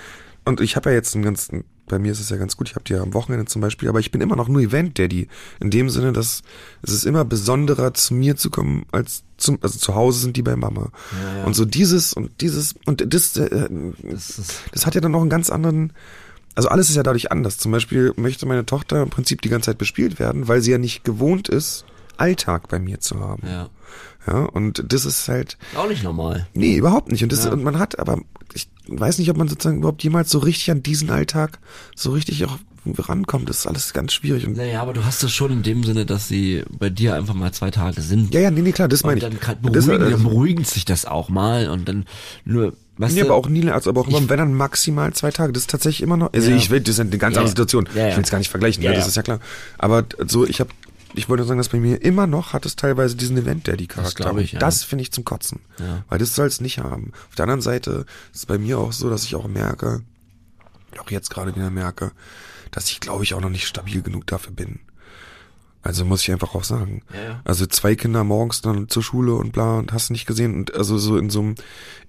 und 0.46 0.62
ich 0.62 0.76
habe 0.76 0.90
ja 0.90 0.96
jetzt 0.96 1.14
einen 1.16 1.24
ganzen, 1.24 1.64
bei 1.88 2.00
mir 2.00 2.12
ist 2.12 2.20
es 2.20 2.30
ja 2.30 2.38
ganz 2.38 2.58
gut, 2.58 2.70
ich 2.70 2.76
habe 2.76 2.84
die 2.84 2.94
ja 2.94 3.02
am 3.02 3.14
Wochenende 3.14 3.46
zum 3.46 3.62
Beispiel, 3.62 3.90
aber 3.90 4.00
ich 4.00 4.12
bin 4.12 4.22
immer 4.22 4.36
noch 4.36 4.48
nur 4.48 4.62
Event-Daddy. 4.62 5.28
In 5.60 5.72
dem 5.72 5.90
Sinne, 5.90 6.12
dass 6.14 6.42
es 6.82 6.94
ist 6.94 7.06
immer 7.06 7.26
besonderer, 7.26 7.94
zu 7.94 8.14
mir 8.14 8.36
zu 8.36 8.50
kommen, 8.50 8.86
als 8.92 9.24
zum, 9.38 9.58
also 9.62 9.80
zu 9.80 9.96
Hause 9.96 10.20
sind 10.20 10.36
die 10.36 10.42
bei 10.42 10.56
Mama. 10.56 10.92
Ja, 11.12 11.38
ja. 11.38 11.44
Und 11.46 11.56
so 11.56 11.66
dieses 11.66 12.14
und 12.14 12.42
dieses, 12.42 12.76
und 12.86 13.14
das, 13.14 13.38
äh, 13.38 13.70
das, 14.04 14.42
das 14.72 14.86
hat 14.86 14.96
ja 14.96 15.02
dann 15.02 15.14
noch 15.14 15.22
einen 15.22 15.30
ganz 15.30 15.50
anderen, 15.50 15.94
also 16.56 16.70
alles 16.70 16.90
ist 16.90 16.96
ja 16.96 17.04
dadurch 17.04 17.32
anders. 17.32 17.58
Zum 17.58 17.72
Beispiel 17.72 18.14
möchte 18.18 18.46
meine 18.46 18.66
Tochter 18.66 19.02
im 19.02 19.10
Prinzip 19.10 19.42
die 19.42 19.50
ganze 19.50 19.72
Zeit 19.72 19.78
bespielt 19.78 20.20
werden, 20.20 20.48
weil 20.48 20.62
sie 20.62 20.72
ja 20.72 20.78
nicht 20.78 21.04
gewohnt 21.04 21.48
ist, 21.50 21.86
Alltag 22.18 22.68
bei 22.70 22.80
mir 22.80 23.00
zu 23.00 23.20
haben. 23.20 23.44
Ja. 23.48 23.70
Ja, 24.28 24.40
und 24.40 24.84
das 24.92 25.06
ist 25.06 25.28
halt. 25.30 25.58
Auch 25.76 25.88
nicht 25.88 26.04
normal. 26.04 26.48
Nee, 26.54 26.76
überhaupt 26.76 27.10
nicht. 27.12 27.24
Und 27.24 27.32
das, 27.32 27.46
ja. 27.46 27.52
und 27.52 27.64
man 27.64 27.80
hat, 27.80 27.98
aber 27.98 28.20
ich 28.54 28.68
weiß 28.88 29.20
nicht, 29.20 29.30
ob 29.30 29.38
man 29.38 29.48
sozusagen 29.48 29.78
überhaupt 29.78 30.04
jemals 30.04 30.30
so 30.30 30.40
richtig 30.40 30.70
an 30.70 30.84
diesen 30.84 31.10
Alltag 31.10 31.60
so 31.96 32.12
richtig 32.12 32.46
auch 32.46 32.58
rankommt. 32.98 33.50
Das 33.50 33.60
ist 33.60 33.68
alles 33.68 33.94
ganz 33.94 34.14
schwierig. 34.14 34.46
Und 34.46 34.58
naja, 34.58 34.82
aber 34.82 34.94
du 34.94 35.06
hast 35.06 35.24
es 35.24 35.32
schon 35.32 35.52
in 35.52 35.64
dem 35.64 35.84
Sinne, 35.84 36.06
dass 36.06 36.28
sie 36.28 36.64
bei 36.70 36.90
dir 36.90 37.16
einfach 37.16 37.34
mal 37.34 37.52
zwei 37.54 37.72
Tage 37.72 38.02
sind. 38.02 38.34
Ja, 38.34 38.42
ja, 38.42 38.52
nee, 38.52 38.62
nee, 38.62 38.72
klar, 38.72 38.88
das 38.88 39.04
meine 39.04 39.18
ich. 39.18 39.24
Dann 39.24 39.40
kann, 39.40 39.62
beruhigen, 39.62 39.74
das, 39.74 39.88
äh, 39.88 40.12
dann 40.12 40.24
beruhigt 40.24 40.68
sich 40.68 40.86
das 40.86 41.06
auch 41.06 41.30
mal 41.30 41.70
und 41.70 41.88
dann 41.88 42.06
nur, 42.46 42.74
Weißt 43.00 43.14
nee, 43.14 43.22
du, 43.22 43.28
aber 43.28 43.36
auch 43.36 43.48
nie, 43.48 43.70
also 43.70 43.92
aber 43.92 44.02
auch 44.02 44.08
immer, 44.08 44.28
wenn 44.28 44.40
dann 44.40 44.56
maximal 44.56 45.14
zwei 45.14 45.30
Tage. 45.30 45.54
Das 45.54 45.64
ist 45.64 45.70
tatsächlich 45.70 46.02
immer 46.02 46.18
noch. 46.18 46.34
Also 46.34 46.50
ja. 46.50 46.58
ich 46.58 46.72
will, 46.72 46.80
das 46.80 46.96
ist 46.96 47.00
eine 47.00 47.16
ganz 47.18 47.36
ja. 47.36 47.42
andere 47.42 47.50
Situation. 47.50 47.88
Ja, 47.94 48.10
ich 48.10 48.16
will 48.16 48.24
es 48.24 48.32
gar 48.32 48.40
nicht 48.40 48.50
vergleichen, 48.50 48.82
ja, 48.84 48.92
das 48.92 49.08
ist 49.08 49.16
ja 49.16 49.22
klar. 49.22 49.40
Aber 49.78 50.06
so, 50.26 50.48
ich 50.48 50.60
habe 50.60 50.72
ich 51.18 51.30
wollte 51.30 51.44
sagen, 51.44 51.58
dass 51.58 51.70
bei 51.70 51.80
mir 51.80 52.02
immer 52.02 52.28
noch 52.28 52.54
hat 52.54 52.66
es 52.66 52.76
teilweise 52.76 53.16
diesen 53.16 53.38
Event-Daddy-Charakter. 53.38 54.34
Das, 54.34 54.42
ich, 54.42 54.52
ja. 54.54 54.60
das 54.60 54.84
finde 54.84 55.02
ich 55.02 55.12
zum 55.12 55.26
Kotzen. 55.26 55.60
Ja. 55.80 56.04
Weil 56.10 56.20
das 56.20 56.36
soll 56.36 56.48
es 56.48 56.62
nicht 56.62 56.80
haben. 56.80 57.12
Auf 57.30 57.36
der 57.36 57.44
anderen 57.44 57.62
Seite 57.62 58.06
ist 58.32 58.40
es 58.40 58.46
bei 58.46 58.58
mir 58.58 58.78
auch 58.78 58.92
so, 58.92 59.10
dass 59.10 59.24
ich 59.24 59.36
auch 59.36 59.48
merke, 59.48 60.04
auch 61.00 61.12
jetzt 61.12 61.30
gerade 61.30 61.56
wieder 61.56 61.70
merke, 61.70 62.12
dass 62.72 62.90
ich 62.90 63.00
glaube 63.00 63.24
ich 63.24 63.34
auch 63.34 63.42
noch 63.42 63.50
nicht 63.50 63.68
stabil 63.68 64.02
genug 64.02 64.28
dafür 64.28 64.54
bin. 64.54 64.80
Also 65.82 66.06
muss 66.06 66.22
ich 66.22 66.32
einfach 66.32 66.54
auch 66.54 66.64
sagen. 66.64 67.02
Ja, 67.14 67.24
ja. 67.24 67.42
Also 67.46 67.66
zwei 67.66 67.96
Kinder 67.96 68.24
morgens 68.24 68.62
dann 68.62 68.90
zur 68.90 69.04
Schule 69.04 69.36
und 69.36 69.54
bla 69.54 69.78
und 69.78 69.94
hast 69.94 70.10
nicht 70.10 70.26
gesehen 70.26 70.54
und 70.56 70.76
also 70.76 70.98
so 70.98 71.18
in 71.18 71.30
so 71.30 71.40
einem, 71.40 71.56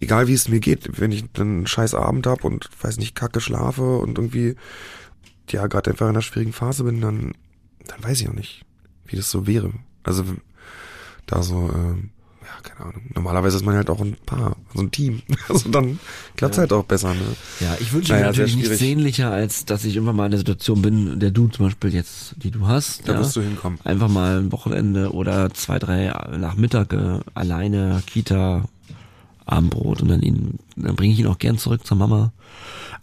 egal 0.01 0.27
wie 0.27 0.35
es 0.35 0.49
mir 0.49 0.61
geht, 0.61 1.01
wenn 1.01 1.13
ich 1.13 1.25
dann 1.33 1.59
einen 1.59 1.67
scheiß 1.67 1.95
Abend 1.95 2.27
hab 2.27 2.45
und 2.45 2.69
weiß 2.81 2.99
nicht, 2.99 3.15
kacke 3.15 3.41
schlafe 3.41 3.99
und 3.99 4.19
irgendwie 4.19 4.57
ja 5.51 5.67
gerade 5.67 5.91
einfach 5.91 6.07
in 6.07 6.11
einer 6.11 6.23
schwierigen 6.23 6.53
Phase 6.53 6.85
bin, 6.85 7.01
dann 7.01 7.33
dann 7.87 8.03
weiß 8.03 8.21
ich 8.21 8.29
auch 8.29 8.35
nicht 8.35 8.65
wie 9.09 9.17
das 9.17 9.31
so 9.31 9.47
wäre. 9.47 9.73
Also 10.05 10.25
da 11.27 11.43
so, 11.43 11.71
ähm, 11.75 12.11
ja, 12.43 12.61
keine 12.63 12.89
Ahnung. 12.91 13.03
Normalerweise 13.15 13.57
ist 13.57 13.65
man 13.65 13.75
halt 13.75 13.91
auch 13.91 14.01
ein 14.01 14.17
Paar, 14.25 14.57
so 14.75 14.81
ein 14.81 14.91
Team. 14.91 15.23
Also 15.49 15.71
dann 15.71 15.99
klappt's 16.37 16.57
ja. 16.57 16.63
halt 16.63 16.73
auch 16.73 16.85
besser, 16.85 17.15
ne? 17.15 17.21
Ja, 17.61 17.77
ich 17.81 17.93
wünsche 17.93 18.13
naja, 18.13 18.25
mir 18.25 18.31
natürlich 18.31 18.57
nichts 18.57 18.79
sehnlicher, 18.79 19.31
als 19.31 19.65
dass 19.65 19.85
ich 19.85 19.97
irgendwann 19.97 20.17
mal 20.17 20.27
in 20.27 20.33
der 20.33 20.39
Situation 20.39 20.83
bin, 20.83 21.21
der 21.21 21.31
du 21.31 21.49
zum 21.49 21.67
Beispiel 21.67 21.93
jetzt, 21.93 22.35
die 22.37 22.51
du 22.51 22.67
hast. 22.67 23.09
Da 23.09 23.15
ja, 23.15 23.21
wirst 23.21 23.37
du 23.37 23.41
hinkommen. 23.41 23.79
Einfach 23.85 24.09
mal 24.09 24.39
ein 24.39 24.53
Wochenende 24.53 25.13
oder 25.13 25.53
zwei, 25.55 25.79
drei 25.79 26.13
Nachmittage 26.37 27.21
alleine, 27.35 28.03
Kita, 28.07 28.65
Abendbrot 29.47 30.03
und 30.03 30.09
dann 30.09 30.23
ihn, 30.23 30.59
dann 30.77 30.97
bringe 30.97 31.13
ich 31.13 31.21
ihn 31.21 31.27
auch 31.27 31.39
gern 31.39 31.59
zurück 31.59 31.87
zur 31.87 31.97
Mama. 31.97 32.33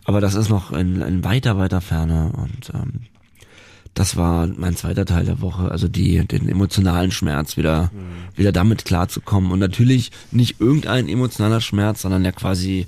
Aber 0.05 0.21
das 0.21 0.35
ist 0.35 0.49
noch 0.49 0.71
in, 0.71 1.01
in 1.01 1.23
weiter, 1.23 1.57
weiter 1.57 1.81
Ferne 1.81 2.31
und 2.35 2.71
ähm, 2.73 3.01
das 3.95 4.17
war 4.17 4.45
mein 4.45 4.75
zweiter 4.75 5.05
Teil 5.05 5.25
der 5.25 5.41
Woche, 5.41 5.71
also 5.71 5.88
die, 5.88 6.27
den 6.27 6.49
emotionalen 6.49 7.12
Schmerz 7.12 7.55
wieder, 7.55 7.91
mhm. 7.93 8.38
wieder 8.38 8.51
damit 8.51 8.84
klarzukommen. 8.84 9.51
Und 9.51 9.60
natürlich 9.60 10.12
nicht 10.31 10.60
irgendein 10.60 11.08
emotionaler 11.08 11.62
Schmerz, 11.62 12.01
sondern 12.01 12.25
ja 12.25 12.34
quasi, 12.34 12.88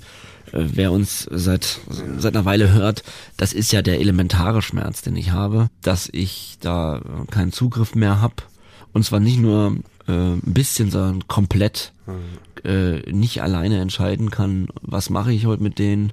äh, 0.52 0.64
wer 0.74 0.92
uns 0.92 1.26
seit, 1.30 1.80
seit 2.18 2.36
einer 2.36 2.44
Weile 2.44 2.72
hört, 2.72 3.04
das 3.38 3.54
ist 3.54 3.72
ja 3.72 3.80
der 3.80 4.00
elementare 4.00 4.60
Schmerz, 4.60 5.00
den 5.00 5.16
ich 5.16 5.32
habe, 5.32 5.70
dass 5.80 6.10
ich 6.12 6.58
da 6.60 7.00
keinen 7.30 7.52
Zugriff 7.52 7.94
mehr 7.94 8.20
hab. 8.20 8.46
Und 8.92 9.04
zwar 9.04 9.20
nicht 9.20 9.38
nur 9.38 9.78
äh, 10.08 10.12
ein 10.12 10.42
bisschen, 10.44 10.90
sondern 10.90 11.26
komplett 11.26 11.92
mhm. 12.06 12.70
äh, 12.70 13.12
nicht 13.12 13.42
alleine 13.42 13.80
entscheiden 13.80 14.30
kann, 14.30 14.68
was 14.82 15.08
mache 15.08 15.32
ich 15.32 15.46
heute 15.46 15.62
mit 15.62 15.78
denen, 15.78 16.12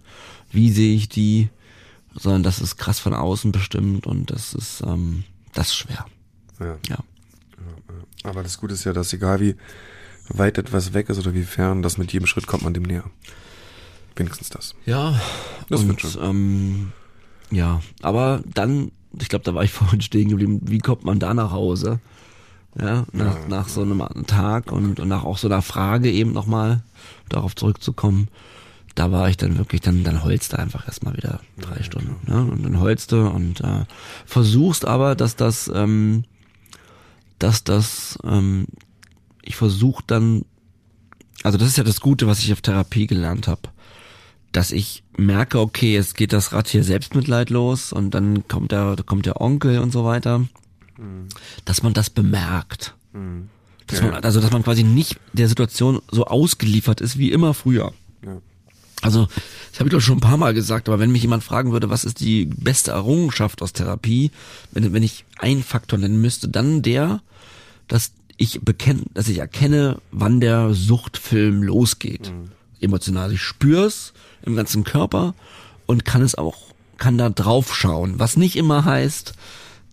wie 0.52 0.72
sehe 0.72 0.96
ich 0.96 1.10
die, 1.10 1.50
sondern 2.16 2.44
das 2.44 2.60
ist 2.60 2.78
krass 2.78 3.00
von 3.00 3.14
außen 3.14 3.52
bestimmt 3.52 4.08
und 4.08 4.32
das 4.32 4.54
ist 4.54 4.82
ähm, 4.86 5.24
das 5.54 5.68
ist 5.68 5.76
schwer. 5.76 6.06
Ja. 6.60 6.78
ja. 6.88 6.98
Aber 8.24 8.44
das 8.44 8.58
Gute 8.58 8.74
ist 8.74 8.84
ja, 8.84 8.94
dass 8.94 9.14
egal 9.14 9.40
wie 9.40 9.56
weit 10.30 10.58
etwas 10.58 10.94
weg 10.94 11.10
ist 11.10 11.20
oder 11.20 11.34
wie 11.34 11.44
fern, 11.44 11.82
dass 11.82 11.98
mit 11.98 12.12
jedem 12.12 12.28
Schritt 12.28 12.48
kommt 12.48 12.64
man 12.64 12.74
dem 12.74 12.84
näher. 12.84 13.04
Wenigstens 14.16 14.50
das. 14.50 14.76
Ja. 14.86 15.20
Das 15.70 15.82
und, 15.82 15.90
wird 15.90 16.02
schon. 16.02 16.24
Ähm, 16.24 16.92
ja, 17.52 17.82
aber 18.02 18.42
dann, 18.46 18.92
ich 19.20 19.30
glaube, 19.30 19.46
da 19.46 19.54
war 19.54 19.64
ich 19.64 19.72
vorhin 19.74 20.02
stehen 20.02 20.30
geblieben, 20.30 20.62
wie 20.64 20.80
kommt 20.80 21.04
man 21.04 21.20
da 21.20 21.34
nach 21.34 21.52
Hause? 21.52 22.00
Ja, 22.78 23.06
nach, 23.14 23.36
ja, 23.36 23.48
nach 23.48 23.70
so 23.70 23.82
einem 23.82 24.04
Tag 24.28 24.72
und, 24.72 25.00
und 25.00 25.08
nach 25.08 25.24
auch 25.24 25.38
so 25.38 25.48
einer 25.48 25.62
Frage 25.62 26.12
eben 26.12 26.34
nochmal 26.34 26.84
darauf 27.30 27.56
zurückzukommen 27.56 28.28
da 28.96 29.12
war 29.12 29.30
ich 29.30 29.38
dann 29.38 29.58
wirklich, 29.58 29.82
dann, 29.82 30.04
dann 30.04 30.24
holst 30.24 30.54
du 30.54 30.60
einfach 30.60 30.88
erstmal 30.88 31.16
wieder 31.18 31.42
drei 31.60 31.78
ja, 31.78 31.84
Stunden. 31.84 32.16
Ne? 32.32 32.42
Und 32.42 32.64
dann 32.64 32.80
holst 32.80 33.12
du 33.12 33.28
und 33.28 33.62
äh, 33.62 33.86
versuchst 34.26 34.86
aber, 34.86 35.16
dass 35.16 35.36
das, 35.36 35.70
ähm, 35.74 36.24
dass 37.38 37.66
das, 37.66 38.18
ähm, 38.24 38.68
ich 39.44 39.58
versuche 39.58 40.04
dann, 40.08 40.46
also 41.44 41.58
das 41.58 41.68
ist 41.68 41.78
ja 41.78 41.84
das 41.84 42.00
Gute, 42.00 42.26
was 42.26 42.40
ich 42.40 42.54
auf 42.54 42.62
Therapie 42.62 43.06
gelernt 43.06 43.50
habe, 43.50 43.62
dass 44.54 44.72
ich 44.72 45.04
merke, 45.18 45.60
okay, 45.60 45.94
jetzt 45.94 46.16
geht 46.16 46.32
das 46.32 46.54
Rad 46.54 46.70
hier 46.70 46.86
Selbstmitleid 46.86 47.50
los 47.50 47.92
und 47.92 48.12
dann 48.12 48.48
kommt 48.48 48.72
der, 48.72 48.96
kommt 49.06 49.26
der 49.26 49.42
Onkel 49.42 49.80
und 49.80 49.92
so 49.92 50.06
weiter, 50.06 50.40
mhm. 50.98 51.28
dass 51.66 51.84
man 51.84 51.94
das 51.94 52.10
bemerkt. 52.10 52.96
Mhm. 53.12 53.50
Dass 53.88 54.00
ja. 54.00 54.06
man, 54.06 54.24
also 54.24 54.40
dass 54.40 54.52
man 54.52 54.64
quasi 54.64 54.84
nicht 54.84 55.20
der 55.34 55.50
Situation 55.50 56.02
so 56.10 56.26
ausgeliefert 56.26 57.02
ist 57.02 57.18
wie 57.18 57.32
immer 57.32 57.54
früher. 57.54 57.94
Ja. 58.26 58.38
Also, 59.06 59.28
das 59.70 59.80
habe 59.80 59.88
ich 59.88 59.94
doch 59.94 60.02
schon 60.02 60.18
ein 60.18 60.22
paar 60.22 60.38
Mal 60.38 60.56
gesagt, 60.56 60.90
aber 60.90 60.98
wenn 60.98 61.12
mich 61.12 61.22
jemand 61.22 61.44
fragen 61.44 61.72
würde, 61.72 61.92
was 61.92 62.06
ist 62.06 62.22
die 62.22 62.46
beste 62.46 62.90
Errungenschaft 62.90 63.62
aus 63.62 63.72
Therapie, 63.72 64.32
wenn, 64.72 64.94
wenn 64.94 65.04
ich 65.04 65.26
einen 65.38 65.62
Faktor 65.62 66.00
nennen 66.00 66.20
müsste, 66.20 66.48
dann 66.48 66.82
der, 66.82 67.22
dass 67.88 68.14
ich 68.38 68.62
bekenne, 68.62 69.04
dass 69.14 69.28
ich 69.28 69.38
erkenne, 69.38 70.00
wann 70.12 70.40
der 70.40 70.74
Suchtfilm 70.74 71.62
losgeht. 71.62 72.32
Mhm. 72.32 72.50
Emotional. 72.82 73.32
Ich 73.32 73.42
spür's 73.42 74.14
im 74.44 74.56
ganzen 74.56 74.84
Körper 74.84 75.36
und 75.86 76.04
kann 76.04 76.24
es 76.24 76.34
auch, 76.34 76.58
kann 76.98 77.20
da 77.20 77.30
drauf 77.30 77.76
schauen, 77.76 78.18
was 78.18 78.38
nicht 78.38 78.56
immer 78.56 78.86
heißt, 78.86 79.34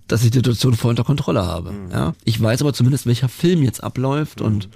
dass 0.09 0.25
ich 0.25 0.31
die 0.31 0.39
Situation 0.39 0.75
voll 0.75 0.91
unter 0.91 1.05
Kontrolle 1.05 1.45
habe. 1.45 1.73
Mhm. 1.73 1.91
Ja? 1.91 2.15
Ich 2.25 2.41
weiß 2.41 2.63
aber 2.63 2.73
zumindest, 2.73 3.05
welcher 3.05 3.29
Film 3.29 3.63
jetzt 3.63 3.85
abläuft 3.85 4.41
mhm. 4.41 4.47
und 4.47 4.69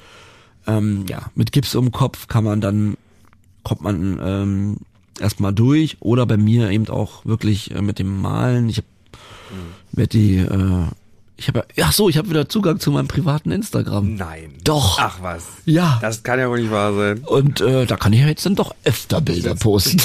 ähm, 0.67 1.07
ja, 1.09 1.31
mit 1.35 1.53
Gips 1.53 1.75
um 1.75 1.91
Kopf 1.91 2.29
kann 2.29 2.45
man 2.45 2.61
dann 2.61 2.99
kommt 3.67 3.81
man 3.81 4.21
ähm, 4.23 4.77
erstmal 5.19 5.53
durch 5.53 5.97
oder 5.99 6.25
bei 6.25 6.37
mir 6.37 6.71
eben 6.71 6.89
auch 6.89 7.25
wirklich 7.25 7.73
äh, 7.75 7.83
mit 7.83 7.99
dem 7.99 8.21
Malen. 8.23 8.69
Ich 8.69 8.79
mhm. 8.79 8.85
werde 9.91 10.09
die 10.09 10.37
äh, 10.37 10.87
Ich 11.37 11.49
habe 11.49 11.65
ja, 11.75 11.87
ach 11.89 11.93
so, 11.93 12.09
ich 12.09 12.17
habe 12.17 12.31
wieder 12.31 12.49
Zugang 12.49 12.79
zu 12.79 12.93
meinem 12.93 13.09
privaten 13.09 13.51
Instagram. 13.51 14.15
Nein. 14.15 14.53
Doch. 14.63 15.01
Ach 15.01 15.19
was. 15.21 15.43
Ja. 15.65 15.99
Das 16.01 16.23
kann 16.23 16.39
ja 16.39 16.49
wohl 16.49 16.61
nicht 16.61 16.71
wahr 16.71 16.95
sein. 16.95 17.25
Und 17.25 17.61
äh, 17.61 17.87
da 17.87 17.97
kann 17.97 18.13
ich 18.13 18.21
ja 18.21 18.29
jetzt 18.29 18.47
dann 18.47 18.55
doch 18.55 18.73
öfter 18.85 19.21
Bilder 19.21 19.55
posten. 19.61 20.01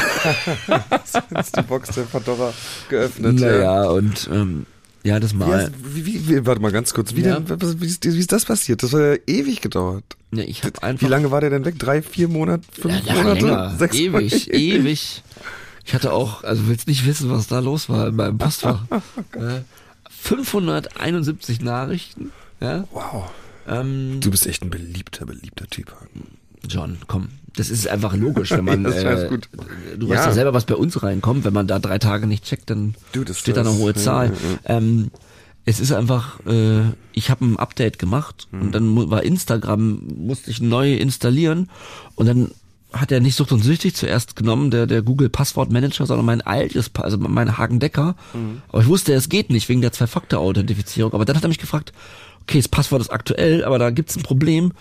Jetzt 1.30 1.56
die 1.56 1.62
Box 1.62 1.90
der 1.94 2.02
Pandora 2.02 2.52
geöffnet. 2.90 3.40
ja. 3.40 3.48
naja, 3.48 3.90
und 3.92 4.28
ähm, 4.34 4.66
ja, 5.04 5.20
das 5.20 5.34
mal. 5.34 5.72
wie, 5.84 6.06
wie, 6.06 6.28
wie, 6.30 6.46
warte 6.46 6.62
mal 6.62 6.72
ganz 6.72 6.94
kurz. 6.94 7.16
Wie, 7.16 7.22
Ja. 7.22 7.40
denn, 7.40 7.82
wie, 7.82 7.86
ist, 7.86 8.04
wie 8.06 8.20
ist 8.20 8.32
das 8.32 8.46
passiert? 8.46 8.84
Das 8.84 8.94
hat 8.94 9.00
ja 9.00 9.16
ewig 9.28 9.62
gedauert. 9.62 10.04
Ja, 10.34 10.44
ich 10.44 10.64
habe 10.64 10.82
einfach 10.84 11.06
Wie 11.06 11.10
lange 11.12 11.32
war 11.32 11.42
der 11.42 11.50
denn 11.50 11.66
weg? 11.66 11.78
Drei, 11.80 12.02
vier 12.02 12.28
Monate? 12.28 12.64
Fünf 12.72 13.06
ja, 13.06 13.16
Monate? 13.16 13.46
länger, 13.46 13.76
Sechs 13.80 13.96
ewig, 13.98 14.12
Monate? 14.12 14.52
ewig. 14.54 15.24
Ich 15.86 15.94
hatte 15.94 16.14
auch, 16.14 16.44
also 16.44 16.68
willst 16.68 16.88
nicht 16.88 17.06
wissen, 17.06 17.30
was 17.32 17.48
da 17.48 17.60
los 17.60 17.90
war 17.90 18.08
in 18.08 18.16
meinem 18.16 18.38
Postfach. 18.38 18.84
äh, 19.34 19.62
571 20.10 21.62
Nachrichten. 21.62 22.32
Ja, 22.60 22.86
Wow. 22.92 23.30
ähm, 23.68 24.20
Du 24.22 24.30
bist 24.32 24.46
echt 24.46 24.62
ein 24.64 24.70
beliebter, 24.70 25.26
beliebter 25.26 25.68
Typ. 25.68 25.94
John, 26.68 26.98
komm. 27.08 27.30
Das 27.56 27.70
ist 27.70 27.88
einfach 27.88 28.16
logisch, 28.16 28.52
wenn 28.52 28.64
man. 28.66 28.86
Äh, 28.86 29.28
gut. 29.30 29.50
Du 29.98 30.08
Ja. 30.08 30.16
weißt 30.16 30.26
ja 30.28 30.32
selber, 30.34 30.54
was 30.54 30.66
bei 30.66 30.76
uns 30.76 31.02
reinkommt. 31.04 31.44
Wenn 31.44 31.54
man 31.54 31.68
da 31.68 31.80
drei 31.80 31.98
Tage 32.00 32.28
nicht 32.28 32.46
checkt, 32.46 32.70
dann 32.70 32.96
Du, 33.12 33.26
steht 33.34 33.58
da 33.58 33.62
eine 33.62 33.74
hohe 33.74 33.94
Zahl. 33.94 34.32
ja, 34.68 34.78
Ähm, 34.78 35.12
es 35.66 35.80
ist 35.80 35.92
einfach, 35.92 36.40
äh, 36.48 36.82
ich 37.14 37.30
habe 37.30 37.46
ein 37.46 37.58
Update 37.58 38.00
gemacht 38.00 38.48
Hm. 38.52 38.62
und 38.62 38.72
dann 38.76 38.88
mu- 38.88 39.10
war 39.10 39.24
Instagram, 39.24 40.02
musste 40.18 40.50
ich 40.50 40.62
neu 40.62 40.96
installieren 40.96 41.70
und 42.16 42.26
dann 42.28 42.52
hat 42.94 43.12
er 43.12 43.20
nicht 43.22 43.36
Sucht 43.38 43.52
und 43.54 43.64
Süchtig 43.64 43.96
zuerst 43.96 44.36
genommen, 44.36 44.70
der, 44.72 44.86
der 44.88 45.02
Google 45.02 45.30
Passwortmanager, 45.30 46.06
sondern 46.06 46.26
mein 46.26 46.42
altes, 46.42 46.90
also 46.96 47.18
mein 47.18 47.58
Hagen 47.58 47.80
Decker. 47.80 48.16
Hm. 48.34 48.62
Aber 48.70 48.82
ich 48.82 48.88
wusste, 48.88 49.14
es 49.14 49.30
geht 49.30 49.50
nicht 49.50 49.70
wegen 49.70 49.82
der 49.82 49.92
Zwei-Faktor-Authentifizierung. 49.94 51.14
Aber 51.14 51.26
dann 51.26 51.36
hat 51.38 51.44
er 51.44 51.48
mich 51.50 51.60
gefragt, 51.60 51.94
okay, 52.42 52.58
das 52.58 52.68
Passwort 52.68 53.02
ist 53.02 53.10
aktuell, 53.12 53.64
aber 53.64 53.78
da 53.80 53.92
gibt's 53.92 54.16
ein 54.18 54.24
Problem. 54.24 54.74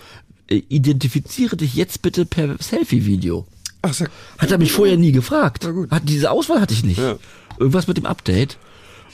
Äh, 0.47 0.61
Identifiziere 0.69 1.57
dich 1.57 1.75
jetzt 1.75 2.01
bitte 2.01 2.25
per 2.25 2.57
Selfie-Video. 2.61 3.45
Ach, 3.81 3.93
sag, 3.93 4.11
Hat 4.37 4.51
er 4.51 4.57
mich 4.57 4.71
vorher 4.71 4.97
nie 4.97 5.11
gefragt. 5.11 5.67
Hat, 5.89 6.03
diese 6.07 6.29
Auswahl 6.31 6.61
hatte 6.61 6.73
ich 6.73 6.83
nicht. 6.83 6.99
Ja. 6.99 7.17
Irgendwas 7.59 7.87
mit 7.87 7.97
dem 7.97 8.05
Update. 8.05 8.57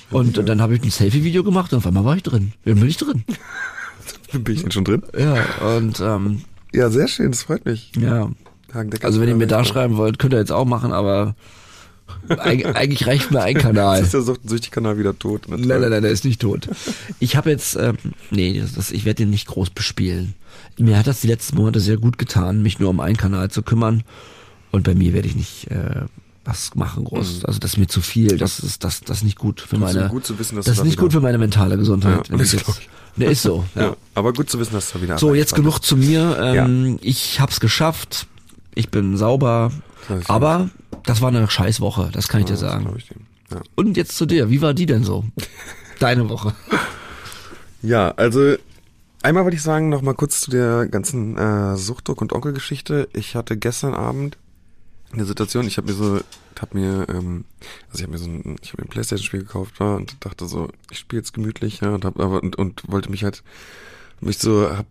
Und 0.09 0.37
dann 0.47 0.61
habe 0.61 0.75
ich 0.75 0.83
ein 0.83 0.91
Selfie-Video 0.91 1.43
gemacht 1.43 1.71
und 1.73 1.79
auf 1.79 1.87
einmal 1.87 2.05
war 2.05 2.15
ich 2.15 2.23
drin. 2.23 2.53
Dann 2.65 2.75
bin 2.75 2.87
ich 2.87 2.97
drin. 2.97 3.23
bin 4.31 4.55
ich 4.55 4.61
denn 4.61 4.71
schon 4.71 4.83
drin? 4.85 5.03
Ja, 5.17 5.43
und 5.75 5.99
ähm, 5.99 6.41
Ja, 6.73 6.89
sehr 6.89 7.07
schön, 7.07 7.31
das 7.31 7.43
freut 7.43 7.65
mich. 7.65 7.91
ja. 7.99 8.29
Also 9.01 9.21
wenn 9.21 9.29
ihr 9.29 9.35
mir 9.35 9.47
da 9.47 9.59
ja- 9.59 9.65
schreiben 9.65 9.95
wollt, 9.97 10.19
könnt 10.19 10.33
ihr 10.33 10.39
jetzt 10.39 10.51
auch 10.51 10.65
machen, 10.65 10.91
aber 10.91 11.35
eig 12.27 12.65
eigentlich 12.75 13.07
reicht 13.07 13.31
mir 13.31 13.41
ein 13.41 13.57
Kanal. 13.57 13.97
Jetzt 13.97 14.07
ist 14.07 14.13
der 14.13 14.21
Sucht- 14.21 14.41
und 14.43 14.49
Süchtig-Kanal 14.49 14.99
wieder 14.99 15.17
tot. 15.17 15.47
Nein, 15.47 15.61
nein, 15.67 15.89
nein, 15.89 16.03
der 16.03 16.11
ist 16.11 16.25
nicht 16.25 16.41
tot. 16.41 16.67
Ich 17.19 17.35
habe 17.37 17.49
jetzt, 17.49 17.75
ähm, 17.77 17.97
nee, 18.29 18.59
das, 18.59 18.73
das, 18.73 18.91
ich 18.91 19.05
werde 19.05 19.23
den 19.23 19.29
nicht 19.29 19.47
groß 19.47 19.69
bespielen. 19.71 20.35
Mir 20.77 20.97
hat 20.97 21.07
das 21.07 21.21
die 21.21 21.27
letzten 21.27 21.57
Monate 21.57 21.79
sehr 21.79 21.97
gut 21.97 22.17
getan, 22.17 22.61
mich 22.61 22.79
nur 22.79 22.89
um 22.89 22.99
einen 22.99 23.17
Kanal 23.17 23.49
zu 23.49 23.61
kümmern. 23.63 24.03
Und 24.71 24.83
bei 24.83 24.93
mir 24.95 25.13
werde 25.13 25.27
ich 25.27 25.35
nicht 25.35 25.71
äh, 25.71 26.01
was 26.45 26.75
machen 26.75 27.03
groß. 27.03 27.45
Also 27.45 27.59
das 27.59 27.71
ist 27.73 27.77
mir 27.77 27.87
zu 27.87 28.01
viel. 28.01 28.37
Das 28.37 28.59
ist 28.59 28.83
das, 28.83 29.01
das 29.01 29.17
ist 29.19 29.23
nicht 29.23 29.37
gut 29.37 29.61
für 29.61 29.77
Das 29.77 29.89
ist 29.91 29.95
meine. 29.97 30.09
gut 30.09 30.25
zu 30.25 30.37
wissen, 30.39 30.55
dass 30.55 30.65
das 30.65 30.77
ist 30.79 30.83
nicht 30.83 30.97
gut 30.99 31.11
für 31.13 31.19
meine 31.21 31.37
mentale 31.37 31.77
Gesundheit. 31.77 32.29
Ja, 32.29 32.37
das 32.37 32.51
jetzt, 32.51 32.65
ne, 33.15 33.25
ist 33.25 33.41
so. 33.41 33.65
Ja. 33.75 33.81
Ja. 33.81 33.95
aber 34.15 34.33
gut 34.33 34.49
zu 34.49 34.59
wissen, 34.59 34.73
dass 34.73 34.91
du 34.91 35.01
wieder 35.01 35.17
So, 35.17 35.33
jetzt 35.33 35.53
erreichbar 35.53 35.71
genug 35.71 35.83
zu 35.83 35.97
mir. 35.97 36.37
Ähm, 36.41 36.99
Ich 37.01 37.39
hab's 37.39 37.59
geschafft. 37.59 38.27
Ich 38.75 38.89
bin 38.89 39.17
sauber. 39.17 39.71
Das 40.07 40.19
ist 40.21 40.29
Aber 40.29 40.69
das 41.03 41.21
war 41.21 41.29
eine 41.29 41.49
Scheißwoche, 41.49 42.09
das 42.13 42.27
kann 42.27 42.41
ich 42.41 42.45
dir. 42.45 42.53
Ja, 42.53 42.59
sagen. 42.59 42.93
ich. 42.97 43.09
Ja. 43.51 43.61
Und 43.75 43.97
jetzt 43.97 44.15
zu 44.17 44.25
dir. 44.25 44.49
Wie 44.49 44.61
war 44.61 44.73
die 44.73 44.85
denn 44.85 45.03
so? 45.03 45.25
Deine 45.99 46.29
Woche. 46.29 46.53
Ja, 47.81 48.11
also 48.17 48.55
einmal 49.21 49.43
wollte 49.43 49.57
ich 49.57 49.63
sagen, 49.63 49.89
noch 49.89 50.01
mal 50.01 50.13
kurz 50.13 50.41
zu 50.41 50.51
der 50.51 50.87
ganzen 50.87 51.37
äh, 51.37 51.77
Suchtdruck 51.77 52.21
und 52.21 52.33
Onkelgeschichte. 52.33 53.09
Ich 53.13 53.35
hatte 53.35 53.57
gestern 53.57 53.93
Abend 53.93 54.37
eine 55.11 55.25
Situation, 55.25 55.67
ich 55.67 55.77
habe 55.77 55.87
mir 55.87 55.93
so, 55.93 56.19
hab 56.59 56.73
mir, 56.73 57.07
ähm, 57.09 57.45
also 57.89 57.99
ich 57.99 58.03
habe 58.03 58.11
mir 58.11 58.17
so 58.17 58.29
ein, 58.29 58.57
ich 58.61 58.73
habe 58.73 58.83
ein 58.83 58.89
Playstation-Spiel 58.89 59.41
gekauft 59.41 59.75
ja, 59.79 59.95
und 59.95 60.17
dachte 60.25 60.45
so, 60.47 60.69
ich 60.91 60.99
spiele 60.99 61.21
jetzt 61.21 61.33
gemütlich, 61.33 61.79
ja, 61.81 61.93
und 61.93 62.03
hab 62.05 62.19
aber 62.19 62.43
und, 62.43 62.57
und 62.57 62.83
wollte 62.91 63.09
mich 63.09 63.23
halt, 63.23 63.43
mich 64.19 64.37
so, 64.37 64.69
hab, 64.69 64.85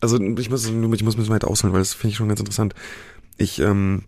also 0.00 0.20
ich 0.20 0.50
muss, 0.50 0.66
ich 0.66 1.02
muss 1.02 1.16
mich 1.16 1.30
halt 1.30 1.44
ausholen, 1.44 1.72
weil 1.72 1.80
das 1.80 1.94
finde 1.94 2.10
ich 2.10 2.16
schon 2.16 2.28
ganz 2.28 2.40
interessant. 2.40 2.74
Ich, 3.36 3.58
ähm, 3.60 4.04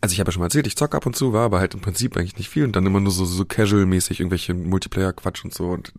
also 0.00 0.12
ich 0.12 0.20
habe 0.20 0.28
ja 0.28 0.32
schon 0.32 0.40
mal 0.40 0.46
erzählt, 0.46 0.66
ich 0.66 0.76
zock 0.76 0.94
ab 0.94 1.06
und 1.06 1.16
zu, 1.16 1.32
war 1.32 1.46
aber 1.46 1.60
halt 1.60 1.74
im 1.74 1.80
Prinzip 1.80 2.16
eigentlich 2.16 2.36
nicht 2.36 2.50
viel 2.50 2.64
und 2.64 2.76
dann 2.76 2.86
immer 2.86 3.00
nur 3.00 3.10
so, 3.10 3.24
so 3.24 3.44
casual-mäßig 3.44 4.20
irgendwelche 4.20 4.54
Multiplayer-Quatsch 4.54 5.44
und 5.44 5.54
so 5.54 5.70
und 5.70 5.92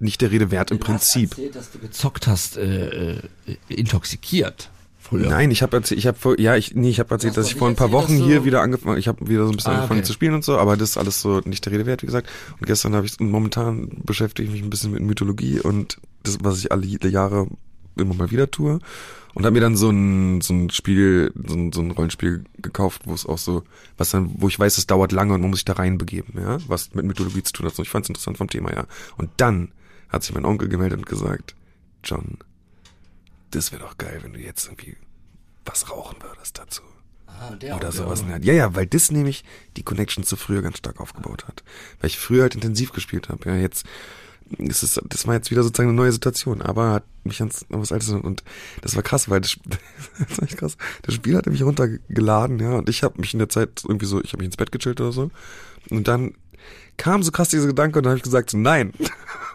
nicht 0.00 0.20
der 0.20 0.30
Rede 0.30 0.50
wert 0.50 0.70
im 0.70 0.78
Prinzip. 0.78 1.30
Erzählt, 1.32 1.56
dass 1.56 1.70
du 1.72 1.78
gezockt 1.78 2.26
hast, 2.26 2.56
äh, 2.56 3.14
äh, 3.16 3.20
intoxikiert. 3.68 4.70
Früher. 5.00 5.30
Nein, 5.30 5.50
ich 5.50 5.62
habe 5.62 5.74
erzählt, 5.76 5.98
ich 5.98 6.06
habe 6.06 6.18
vor, 6.18 6.38
ja, 6.38 6.54
ich 6.56 6.74
nee, 6.74 6.90
ich 6.90 7.00
habe 7.00 7.10
erzählt, 7.10 7.32
Ach 7.32 7.36
dass 7.36 7.46
ich 7.46 7.54
vor 7.54 7.68
ein 7.68 7.76
paar 7.76 7.92
Wochen 7.92 8.16
hier 8.16 8.44
wieder 8.44 8.60
angefangen, 8.60 8.98
ich 8.98 9.08
habe 9.08 9.26
wieder 9.26 9.44
so 9.46 9.50
ein 9.52 9.56
bisschen 9.56 9.72
Ah, 9.72 9.76
angefangen 9.76 10.00
okay. 10.00 10.06
zu 10.06 10.12
spielen 10.12 10.34
und 10.34 10.44
so, 10.44 10.58
aber 10.58 10.76
das 10.76 10.90
ist 10.90 10.96
alles 10.98 11.22
so 11.22 11.40
nicht 11.46 11.64
der 11.64 11.72
Rede 11.72 11.86
wert, 11.86 12.02
wie 12.02 12.06
gesagt. 12.06 12.28
Und 12.60 12.66
gestern 12.66 12.94
habe 12.94 13.06
ich 13.06 13.18
momentan 13.18 13.88
beschäftige 14.04 14.46
ich 14.46 14.52
mich 14.52 14.62
ein 14.62 14.68
bisschen 14.68 14.90
mit 14.90 15.00
Mythologie 15.02 15.60
und 15.60 15.96
das, 16.24 16.38
was 16.42 16.58
ich 16.58 16.72
alle 16.72 16.86
Jahre 16.86 17.46
immer 17.96 18.14
mal 18.14 18.30
wieder 18.30 18.50
tue. 18.50 18.80
Und 19.34 19.44
habe 19.44 19.54
mir 19.54 19.60
dann 19.60 19.76
so 19.76 19.88
ein, 19.90 20.40
so 20.40 20.52
ein 20.52 20.68
Spiel, 20.70 21.32
so 21.46 21.54
ein, 21.54 21.72
so 21.72 21.80
ein 21.80 21.92
Rollenspiel 21.92 22.44
gekauft, 22.60 23.02
wo 23.04 23.14
es 23.14 23.24
auch 23.24 23.38
so, 23.38 23.62
was 23.96 24.10
dann, 24.10 24.30
wo 24.38 24.48
ich 24.48 24.58
weiß, 24.58 24.78
es 24.78 24.86
dauert 24.86 25.12
lange 25.12 25.32
und 25.34 25.40
man 25.42 25.50
muss 25.50 25.60
sich 25.60 25.64
da 25.64 25.74
reinbegeben, 25.74 26.34
ja, 26.40 26.58
was 26.66 26.92
mit 26.94 27.04
Mythologie 27.04 27.42
zu 27.44 27.52
tun 27.52 27.66
hat. 27.66 27.78
Und 27.78 27.84
ich 27.84 27.90
fand 27.90 28.04
es 28.04 28.10
interessant 28.10 28.36
vom 28.36 28.50
Thema, 28.50 28.72
ja. 28.74 28.86
Und 29.16 29.30
dann 29.36 29.70
hat 30.08 30.22
sich 30.22 30.34
mein 30.34 30.44
Onkel 30.44 30.68
gemeldet 30.68 30.98
und 30.98 31.06
gesagt, 31.06 31.54
John, 32.04 32.38
das 33.50 33.72
wäre 33.72 33.82
doch 33.82 33.98
geil, 33.98 34.20
wenn 34.22 34.32
du 34.32 34.40
jetzt 34.40 34.66
irgendwie 34.66 34.96
was 35.64 35.90
rauchen 35.90 36.16
würdest 36.22 36.58
dazu. 36.58 36.82
Ah, 37.26 37.54
der 37.54 37.76
Oder 37.76 37.92
sowas. 37.92 38.24
Ja. 38.28 38.38
Ja, 38.38 38.52
ja, 38.52 38.74
weil 38.74 38.86
das 38.86 39.10
nämlich 39.10 39.44
die 39.76 39.82
Connection 39.82 40.24
zu 40.24 40.36
früher 40.36 40.62
ganz 40.62 40.78
stark 40.78 41.00
aufgebaut 41.00 41.46
hat. 41.46 41.62
Weil 42.00 42.08
ich 42.08 42.18
früher 42.18 42.42
halt 42.42 42.54
intensiv 42.54 42.92
gespielt 42.92 43.28
habe. 43.28 43.48
Ja, 43.48 43.56
jetzt 43.56 43.86
ist 44.56 44.82
es, 44.82 45.00
das 45.04 45.26
war 45.26 45.34
jetzt 45.34 45.50
wieder 45.50 45.62
sozusagen 45.62 45.90
eine 45.90 45.96
neue 45.96 46.12
Situation, 46.12 46.62
aber 46.62 46.92
hat 46.92 47.04
mich 47.22 47.40
ans 47.40 47.66
an 47.70 47.80
was 47.80 47.92
Altes 47.92 48.08
und 48.08 48.42
das 48.80 48.96
war 48.96 49.02
krass, 49.02 49.28
weil 49.28 49.42
das, 49.42 49.58
das 50.28 50.38
war 50.38 50.44
echt 50.44 50.56
krass. 50.56 50.76
Das 51.02 51.14
Spiel 51.14 51.36
hatte 51.36 51.50
mich 51.50 51.62
runtergeladen, 51.62 52.58
ja, 52.58 52.72
und 52.72 52.88
ich 52.88 53.02
habe 53.02 53.20
mich 53.20 53.34
in 53.34 53.40
der 53.40 53.50
Zeit 53.50 53.82
irgendwie 53.86 54.06
so, 54.06 54.22
ich 54.22 54.32
habe 54.32 54.38
mich 54.38 54.46
ins 54.46 54.56
Bett 54.56 54.72
gechillt 54.72 55.00
oder 55.00 55.12
so. 55.12 55.30
Und 55.90 56.08
dann 56.08 56.34
kam 56.96 57.22
so 57.22 57.30
krass 57.30 57.50
dieser 57.50 57.66
Gedanke 57.66 57.98
und 57.98 58.04
dann 58.04 58.12
habe 58.12 58.18
ich 58.18 58.24
gesagt, 58.24 58.50
so, 58.50 58.58
nein. 58.58 58.92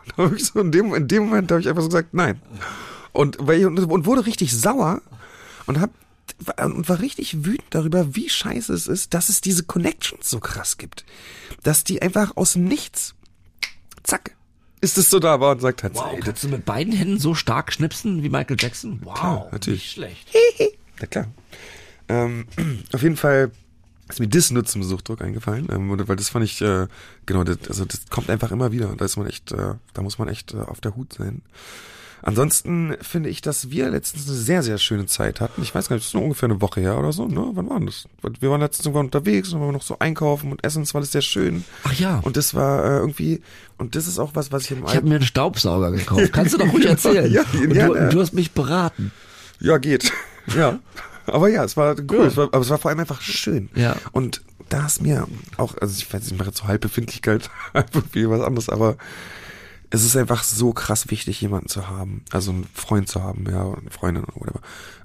da 0.18 0.32
ich 0.32 0.46
so 0.46 0.60
in 0.60 0.72
dem, 0.72 0.94
in 0.94 1.08
dem 1.08 1.26
Moment 1.26 1.52
habe 1.52 1.62
ich 1.62 1.68
einfach 1.68 1.82
so 1.82 1.90
gesagt, 1.90 2.14
nein. 2.14 2.42
Und, 3.12 3.38
weil 3.40 3.66
und 3.66 4.06
wurde 4.06 4.26
richtig 4.26 4.58
sauer 4.58 5.02
und 5.66 5.80
hab 5.80 5.92
und 6.64 6.90
war 6.90 7.00
richtig 7.00 7.46
wütend 7.46 7.68
darüber, 7.70 8.16
wie 8.16 8.30
scheiße 8.30 8.74
es 8.74 8.88
ist, 8.88 9.14
dass 9.14 9.30
es 9.30 9.42
diese 9.42 9.64
Connections 9.64 10.30
so 10.30 10.40
krass 10.40 10.78
gibt. 10.78 11.06
Dass 11.64 11.84
die 11.84 12.02
einfach 12.02 12.36
aus 12.36 12.54
dem 12.54 12.66
Nichts, 12.66 13.14
zack, 14.04 14.36
ist 14.82 14.98
es 14.98 15.10
so 15.10 15.20
da 15.20 15.40
war 15.40 15.52
und 15.52 15.62
sagt 15.62 15.84
halt, 15.84 15.96
Wow, 15.96 16.14
ey, 16.14 16.20
kannst 16.20 16.44
du 16.44 16.50
mit 16.50 16.66
beiden 16.66 16.92
Händen 16.94 17.20
so 17.20 17.36
stark 17.36 17.72
schnipsen 17.72 18.24
wie 18.24 18.30
Michael 18.30 18.58
Jackson? 18.60 19.00
Wow, 19.04 19.14
Klar, 19.14 19.48
natürlich. 19.52 19.82
nicht 19.82 19.92
schlecht. 19.94 20.28
na 21.00 21.08
klar. 21.08 21.28
Ähm, 22.10 22.48
auf 22.92 23.02
jeden 23.02 23.16
Fall 23.16 23.52
ist 24.14 24.20
mir 24.20 24.28
das 24.28 24.52
nur 24.52 24.64
zum 24.64 24.84
Suchtdruck 24.84 25.22
eingefallen, 25.22 25.68
ähm, 25.72 26.08
weil 26.08 26.16
das 26.16 26.30
fand 26.30 26.46
ich, 26.46 26.62
äh, 26.62 26.88
genau, 27.26 27.44
das, 27.44 27.58
also 27.68 27.86
das 27.86 28.02
kommt 28.10 28.30
einfach 28.30 28.52
immer 28.52 28.72
wieder. 28.72 28.96
Da 28.96 29.06
ist 29.06 29.18
man 29.18 29.28
echt, 29.28 29.52
äh, 29.52 29.74
da 29.94 30.02
muss 30.02 30.20
man 30.20 30.28
echt 30.28 30.54
äh, 30.54 30.58
auf 30.58 30.82
der 30.82 30.96
Hut 30.96 31.14
sein. 31.14 31.42
Ansonsten 32.26 32.96
finde 33.02 33.30
ich, 33.30 33.42
dass 33.42 33.70
wir 33.70 33.90
letztens 33.90 34.30
eine 34.30 34.38
sehr, 34.38 34.64
sehr 34.64 34.78
schöne 34.78 35.08
Zeit 35.08 35.42
hatten. 35.42 35.62
Ich 35.62 35.76
weiß 35.76 35.90
gar 35.90 35.98
nicht, 35.98 36.04
das 36.04 36.10
ist 36.10 36.14
nur 36.14 36.24
ungefähr 36.24 36.48
eine 36.48 36.62
Woche 36.62 36.80
her 36.80 36.98
oder 36.98 37.12
so, 37.12 37.28
ne? 37.28 37.50
Wann 37.54 37.70
war 37.70 37.80
das? 37.82 38.08
Wir 38.40 38.50
waren 38.50 38.62
letztens 38.62 38.86
irgendwann 38.86 39.08
unterwegs 39.08 39.52
und 39.52 39.60
waren 39.60 39.74
noch 39.74 39.82
so 39.82 40.00
einkaufen 40.00 40.52
und 40.52 40.64
essen, 40.64 40.84
das 40.84 40.94
war 40.94 41.00
alles 41.00 41.12
sehr 41.12 41.22
schön. 41.22 41.66
Ach 41.84 41.94
ja, 41.94 42.20
Und 42.20 42.38
das 42.38 42.54
war 42.54 42.86
äh, 42.86 42.98
irgendwie, 43.00 43.42
und 43.78 43.96
das 43.96 44.08
ist 44.08 44.20
auch 44.20 44.32
was, 44.36 44.54
was 44.54 44.64
ich 44.64 44.72
im 44.72 44.86
ich 44.86 44.96
habe 44.96 45.08
mir 45.08 45.16
einen 45.16 45.26
Staubsauger 45.26 45.92
gekauft. 45.92 46.32
Kannst 46.32 46.54
du 46.54 46.60
doch 46.60 46.72
ruhig 46.72 46.86
erzählen. 46.86 47.30
Ja, 47.30 47.44
ja, 47.52 47.88
du, 47.88 47.96
ja. 47.96 48.10
du 48.10 48.22
hast 48.22 48.32
mich 48.34 48.52
beraten. 48.52 49.12
Ja, 49.60 49.78
geht. 49.78 50.12
Ja. 50.56 50.80
Aber 51.26 51.50
ja, 51.50 51.64
es 51.64 51.78
war 51.78 51.96
cool. 52.12 52.20
Ja. 52.20 52.26
Es 52.26 52.38
war, 52.38 52.46
aber 52.46 52.60
es 52.60 52.70
war 52.70 52.78
vor 52.78 52.90
allem 52.90 53.00
einfach 53.00 53.22
schön. 53.22 53.70
Ja. 53.76 53.96
Und 54.12 54.42
da 54.70 54.86
ist 54.86 55.02
mir 55.02 55.28
auch, 55.58 55.76
also 55.80 55.96
ich 55.98 56.12
weiß 56.12 56.22
nicht, 56.24 56.32
ich 56.34 56.38
mache 56.38 56.50
jetzt 56.50 56.60
so 56.60 56.68
Halbbefindlichkeit, 56.68 57.50
einfach 57.74 58.04
wie 58.12 58.30
was 58.30 58.42
anderes, 58.42 58.70
aber 58.70 58.98
es 59.90 60.04
ist 60.04 60.18
einfach 60.18 60.44
so 60.44 60.74
krass 60.74 61.12
wichtig, 61.12 61.40
jemanden 61.42 61.68
zu 61.68 61.88
haben. 61.88 62.24
Also 62.32 62.52
einen 62.52 62.68
Freund 62.74 63.08
zu 63.08 63.22
haben, 63.22 63.46
ja, 63.48 63.64
oder 63.64 63.80
eine 63.80 63.92
Freundin 63.92 64.24
oder 64.24 64.36
whatever. 64.36 64.62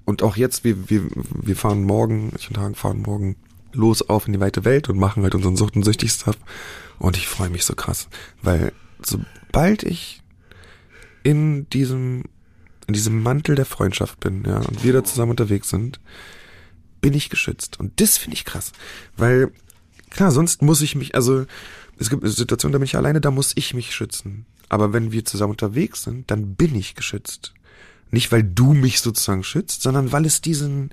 Und 0.06 0.22
auch 0.22 0.36
jetzt, 0.36 0.64
wir, 0.64 0.88
wir, 0.88 1.02
wir 1.14 1.56
fahren 1.56 1.84
morgen, 1.84 2.32
ich 2.38 2.48
und 2.48 2.56
Hagen 2.56 2.74
fahren 2.74 3.02
morgen 3.02 3.36
los 3.72 4.08
auf 4.08 4.26
in 4.26 4.32
die 4.32 4.40
weite 4.40 4.64
Welt 4.64 4.88
und 4.88 4.98
machen 4.98 5.22
halt 5.22 5.34
unseren 5.34 5.56
Sucht- 5.56 5.76
und 5.76 5.84
Süchtig-Stuff. 5.84 6.38
Und 6.98 7.18
ich 7.18 7.28
freue 7.28 7.50
mich 7.50 7.66
so 7.66 7.74
krass, 7.74 8.08
weil 8.40 8.72
sobald 9.02 9.82
ich 9.82 10.22
in 11.22 11.68
diesem 11.68 12.24
in 12.88 12.94
diesem 12.94 13.22
Mantel 13.22 13.54
der 13.54 13.66
Freundschaft 13.66 14.18
bin, 14.18 14.44
ja, 14.44 14.56
und 14.58 14.82
wir 14.82 14.92
da 14.94 15.04
zusammen 15.04 15.30
unterwegs 15.30 15.68
sind, 15.68 16.00
bin 17.00 17.14
ich 17.14 17.28
geschützt. 17.30 17.78
Und 17.78 18.00
das 18.00 18.16
finde 18.18 18.34
ich 18.36 18.44
krass. 18.44 18.72
Weil, 19.16 19.52
klar, 20.10 20.32
sonst 20.32 20.62
muss 20.62 20.80
ich 20.82 20.96
mich, 20.96 21.14
also, 21.14 21.44
es 21.98 22.10
gibt 22.10 22.24
eine 22.24 22.32
Situation, 22.32 22.72
da 22.72 22.78
bin 22.78 22.86
ich 22.86 22.96
alleine, 22.96 23.20
da 23.20 23.30
muss 23.30 23.52
ich 23.54 23.74
mich 23.74 23.94
schützen. 23.94 24.46
Aber 24.70 24.92
wenn 24.92 25.12
wir 25.12 25.24
zusammen 25.24 25.52
unterwegs 25.52 26.02
sind, 26.02 26.30
dann 26.30 26.54
bin 26.54 26.74
ich 26.74 26.94
geschützt. 26.94 27.52
Nicht, 28.10 28.32
weil 28.32 28.42
du 28.42 28.72
mich 28.72 29.00
sozusagen 29.00 29.44
schützt, 29.44 29.82
sondern 29.82 30.10
weil 30.12 30.24
es 30.24 30.40
diesen, 30.40 30.90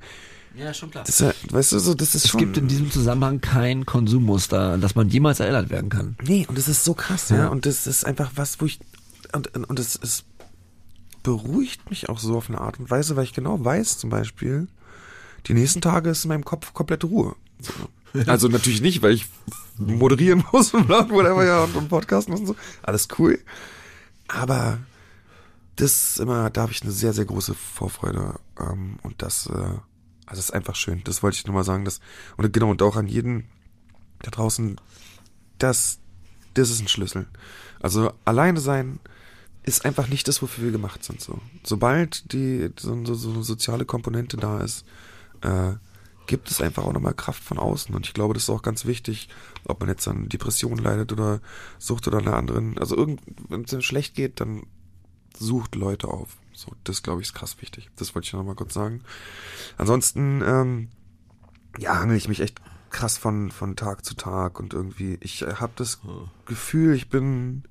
Ja, 0.58 0.73
schon 0.73 0.91
klar. 0.91 1.05
das, 1.05 1.21
ist 1.21 1.53
weißt 1.53 1.71
du, 1.71 1.79
so, 1.79 1.93
das 1.93 2.13
ist 2.13 2.25
Es 2.25 2.31
schon. 2.31 2.39
gibt 2.41 2.58
in 2.58 2.67
diesem 2.67 2.91
Zusammenhang 2.91 3.39
kein 3.39 3.86
Konsummuster, 3.86 4.73
an 4.73 4.81
das 4.81 4.95
man 4.95 5.08
jemals 5.08 5.39
erinnert 5.39 5.69
werden 5.69 5.89
kann. 5.89 6.17
Nee, 6.23 6.45
und 6.49 6.58
das 6.58 6.67
ist 6.67 6.84
so 6.84 6.93
krass, 6.93 7.29
ja. 7.29 7.38
Ja. 7.38 7.47
Und 7.47 7.65
das 7.65 7.88
ist 7.88 8.05
einfach 8.05 8.31
was, 8.36 8.60
wo 8.60 8.65
ich. 8.65 8.79
Und, 9.31 9.55
und 9.55 9.79
es, 9.79 9.97
es 10.01 10.25
beruhigt 11.25 11.89
mich 11.89 12.07
auch 12.07 12.19
so 12.19 12.38
auf 12.38 12.49
eine 12.49 12.61
Art 12.61 12.79
und 12.79 12.91
Weise, 12.91 13.15
weil 13.15 13.23
ich 13.23 13.33
genau 13.33 13.65
weiß, 13.65 13.97
zum 13.97 14.11
Beispiel, 14.11 14.67
die 15.47 15.55
nächsten 15.55 15.81
Tage 15.81 16.11
ist 16.11 16.23
in 16.23 16.29
meinem 16.29 16.45
Kopf 16.45 16.73
komplette 16.73 17.07
Ruhe. 17.07 17.35
So. 17.59 17.73
Also 18.27 18.47
natürlich 18.47 18.79
nicht, 18.79 19.01
weil 19.01 19.13
ich 19.13 19.25
moderieren 19.77 20.43
muss 20.51 20.73
und 20.75 20.88
whatever, 20.88 21.43
ja, 21.43 21.63
und, 21.63 21.75
und 21.75 21.89
podcasten 21.89 22.33
und 22.35 22.45
so. 22.45 22.55
Alles 22.83 23.07
cool. 23.17 23.39
Aber 24.27 24.77
das 25.77 26.11
ist 26.11 26.19
immer, 26.19 26.51
da 26.51 26.61
habe 26.61 26.71
ich 26.71 26.83
eine 26.83 26.91
sehr, 26.91 27.11
sehr 27.11 27.25
große 27.25 27.55
Vorfreude. 27.55 28.39
Ähm, 28.59 28.99
und 29.01 29.21
das, 29.23 29.47
äh, 29.47 29.51
also 29.51 29.81
das 30.27 30.39
ist 30.39 30.53
einfach 30.53 30.75
schön. 30.75 31.01
Das 31.05 31.23
wollte 31.23 31.38
ich 31.38 31.47
nur 31.47 31.55
mal 31.55 31.63
sagen. 31.63 31.85
Das, 31.85 32.01
und 32.38 32.53
genau, 32.53 32.69
und 32.69 32.83
auch 32.83 32.97
an 32.97 33.07
jeden 33.07 33.45
da 34.21 34.29
draußen, 34.29 34.79
das, 35.57 35.97
das 36.53 36.69
ist 36.69 36.81
ein 36.81 36.88
Schlüssel. 36.88 37.27
Also 37.81 38.13
alleine 38.25 38.59
sein 38.59 38.99
ist 39.65 39.86
einfach 39.86 40.08
nicht 40.08 40.28
das, 40.28 40.41
wofür 40.41 40.65
wir 40.65 40.71
gemacht 40.71 41.04
sind. 41.04 41.21
So, 41.21 41.39
sobald 41.63 42.32
die 42.34 42.69
so, 42.80 43.04
so, 43.06 43.15
so 43.15 43.32
eine 43.32 43.43
soziale 43.43 43.86
Komponente 43.86 44.38
da 44.38 44.62
ist, 44.62 44.86
äh, 45.41 45.73
gibt 46.28 46.49
es 46.49 46.62
einfach 46.62 46.84
auch 46.84 46.93
nochmal 46.93 47.13
Kraft 47.13 47.43
von 47.43 47.58
außen. 47.58 47.93
Und 47.93 48.06
ich 48.06 48.13
glaube, 48.13 48.34
das 48.34 48.43
ist 48.43 48.49
auch 48.49 48.62
ganz 48.62 48.86
wichtig, 48.86 49.30
ob 49.65 49.80
man 49.80 49.89
jetzt 49.89 50.08
an 50.08 50.30
Depressionen 50.30 50.84
leidet 50.84 51.12
oder 51.12 51.41
Sucht 51.80 52.08
oder 52.08 52.19
einer 52.19 52.36
anderen. 52.36 52.78
Also 52.78 52.95
irgend, 52.95 53.21
wenn 53.49 53.63
es 53.63 53.84
schlecht 53.84 54.15
geht, 54.15 54.39
dann 54.39 54.63
sucht 55.38 55.75
Leute 55.75 56.08
auf. 56.08 56.38
So, 56.54 56.71
das 56.84 57.04
glaube 57.04 57.21
ich 57.21 57.28
ist 57.28 57.34
krass 57.34 57.62
wichtig. 57.62 57.89
Das 57.97 58.15
wollte 58.15 58.28
ich 58.28 58.34
nochmal 58.34 58.56
kurz 58.56 58.73
sagen. 58.73 59.01
Ansonsten, 59.78 60.41
ähm, 60.45 60.89
ja, 61.78 61.99
hangel 61.99 62.17
ich 62.17 62.28
mich 62.28 62.39
echt 62.39 62.62
krass 62.89 63.17
von, 63.17 63.51
von 63.51 63.75
Tag 63.75 64.06
zu 64.06 64.15
Tag 64.15 64.60
und 64.60 64.73
irgendwie, 64.73 65.17
ich 65.19 65.41
äh, 65.41 65.56
habe 65.56 65.73
das 65.75 65.99
Gefühl, 66.45 66.95
ich 66.95 67.10
bin 67.10 67.63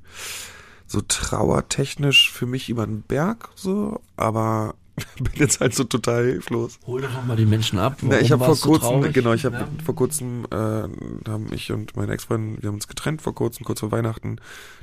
so 0.86 1.00
trauertechnisch 1.06 2.30
für 2.32 2.46
mich 2.46 2.68
über 2.68 2.86
den 2.86 3.02
Berg, 3.02 3.48
so, 3.54 4.00
aber 4.16 4.74
bin 5.16 5.32
jetzt 5.34 5.60
halt 5.60 5.74
so 5.74 5.82
total 5.84 6.24
hilflos. 6.24 6.78
Hol 6.86 7.00
doch 7.02 7.12
noch 7.12 7.24
mal 7.24 7.36
die 7.36 7.46
Menschen 7.46 7.78
ab. 7.80 7.98
Na, 8.02 8.20
ich 8.20 8.30
habe 8.30 8.42
Warum 8.42 8.56
vor 8.56 8.70
kurzem, 8.72 8.88
traurig? 9.00 9.14
genau, 9.14 9.32
ich 9.32 9.44
habe 9.44 9.56
Ja. 9.56 9.68
vor 9.84 9.96
kurzem, 9.96 10.44
äh, 10.52 10.56
haben 10.56 11.52
ich 11.52 11.72
und 11.72 11.96
meine 11.96 12.12
Ex-Freundin, 12.12 12.62
wir 12.62 12.68
haben 12.68 12.76
uns 12.76 12.86
getrennt 12.86 13.20
vor 13.22 13.34
kurzem, 13.34 13.64
kurz 13.64 13.80
vor 13.80 13.90
Weihnachten. 13.90 14.36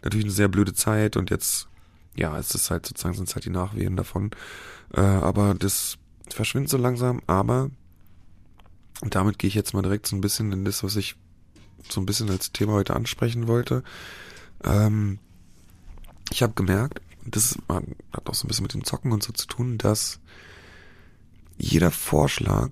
Natürlich 0.04 0.26
eine 0.26 0.34
sehr 0.34 0.50
blöde 0.50 0.74
Zeit 0.74 1.16
und 1.16 1.30
jetzt, 1.30 1.70
ja, 2.18 2.38
es 2.38 2.54
ist 2.54 2.70
halt 2.72 2.86
sozusagen, 2.86 3.16
sind 3.16 3.30
es 3.30 3.36
halt 3.36 3.46
die 3.46 3.50
Nachwehen 3.52 3.96
davon. 3.96 4.32
Äh, 4.94 5.00
aber 5.02 5.54
das 5.54 5.98
verschwindet 6.30 6.70
so 6.70 6.78
langsam, 6.78 7.22
aber 7.28 7.70
und 9.02 9.16
damit 9.16 9.40
gehe 9.40 9.48
ich 9.48 9.56
jetzt 9.56 9.74
mal 9.74 9.82
direkt 9.82 10.08
so 10.08 10.16
ein 10.16 10.22
bisschen 10.22 10.52
in 10.52 10.66
das, 10.66 10.84
was 10.84 10.96
ich 10.98 11.16
so 11.90 12.00
ein 12.02 12.06
bisschen 12.06 12.30
als 12.30 12.52
Thema 12.52 12.74
heute 12.74 12.96
ansprechen 12.96 13.48
wollte. 13.48 13.84
Ähm, 14.64 15.20
ich 16.32 16.42
habe 16.44 16.54
gemerkt, 16.54 17.02
und 17.26 17.36
das 17.36 17.58
hat 17.68 17.84
auch 18.30 18.34
so 18.34 18.46
ein 18.46 18.48
bisschen 18.48 18.64
mit 18.64 18.74
dem 18.74 18.84
Zocken 18.84 19.12
und 19.12 19.22
so 19.24 19.32
zu 19.34 19.48
tun, 19.48 19.78
dass 19.78 20.20
jeder 21.58 21.92
Vorschlag, 21.92 22.72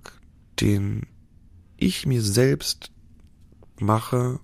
den 0.60 1.06
ich 1.78 2.06
mir 2.06 2.22
selbst 2.22 2.91
mache 3.80 4.39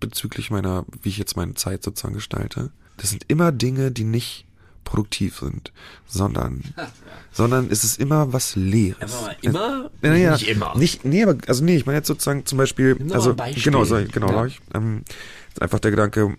bezüglich 0.00 0.50
meiner, 0.50 0.84
wie 1.02 1.08
ich 1.08 1.18
jetzt 1.18 1.36
meine 1.36 1.54
Zeit 1.54 1.82
sozusagen 1.82 2.14
gestalte, 2.14 2.70
das 2.98 3.10
sind 3.10 3.24
immer 3.28 3.50
Dinge, 3.52 3.90
die 3.90 4.04
nicht 4.04 4.46
produktiv 4.84 5.38
sind, 5.38 5.72
sondern, 6.06 6.62
sondern 7.32 7.70
es 7.70 7.84
ist 7.84 7.98
immer 7.98 8.32
was 8.34 8.54
Leeres. 8.54 9.14
Aber 9.14 9.34
immer? 9.42 9.90
Ja, 10.02 10.14
ja, 10.14 10.32
Nicht 10.32 10.48
immer. 10.48 10.76
Nicht, 10.76 11.04
nee, 11.06 11.22
aber, 11.22 11.38
also 11.48 11.64
nee, 11.64 11.76
ich 11.76 11.86
meine 11.86 11.98
jetzt 11.98 12.08
sozusagen 12.08 12.44
zum 12.44 12.58
Beispiel, 12.58 12.98
also, 13.12 13.30
ein 13.30 13.36
Beispiel. 13.36 13.62
genau, 13.62 13.84
so, 13.84 13.96
genau, 14.12 14.30
Ja. 14.30 14.46
ich, 14.46 14.60
ähm, 14.74 15.02
ist 15.50 15.62
einfach 15.62 15.80
der 15.80 15.90
Gedanke, 15.90 16.36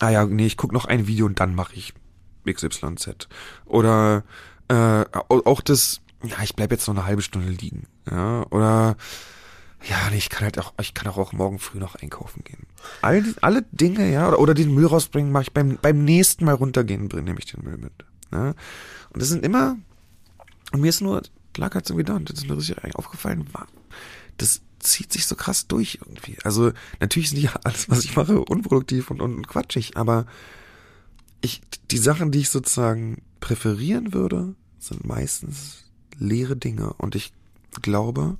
ah 0.00 0.10
ja, 0.10 0.26
nee, 0.26 0.46
ich 0.46 0.56
guck 0.56 0.72
noch 0.72 0.84
ein 0.86 1.06
Video 1.06 1.26
und 1.26 1.38
dann 1.40 1.54
mache 1.54 1.74
ich 1.74 1.94
XYZ. 2.46 3.28
Oder, 3.66 4.24
äh, 4.68 4.74
au- 4.74 5.42
auch 5.44 5.60
das, 5.60 6.00
ja, 6.22 6.36
ich 6.42 6.54
bleib 6.56 6.70
jetzt 6.72 6.86
noch 6.88 6.94
eine 6.96 7.06
halbe 7.06 7.22
Stunde 7.22 7.50
liegen, 7.50 7.86
ja, 8.10 8.44
oder, 8.50 8.96
ja, 9.88 9.96
nee, 10.10 10.18
ich 10.18 10.28
kann 10.28 10.42
halt 10.44 10.58
auch, 10.58 10.74
ich 10.80 10.92
kann 10.94 11.10
auch, 11.10 11.32
morgen 11.32 11.58
früh 11.58 11.78
noch 11.78 11.94
einkaufen 11.94 12.44
gehen. 12.44 12.66
All 13.02 13.22
die, 13.22 13.34
alle 13.40 13.62
Dinge, 13.72 14.10
ja, 14.12 14.28
oder, 14.28 14.38
oder 14.38 14.54
den 14.54 14.74
Müll 14.74 14.86
rausbringen, 14.86 15.32
mache 15.32 15.44
ich 15.44 15.52
beim, 15.52 15.78
beim 15.80 16.04
nächsten 16.04 16.44
Mal 16.44 16.54
runtergehen, 16.54 17.06
nehme 17.06 17.38
ich 17.38 17.46
den 17.46 17.64
Müll 17.64 17.78
mit. 17.78 17.92
Ja? 18.32 18.48
Und 19.12 19.22
das 19.22 19.28
sind 19.28 19.44
immer, 19.44 19.76
und 20.72 20.80
mir 20.80 20.88
ist 20.88 21.00
nur, 21.00 21.22
lag 21.56 21.74
halt 21.74 21.86
so 21.86 21.94
und 21.94 22.30
das 22.30 22.38
ist 22.38 22.48
mir 22.48 22.56
richtig 22.56 22.94
aufgefallen, 22.96 23.46
war, 23.52 23.66
das 24.36 24.60
zieht 24.80 25.12
sich 25.12 25.26
so 25.26 25.36
krass 25.36 25.66
durch 25.66 26.00
irgendwie. 26.00 26.36
Also, 26.44 26.72
natürlich 26.98 27.28
ist 27.28 27.34
nicht 27.34 27.64
alles, 27.64 27.88
was 27.88 28.04
ich 28.04 28.16
mache, 28.16 28.40
unproduktiv 28.40 29.10
und, 29.10 29.20
und 29.20 29.46
quatschig, 29.46 29.96
aber 29.96 30.26
ich, 31.40 31.62
die 31.90 31.98
Sachen, 31.98 32.30
die 32.32 32.40
ich 32.40 32.50
sozusagen 32.50 33.22
präferieren 33.40 34.12
würde, 34.12 34.54
sind 34.78 35.06
meistens 35.06 35.84
leere 36.18 36.56
Dinge. 36.56 36.92
Und 36.94 37.14
ich 37.14 37.32
glaube, 37.82 38.36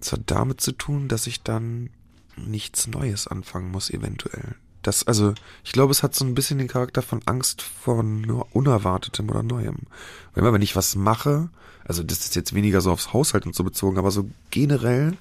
es 0.00 0.12
hat 0.12 0.22
damit 0.26 0.60
zu 0.60 0.72
tun, 0.72 1.08
dass 1.08 1.26
ich 1.26 1.42
dann 1.42 1.90
nichts 2.36 2.86
Neues 2.86 3.26
anfangen 3.26 3.70
muss, 3.70 3.90
eventuell. 3.90 4.56
Das, 4.86 5.04
also, 5.04 5.34
ich 5.64 5.72
glaube, 5.72 5.90
es 5.90 6.04
hat 6.04 6.14
so 6.14 6.24
ein 6.24 6.36
bisschen 6.36 6.58
den 6.58 6.68
Charakter 6.68 7.02
von 7.02 7.20
Angst 7.26 7.62
vor 7.62 8.04
nur 8.04 8.46
Unerwartetem 8.54 9.28
oder 9.28 9.42
Neuem. 9.42 9.78
Weil 10.32 10.44
immer, 10.44 10.52
wenn 10.52 10.62
ich 10.62 10.76
was 10.76 10.94
mache, 10.94 11.48
also 11.84 12.04
das 12.04 12.20
ist 12.20 12.36
jetzt 12.36 12.54
weniger 12.54 12.80
so 12.80 12.92
aufs 12.92 13.12
Haushalt 13.12 13.46
und 13.46 13.54
so 13.56 13.64
bezogen, 13.64 13.98
aber 13.98 14.12
so 14.12 14.30
generell 14.50 15.16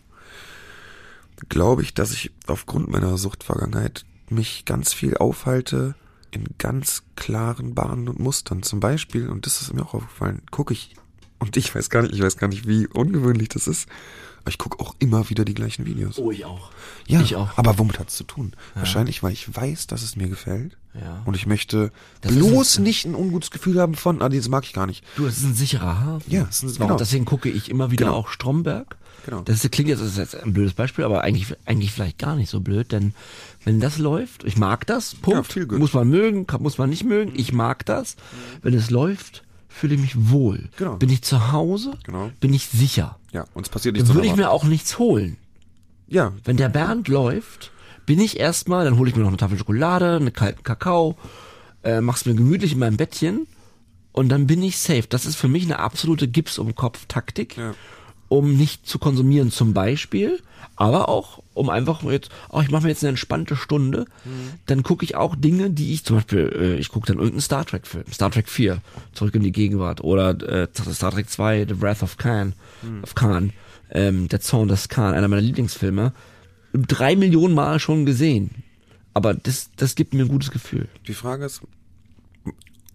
glaube 1.49 1.81
ich, 1.81 1.95
dass 1.95 2.13
ich 2.13 2.31
aufgrund 2.45 2.89
meiner 2.89 3.17
Suchtvergangenheit 3.17 4.05
mich 4.29 4.65
ganz 4.65 4.93
viel 4.93 5.17
aufhalte 5.17 5.95
in 6.29 6.45
ganz 6.59 7.01
klaren 7.15 7.73
Bahnen 7.73 8.07
und 8.07 8.19
Mustern. 8.19 8.61
Zum 8.61 8.79
Beispiel, 8.79 9.29
und 9.29 9.47
das 9.47 9.61
ist 9.61 9.73
mir 9.73 9.81
auch 9.81 9.95
aufgefallen, 9.95 10.43
gucke 10.51 10.73
ich, 10.73 10.95
und 11.39 11.57
ich 11.57 11.73
weiß 11.73 11.89
gar 11.89 12.03
nicht, 12.03 12.13
ich 12.13 12.21
weiß 12.21 12.37
gar 12.37 12.49
nicht, 12.49 12.67
wie 12.67 12.87
ungewöhnlich 12.87 13.49
das 13.49 13.67
ist, 13.67 13.89
aber 14.45 14.51
ich 14.51 14.59
gucke 14.59 14.79
auch 14.79 14.95
immer 14.99 15.27
wieder 15.31 15.43
die 15.43 15.55
gleichen 15.55 15.87
Videos. 15.87 16.19
Oh, 16.19 16.29
ich 16.29 16.45
auch. 16.45 16.69
Ja, 17.07 17.19
Ich 17.21 17.35
auch. 17.35 17.57
aber 17.57 17.79
womit 17.79 17.97
hat's 17.97 18.15
zu 18.15 18.23
tun? 18.23 18.53
Wahrscheinlich, 18.75 19.23
weil 19.23 19.33
ich 19.33 19.53
weiß, 19.55 19.87
dass 19.87 20.03
es 20.03 20.15
mir 20.15 20.27
gefällt. 20.27 20.77
Ja. 20.93 21.23
Und 21.25 21.35
ich 21.35 21.47
möchte 21.47 21.91
Das 22.21 22.31
bloß 22.31 22.77
ein- 22.77 22.83
nicht 22.83 23.05
ein 23.05 23.15
ungutes 23.15 23.49
Gefühl 23.49 23.81
haben 23.81 23.95
von, 23.95 24.21
ah, 24.21 24.29
das 24.29 24.47
mag 24.47 24.63
ich 24.63 24.73
gar 24.73 24.85
nicht. 24.85 25.03
Du, 25.17 25.25
das 25.25 25.37
ist 25.37 25.43
ein 25.45 25.55
sicherer 25.55 25.99
Hafen. 25.99 26.31
Ja, 26.31 26.43
das 26.43 26.61
ist- 26.63 26.79
Warum? 26.79 26.89
genau. 26.89 26.99
Deswegen 26.99 27.25
gucke 27.25 27.49
ich 27.49 27.69
immer 27.71 27.89
wieder 27.91 28.05
Genau. 28.05 28.17
auch 28.17 28.27
Stromberg. 28.29 28.95
Genau. 29.25 29.41
Das 29.41 29.61
klingt 29.71 29.89
jetzt, 29.89 30.01
das 30.01 30.09
ist 30.09 30.17
jetzt 30.19 30.35
ein 30.35 30.53
blödes 30.53 30.73
Beispiel, 30.75 31.03
aber 31.03 31.21
eigentlich, 31.21 31.47
eigentlich 31.65 31.91
vielleicht 31.91 32.19
gar 32.19 32.35
nicht 32.35 32.51
so 32.51 32.59
blöd, 32.61 32.91
denn 32.91 33.15
wenn 33.63 33.79
das 33.79 33.97
läuft, 33.97 34.43
ich 34.43 34.55
mag 34.57 34.85
das, 34.85 35.15
Punkt. 35.15 35.55
Ja. 35.55 35.65
Muss 35.79 35.93
man 35.93 36.07
mögen, 36.07 36.45
kann, 36.45 36.61
muss 36.61 36.77
man 36.77 36.91
nicht 36.91 37.03
mögen, 37.03 37.33
ich 37.35 37.51
mag 37.51 37.83
das. 37.87 38.15
Wenn 38.61 38.75
es 38.75 38.91
läuft, 38.91 39.41
fühle 39.75 39.95
ich 39.95 40.01
mich 40.01 40.29
wohl. 40.31 40.69
Genau. 40.77 40.95
Bin 40.95 41.09
ich 41.09 41.21
zu 41.21 41.51
Hause, 41.51 41.93
Genau. 42.03 42.31
bin 42.39 42.53
ich 42.53 42.67
sicher. 42.67 43.19
Ja, 43.31 43.45
und 43.53 43.65
es 43.65 43.69
passiert 43.69 43.95
nicht 43.95 44.07
Dann 44.07 44.15
würde 44.15 44.27
ich 44.27 44.35
mir 44.35 44.49
auch 44.49 44.63
nichts 44.63 44.97
holen. 44.99 45.37
Ja, 46.07 46.33
Wenn 46.43 46.57
der 46.57 46.69
Bernd 46.69 47.07
läuft, 47.07 47.71
bin 48.05 48.19
ich 48.19 48.39
erstmal, 48.39 48.85
dann 48.85 48.97
hole 48.97 49.09
ich 49.09 49.15
mir 49.15 49.21
noch 49.23 49.29
eine 49.29 49.37
Tafel 49.37 49.57
Schokolade, 49.57 50.15
einen 50.17 50.31
kalten 50.33 50.63
Kakao, 50.63 51.17
äh, 51.83 52.01
mach's 52.01 52.25
mir 52.25 52.35
gemütlich 52.35 52.73
in 52.73 52.79
meinem 52.79 52.97
Bettchen 52.97 53.47
und 54.11 54.29
dann 54.29 54.47
bin 54.47 54.61
ich 54.63 54.77
safe. 54.77 55.05
Das 55.09 55.25
ist 55.25 55.35
für 55.35 55.47
mich 55.47 55.63
eine 55.63 55.79
absolute 55.79 56.27
Gips 56.27 56.57
um 56.59 56.75
Kopf 56.75 57.05
Taktik, 57.07 57.57
Ja. 57.57 57.73
Um 58.27 58.55
nicht 58.55 58.87
zu 58.87 58.99
konsumieren 58.99 59.51
zum 59.51 59.73
Beispiel, 59.73 60.39
aber 60.75 61.09
auch 61.09 61.41
um 61.53 61.69
einfach 61.69 62.03
jetzt, 62.03 62.29
oh, 62.49 62.61
ich 62.61 62.69
mache 62.69 62.83
mir 62.83 62.89
jetzt 62.89 63.03
eine 63.03 63.11
entspannte 63.11 63.55
Stunde, 63.55 64.05
dann 64.65 64.83
gucke 64.83 65.05
ich 65.05 65.15
auch 65.15 65.35
Dinge, 65.35 65.69
die 65.69 65.93
ich 65.93 66.03
zum 66.03 66.17
Beispiel, 66.17 66.51
äh, 66.53 66.75
ich 66.75 66.89
gucke 66.89 67.07
dann 67.07 67.17
irgendeinen 67.17 67.41
Star 67.41 67.65
Trek 67.65 67.87
Film, 67.87 68.05
Star 68.11 68.31
Trek 68.31 68.49
4, 68.49 68.81
zurück 69.13 69.35
in 69.35 69.43
die 69.43 69.51
Gegenwart 69.51 70.03
oder 70.03 70.29
äh, 70.41 70.67
Star 70.93 71.11
Trek 71.11 71.29
2, 71.29 71.67
The 71.69 71.81
Wrath 71.81 72.03
of 72.03 72.17
Khan, 72.17 72.53
of 73.03 73.15
Khan, 73.15 73.53
ähm, 73.91 74.27
der 74.27 74.41
Zorn 74.41 74.67
des 74.67 74.89
Khan, 74.89 75.13
einer 75.13 75.27
meiner 75.27 75.41
Lieblingsfilme, 75.41 76.13
drei 76.73 77.15
Millionen 77.15 77.53
Mal 77.53 77.79
schon 77.79 78.05
gesehen. 78.05 78.63
Aber 79.13 79.33
das, 79.33 79.69
das 79.77 79.95
gibt 79.95 80.13
mir 80.13 80.23
ein 80.23 80.27
gutes 80.27 80.51
Gefühl. 80.51 80.89
die 81.07 81.13
Frage 81.13 81.45
ist, 81.45 81.61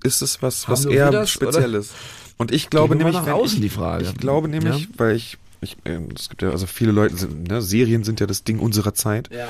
ist 0.03 0.21
es 0.21 0.43
was, 0.43 0.69
Haben 0.69 0.73
was 0.73 0.85
eher 0.85 1.11
das, 1.11 1.31
Spezielles? 1.31 1.93
Und 2.41 2.53
ich 2.53 2.71
glaube 2.71 2.97
nämlich, 2.97 3.15
nach 3.17 3.27
außen 3.27 3.57
ich, 3.59 3.63
die 3.65 3.69
Frage. 3.69 4.05
ich 4.05 4.15
glaube 4.15 4.49
nämlich, 4.49 4.85
Ja. 4.85 4.89
weil 4.97 5.15
ich, 5.17 5.37
ich, 5.61 5.77
ähm, 5.85 6.09
es 6.17 6.31
gibt 6.31 6.41
ja, 6.41 6.49
also 6.49 6.67
viele 6.67 6.91
Leute 6.91 7.15
sind, 7.17 7.49
ne, 7.49 7.61
Serien 7.61 8.03
sind 8.03 8.19
ja 8.19 8.27
das 8.27 8.45
Ding 8.45 8.59
unserer 8.61 8.95
Zeit. 8.95 9.29
Ja. 9.31 9.47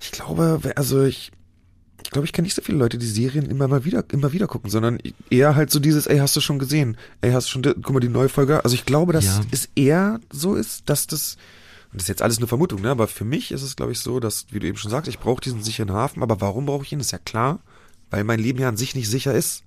Ich 0.00 0.10
glaube, 0.10 0.60
also 0.74 1.04
ich, 1.04 1.30
ich 2.02 2.10
glaube, 2.10 2.26
ich 2.26 2.32
kenne 2.32 2.46
nicht 2.46 2.56
so 2.56 2.62
viele 2.62 2.78
Leute, 2.78 2.98
die 2.98 3.06
Serien 3.06 3.46
immer 3.46 3.68
mal 3.68 3.84
wieder, 3.84 4.02
immer 4.10 4.32
wieder 4.32 4.48
gucken, 4.48 4.70
sondern 4.70 4.98
eher 5.30 5.54
halt 5.54 5.70
so 5.70 5.78
dieses, 5.78 6.08
ey, 6.08 6.18
hast 6.18 6.34
du 6.34 6.40
schon 6.40 6.58
gesehen? 6.58 6.96
Ey, 7.20 7.30
hast 7.30 7.46
du 7.46 7.50
schon, 7.52 7.62
guck 7.62 7.90
mal, 7.92 8.00
die 8.00 8.08
neue 8.08 8.28
Folge? 8.28 8.64
Also 8.64 8.74
ich 8.74 8.84
glaube, 8.86 9.12
dass 9.12 9.26
Ja. 9.26 9.40
es 9.52 9.68
eher 9.76 10.18
so 10.32 10.56
ist, 10.56 10.88
dass 10.90 11.06
das 11.06 11.36
das 11.92 12.02
ist 12.02 12.08
jetzt 12.08 12.22
alles 12.22 12.38
eine 12.38 12.46
Vermutung, 12.48 12.82
ne? 12.82 12.90
aber 12.90 13.06
für 13.08 13.24
mich 13.24 13.50
ist 13.52 13.62
es, 13.62 13.74
glaube 13.76 13.90
ich, 13.92 13.98
so, 14.00 14.18
dass, 14.20 14.46
wie 14.50 14.58
du 14.60 14.66
eben 14.66 14.76
schon 14.78 14.90
sagst, 14.92 15.08
ich 15.08 15.18
brauche 15.20 15.40
diesen 15.40 15.62
sicheren 15.62 15.92
Hafen, 15.92 16.22
aber 16.24 16.40
warum 16.40 16.66
brauche 16.66 16.84
ich 16.84 16.92
ihn? 16.92 17.00
Ist 17.00 17.10
ja 17.12 17.18
klar, 17.18 17.58
weil 18.10 18.22
mein 18.24 18.38
Leben 18.40 18.60
ja 18.60 18.68
an 18.68 18.76
sich 18.76 18.94
nicht 18.96 19.08
sicher 19.10 19.32
ist. 19.34 19.62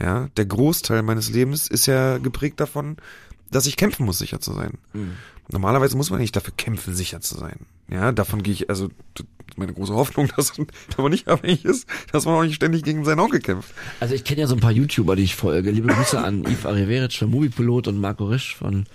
Ja, 0.00 0.28
der 0.36 0.44
Großteil 0.44 1.02
meines 1.02 1.30
Lebens 1.30 1.68
ist 1.68 1.86
ja 1.86 2.18
geprägt 2.18 2.60
davon, 2.60 2.96
dass 3.50 3.66
ich 3.66 3.76
kämpfen 3.76 4.04
muss, 4.04 4.18
sicher 4.18 4.40
zu 4.40 4.52
sein. 4.52 4.72
Mhm. 4.92 5.12
Normalerweise 5.50 5.96
muss 5.96 6.10
man 6.10 6.20
nicht 6.20 6.34
dafür 6.34 6.52
kämpfen, 6.56 6.94
sicher 6.94 7.20
zu 7.20 7.38
sein. 7.38 7.60
Ja, 7.88 8.10
davon 8.10 8.42
gehe 8.42 8.52
ich, 8.52 8.68
also 8.68 8.90
meine 9.56 9.72
große 9.72 9.94
Hoffnung, 9.94 10.28
dass, 10.36 10.52
man 10.98 11.10
nicht 11.10 11.28
abhängig 11.28 11.64
ist, 11.64 11.88
dass 12.12 12.24
man 12.24 12.34
auch 12.34 12.42
nicht 12.42 12.56
ständig 12.56 12.82
gegen 12.82 13.04
seinen 13.04 13.20
Onkel 13.20 13.40
kämpft. 13.40 13.72
Also 14.00 14.14
ich 14.14 14.24
kenne 14.24 14.40
ja 14.40 14.46
so 14.46 14.54
ein 14.54 14.60
paar 14.60 14.72
YouTuber, 14.72 15.14
die 15.16 15.22
ich 15.22 15.36
folge. 15.36 15.70
Liebe 15.70 15.88
Grüße 15.88 16.18
an 16.18 16.44
Yves 16.46 16.66
Arriveric 16.66 17.12
von 17.12 17.30
Moviepilot 17.30 17.88
und 17.88 18.00
Marco 18.00 18.24
Risch 18.26 18.56
von 18.56 18.86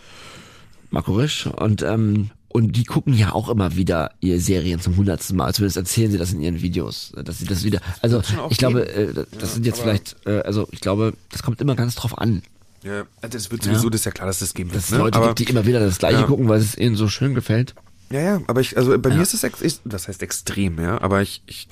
Marco 0.89 1.13
Risch 1.13 1.47
und 1.47 1.81
ähm, 1.83 2.31
und 2.53 2.73
die 2.73 2.83
gucken 2.83 3.13
ja 3.13 3.33
auch 3.33 3.49
immer 3.49 3.75
wieder 3.75 4.11
ihre 4.19 4.39
Serien 4.39 4.79
zum 4.79 4.97
hundertsten 4.97 5.37
Mal. 5.37 5.53
Zumindest 5.53 5.77
erzählen 5.77 6.11
sie 6.11 6.17
das 6.17 6.33
in 6.33 6.41
ihren 6.41 6.61
Videos, 6.61 7.13
dass 7.23 7.39
sie 7.39 7.45
das 7.45 7.63
wieder. 7.63 7.79
Also 8.01 8.19
das 8.19 8.33
ich 8.49 8.57
glaube, 8.57 8.87
äh, 8.87 9.13
das 9.13 9.25
ja, 9.39 9.47
sind 9.47 9.65
jetzt 9.65 9.81
vielleicht, 9.81 10.15
äh, 10.25 10.41
also 10.41 10.67
ich 10.71 10.81
glaube, 10.81 11.13
das 11.31 11.43
kommt 11.43 11.61
immer 11.61 11.75
ganz 11.75 11.95
drauf 11.95 12.17
an. 12.17 12.41
Ja, 12.83 13.05
also 13.21 13.37
das 13.37 13.51
wird 13.51 13.63
sowieso, 13.63 13.85
ja. 13.85 13.89
das 13.91 14.01
ist 14.01 14.05
ja 14.05 14.11
klar, 14.11 14.27
dass 14.27 14.39
das 14.39 14.53
geben 14.53 14.71
wird. 14.71 14.77
Dass 14.77 14.85
es 14.85 14.91
ne? 14.91 14.97
Leute 14.97 15.17
aber, 15.17 15.27
gibt, 15.27 15.39
die 15.39 15.51
immer 15.51 15.65
wieder 15.65 15.79
das 15.79 15.99
Gleiche 15.99 16.21
ja. 16.21 16.25
gucken, 16.25 16.49
weil 16.49 16.59
es 16.59 16.77
ihnen 16.77 16.95
so 16.95 17.07
schön 17.07 17.35
gefällt. 17.35 17.75
Ja, 18.09 18.19
ja, 18.19 18.41
aber 18.47 18.59
ich, 18.59 18.75
also 18.75 18.97
bei 18.97 19.09
ja. 19.09 19.15
mir 19.15 19.21
ist 19.21 19.33
es, 19.33 19.43
ex, 19.43 19.81
das 19.85 20.07
heißt 20.07 20.21
extrem, 20.21 20.79
ja, 20.79 20.99
aber 20.99 21.21
ich, 21.21 21.43
ich, 21.45 21.67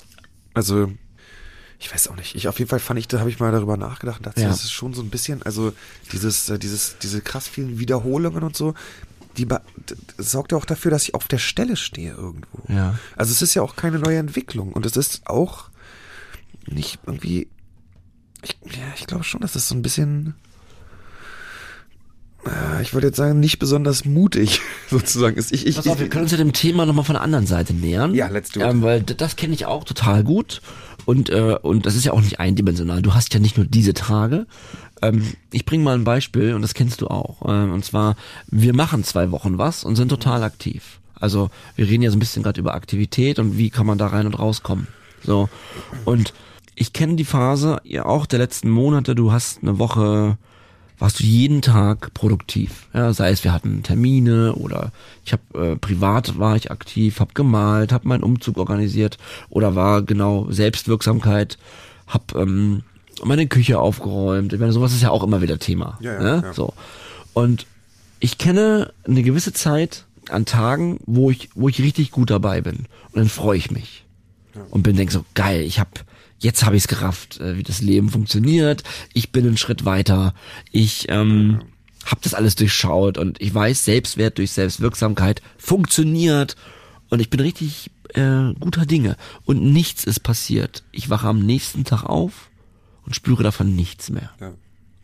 also 0.54 0.90
ich 1.78 1.92
weiß 1.92 2.08
auch 2.08 2.16
nicht. 2.16 2.34
Ich 2.34 2.46
auf 2.46 2.58
jeden 2.58 2.68
Fall 2.68 2.78
fand 2.78 3.00
ich, 3.00 3.08
da 3.08 3.18
habe 3.18 3.30
ich 3.30 3.40
mal 3.40 3.52
darüber 3.52 3.76
nachgedacht 3.76 4.24
dachte, 4.24 4.40
ja. 4.40 4.48
das 4.48 4.64
ist 4.64 4.72
schon 4.72 4.94
so 4.94 5.02
ein 5.02 5.10
bisschen, 5.10 5.42
also 5.42 5.72
dieses, 6.12 6.48
äh, 6.48 6.58
dieses, 6.58 6.96
diese 6.98 7.20
krass 7.20 7.48
vielen 7.48 7.78
Wiederholungen 7.78 8.42
und 8.42 8.56
so, 8.56 8.74
die 9.36 9.46
sorgt 10.18 10.52
ja 10.52 10.58
auch 10.58 10.64
dafür, 10.64 10.90
dass 10.90 11.04
ich 11.04 11.14
auf 11.14 11.28
der 11.28 11.38
Stelle 11.38 11.76
stehe 11.76 12.12
irgendwo. 12.12 12.62
Ja. 12.68 12.98
Also 13.16 13.32
es 13.32 13.42
ist 13.42 13.54
ja 13.54 13.62
auch 13.62 13.76
keine 13.76 13.98
neue 13.98 14.18
Entwicklung 14.18 14.72
und 14.72 14.86
es 14.86 14.96
ist 14.96 15.26
auch 15.26 15.70
nicht 16.66 17.00
irgendwie, 17.06 17.48
ich, 18.42 18.56
ja, 18.64 18.84
ich 18.96 19.06
glaube 19.06 19.24
schon, 19.24 19.40
dass 19.40 19.52
das 19.52 19.68
so 19.68 19.74
ein 19.74 19.82
bisschen, 19.82 20.34
äh, 22.46 22.82
ich 22.82 22.94
wollte 22.94 23.08
jetzt 23.08 23.16
sagen, 23.16 23.40
nicht 23.40 23.58
besonders 23.58 24.04
mutig 24.04 24.60
sozusagen 24.90 25.36
ist. 25.36 25.52
Ich, 25.52 25.66
ich, 25.66 25.76
Pass 25.76 25.86
auf, 25.86 26.00
wir 26.00 26.08
können 26.08 26.24
uns 26.24 26.32
ja 26.32 26.38
dem 26.38 26.52
Thema 26.52 26.86
nochmal 26.86 27.04
von 27.04 27.14
der 27.14 27.22
anderen 27.22 27.46
Seite 27.46 27.74
nähern. 27.74 28.14
Ja, 28.14 28.28
let's 28.28 28.50
do 28.50 28.60
it. 28.60 28.66
Ähm, 28.66 28.82
weil 28.82 29.02
das 29.02 29.36
kenne 29.36 29.54
ich 29.54 29.66
auch 29.66 29.84
total 29.84 30.24
gut 30.24 30.60
und, 31.04 31.30
äh, 31.30 31.56
und 31.60 31.86
das 31.86 31.96
ist 31.96 32.04
ja 32.04 32.12
auch 32.12 32.20
nicht 32.20 32.40
eindimensional. 32.40 33.02
Du 33.02 33.14
hast 33.14 33.32
ja 33.34 33.40
nicht 33.40 33.56
nur 33.56 33.66
diese 33.66 33.94
Tage, 33.94 34.46
ähm, 35.02 35.34
ich 35.52 35.64
bringe 35.64 35.84
mal 35.84 35.94
ein 35.94 36.04
Beispiel 36.04 36.54
und 36.54 36.62
das 36.62 36.74
kennst 36.74 37.00
du 37.00 37.08
auch. 37.08 37.42
Ähm, 37.46 37.72
und 37.72 37.84
zwar, 37.84 38.16
wir 38.48 38.74
machen 38.74 39.04
zwei 39.04 39.30
Wochen 39.30 39.58
was 39.58 39.84
und 39.84 39.96
sind 39.96 40.08
total 40.08 40.42
aktiv. 40.42 41.00
Also 41.14 41.50
wir 41.76 41.86
reden 41.86 42.02
ja 42.02 42.10
so 42.10 42.16
ein 42.16 42.20
bisschen 42.20 42.42
gerade 42.42 42.60
über 42.60 42.74
Aktivität 42.74 43.38
und 43.38 43.58
wie 43.58 43.70
kann 43.70 43.86
man 43.86 43.98
da 43.98 44.08
rein 44.08 44.26
und 44.26 44.38
rauskommen. 44.38 44.88
So. 45.22 45.48
Und 46.04 46.32
ich 46.74 46.92
kenne 46.92 47.16
die 47.16 47.24
Phase 47.24 47.80
ja 47.84 48.06
auch 48.06 48.24
der 48.26 48.38
letzten 48.38 48.70
Monate, 48.70 49.14
du 49.14 49.32
hast 49.32 49.62
eine 49.62 49.78
Woche, 49.78 50.38
warst 50.98 51.20
du 51.20 51.24
jeden 51.24 51.60
Tag 51.60 52.14
produktiv. 52.14 52.88
Ja, 52.94 53.12
sei 53.12 53.30
es 53.30 53.44
wir 53.44 53.52
hatten 53.52 53.82
Termine 53.82 54.54
oder 54.54 54.92
ich 55.24 55.32
habe 55.32 55.72
äh, 55.72 55.76
privat 55.76 56.38
war 56.38 56.56
ich 56.56 56.70
aktiv, 56.70 57.20
habe 57.20 57.34
gemalt, 57.34 57.92
habe 57.92 58.08
meinen 58.08 58.22
Umzug 58.22 58.56
organisiert 58.56 59.18
oder 59.50 59.74
war 59.74 60.02
genau 60.02 60.50
Selbstwirksamkeit, 60.50 61.58
habe 62.06 62.40
ähm, 62.40 62.82
meine 63.24 63.46
Küche 63.46 63.78
aufgeräumt. 63.78 64.52
Ich 64.52 64.60
meine, 64.60 64.72
sowas 64.72 64.92
ist 64.92 65.02
ja 65.02 65.10
auch 65.10 65.22
immer 65.22 65.42
wieder 65.42 65.58
Thema. 65.58 65.98
Ja, 66.00 66.14
ja, 66.14 66.20
ne? 66.20 66.42
ja. 66.44 66.52
So. 66.52 66.74
Und 67.32 67.66
ich 68.18 68.38
kenne 68.38 68.92
eine 69.04 69.22
gewisse 69.22 69.52
Zeit 69.52 70.04
an 70.28 70.44
Tagen, 70.44 71.00
wo 71.06 71.30
ich, 71.30 71.50
wo 71.54 71.68
ich 71.68 71.80
richtig 71.80 72.10
gut 72.10 72.30
dabei 72.30 72.60
bin. 72.60 72.86
Und 73.12 73.16
dann 73.16 73.28
freue 73.28 73.58
ich 73.58 73.70
mich. 73.70 74.04
Ja. 74.54 74.62
Und 74.70 74.82
bin 74.82 74.96
denk 74.96 75.10
so, 75.10 75.24
geil, 75.34 75.62
ich 75.62 75.78
hab, 75.78 76.04
jetzt 76.38 76.64
habe 76.64 76.76
ich 76.76 76.82
es 76.84 76.88
gerafft, 76.88 77.40
äh, 77.40 77.56
wie 77.56 77.62
das 77.62 77.80
Leben 77.80 78.10
funktioniert. 78.10 78.82
Ich 79.12 79.32
bin 79.32 79.46
einen 79.46 79.56
Schritt 79.56 79.84
weiter. 79.84 80.34
Ich 80.70 81.06
ähm, 81.08 81.60
ja. 81.60 82.10
habe 82.10 82.20
das 82.22 82.34
alles 82.34 82.54
durchschaut 82.56 83.18
und 83.18 83.40
ich 83.40 83.54
weiß, 83.54 83.84
Selbstwert 83.84 84.38
durch 84.38 84.52
Selbstwirksamkeit 84.52 85.42
funktioniert. 85.58 86.56
Und 87.08 87.20
ich 87.20 87.30
bin 87.30 87.40
richtig 87.40 87.90
äh, 88.14 88.52
guter 88.58 88.86
Dinge. 88.86 89.16
Und 89.44 89.62
nichts 89.62 90.04
ist 90.04 90.20
passiert. 90.20 90.84
Ich 90.92 91.10
wache 91.10 91.26
am 91.26 91.40
nächsten 91.40 91.84
Tag 91.84 92.04
auf 92.04 92.49
und 93.10 93.14
spüre 93.14 93.42
davon 93.42 93.74
nichts 93.74 94.08
mehr. 94.08 94.30
Ja. 94.40 94.52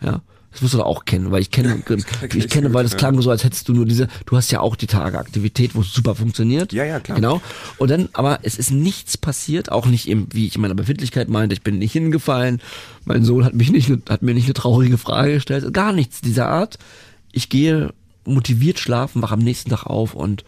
ja? 0.01 0.23
Das 0.53 0.63
musst 0.63 0.75
du 0.75 0.83
auch 0.85 1.05
kennen, 1.05 1.33
weil 1.33 1.43
ich 1.43 1.51
kenne, 1.51 1.83
ich 2.35 2.49
kenne, 2.49 2.73
weil 2.73 2.85
das 2.85 2.97
klang 2.97 3.21
so, 3.21 3.31
als 3.31 3.43
hättest 3.43 3.69
du 3.69 3.73
nur 3.73 3.85
diese, 3.85 4.07
du 4.27 4.37
hast 4.37 4.53
ja 4.53 4.61
auch 4.61 4.77
die 4.77 4.87
Tage 4.87 5.19
Aktivität, 5.19 5.75
wo 5.75 5.81
es 5.81 5.93
super 5.93 6.15
funktioniert. 6.15 6.73
Ja, 6.73 6.85
ja, 6.85 7.01
klar. 7.01 7.17
Genau. 7.17 7.43
Und 7.79 7.91
dann, 7.91 8.09
aber 8.13 8.39
es 8.43 8.57
ist 8.57 8.71
nichts 8.71 9.19
passiert, 9.19 9.73
auch 9.73 9.87
nicht 9.87 10.07
eben, 10.07 10.29
wie 10.31 10.47
ich 10.47 10.55
in 10.55 10.63
meiner 10.63 10.77
Befindlichkeit 10.77 11.29
meinte, 11.29 11.53
ich 11.53 11.63
bin 11.63 11.81
nicht 11.81 11.91
hingefallen, 11.91 12.63
mein 13.05 13.25
Sohn 13.25 13.45
hat 13.45 13.55
mich 13.55 13.73
nicht, 13.73 13.91
hat 14.09 14.23
mir 14.23 14.35
nicht 14.35 14.45
eine 14.45 14.55
traurige 14.55 14.99
Frage 14.99 15.35
gestellt, 15.35 15.75
gar 15.75 15.93
nichts 15.93 16.21
dieser 16.21 16.49
Art. 16.49 16.79
Ich 17.33 17.49
gehe 17.49 17.93
motiviert 18.25 18.79
schlafen, 18.79 19.21
wache 19.21 19.35
am 19.35 19.41
nächsten 19.41 19.71
Tag 19.71 19.85
auf 19.85 20.15
und, 20.15 20.45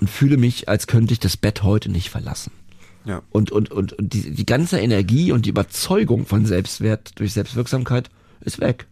und 0.00 0.10
fühle 0.10 0.36
mich, 0.36 0.68
als 0.68 0.88
könnte 0.88 1.12
ich 1.12 1.20
das 1.20 1.36
Bett 1.36 1.62
heute 1.62 1.90
nicht 1.90 2.10
verlassen. 2.10 2.50
Ja. 3.06 3.22
Und, 3.30 3.50
und, 3.50 3.70
und, 3.70 3.92
und 3.92 4.12
die, 4.12 4.30
die 4.30 4.46
ganze 4.46 4.78
Energie 4.78 5.32
und 5.32 5.46
die 5.46 5.50
Überzeugung 5.50 6.26
von 6.26 6.44
Selbstwert 6.44 7.12
durch 7.18 7.32
Selbstwirksamkeit 7.32 8.10
ist 8.40 8.60
weg. 8.60 8.86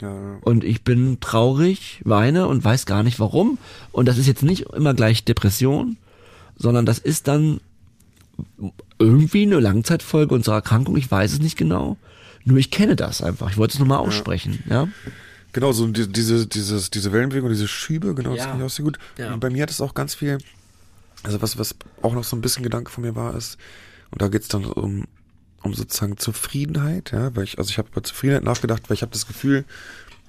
Ja. 0.00 0.38
Und 0.42 0.62
ich 0.62 0.84
bin 0.84 1.18
traurig, 1.20 2.00
weine 2.04 2.46
und 2.46 2.64
weiß 2.64 2.86
gar 2.86 3.02
nicht 3.02 3.18
warum. 3.18 3.58
Und 3.90 4.06
das 4.06 4.16
ist 4.16 4.26
jetzt 4.26 4.44
nicht 4.44 4.66
immer 4.72 4.94
gleich 4.94 5.24
Depression, 5.24 5.96
sondern 6.56 6.86
das 6.86 6.98
ist 6.98 7.26
dann 7.26 7.60
irgendwie 8.98 9.42
eine 9.42 9.58
Langzeitfolge 9.58 10.34
unserer 10.34 10.56
Erkrankung. 10.56 10.96
Ich 10.96 11.10
weiß 11.10 11.32
es 11.32 11.40
nicht 11.40 11.56
genau. 11.56 11.96
Nur 12.44 12.58
ich 12.58 12.70
kenne 12.70 12.94
das 12.94 13.22
einfach. 13.22 13.50
Ich 13.50 13.56
wollte 13.56 13.74
es 13.74 13.80
nochmal 13.80 13.98
aussprechen, 13.98 14.62
ja. 14.68 14.84
ja? 14.84 14.88
Genau, 15.52 15.72
so 15.72 15.86
die, 15.86 16.06
diese, 16.08 16.46
dieses, 16.46 16.90
diese 16.90 17.12
Wellenbewegung, 17.12 17.48
diese 17.48 17.68
Schübe, 17.68 18.14
genau, 18.14 18.30
das 18.30 18.40
ja. 18.40 18.50
finde 18.50 18.64
ich 18.64 18.66
auch 18.66 18.74
sehr 18.74 18.84
gut. 18.84 18.98
Ja. 19.16 19.32
Und 19.32 19.40
bei 19.40 19.50
mir 19.50 19.62
hat 19.62 19.70
es 19.70 19.80
auch 19.80 19.94
ganz 19.94 20.14
viel, 20.14 20.38
also 21.22 21.42
was, 21.42 21.58
was 21.58 21.76
auch 22.02 22.14
noch 22.14 22.24
so 22.24 22.36
ein 22.36 22.40
bisschen 22.40 22.62
Gedanke 22.62 22.90
von 22.90 23.02
mir 23.02 23.14
war, 23.16 23.34
ist, 23.34 23.58
und 24.10 24.22
da 24.22 24.28
geht's 24.28 24.48
dann 24.48 24.64
um, 24.64 25.06
um 25.62 25.74
sozusagen 25.74 26.16
Zufriedenheit, 26.16 27.12
ja, 27.12 27.34
weil 27.36 27.44
ich, 27.44 27.58
also 27.58 27.70
ich 27.70 27.78
habe 27.78 27.88
über 27.90 28.02
Zufriedenheit 28.02 28.44
nachgedacht, 28.44 28.88
weil 28.88 28.94
ich 28.94 29.02
habe 29.02 29.12
das 29.12 29.26
Gefühl, 29.26 29.64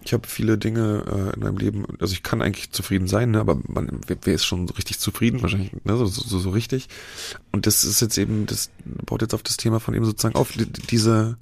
ich 0.03 0.13
habe 0.13 0.27
viele 0.27 0.57
Dinge 0.57 1.03
äh, 1.07 1.35
in 1.35 1.41
meinem 1.41 1.57
Leben, 1.57 1.85
also 1.99 2.13
ich 2.13 2.23
kann 2.23 2.41
eigentlich 2.41 2.71
zufrieden 2.71 3.07
sein, 3.07 3.31
ne, 3.31 3.39
aber 3.39 3.59
man, 3.67 4.01
wer, 4.07 4.17
wer 4.23 4.33
ist 4.33 4.45
schon 4.45 4.67
richtig 4.69 4.99
zufrieden, 4.99 5.41
wahrscheinlich, 5.41 5.71
ne, 5.83 5.97
so, 5.97 6.05
so, 6.05 6.39
so 6.39 6.49
richtig. 6.49 6.87
Und 7.51 7.67
das 7.67 7.83
ist 7.83 7.99
jetzt 8.01 8.17
eben, 8.17 8.45
das 8.45 8.69
baut 8.85 9.21
jetzt 9.21 9.33
auf 9.33 9.43
das 9.43 9.57
Thema 9.57 9.79
von 9.79 9.93
eben 9.93 10.05
sozusagen 10.05 10.35
auf, 10.35 10.53
diese, 10.89 11.37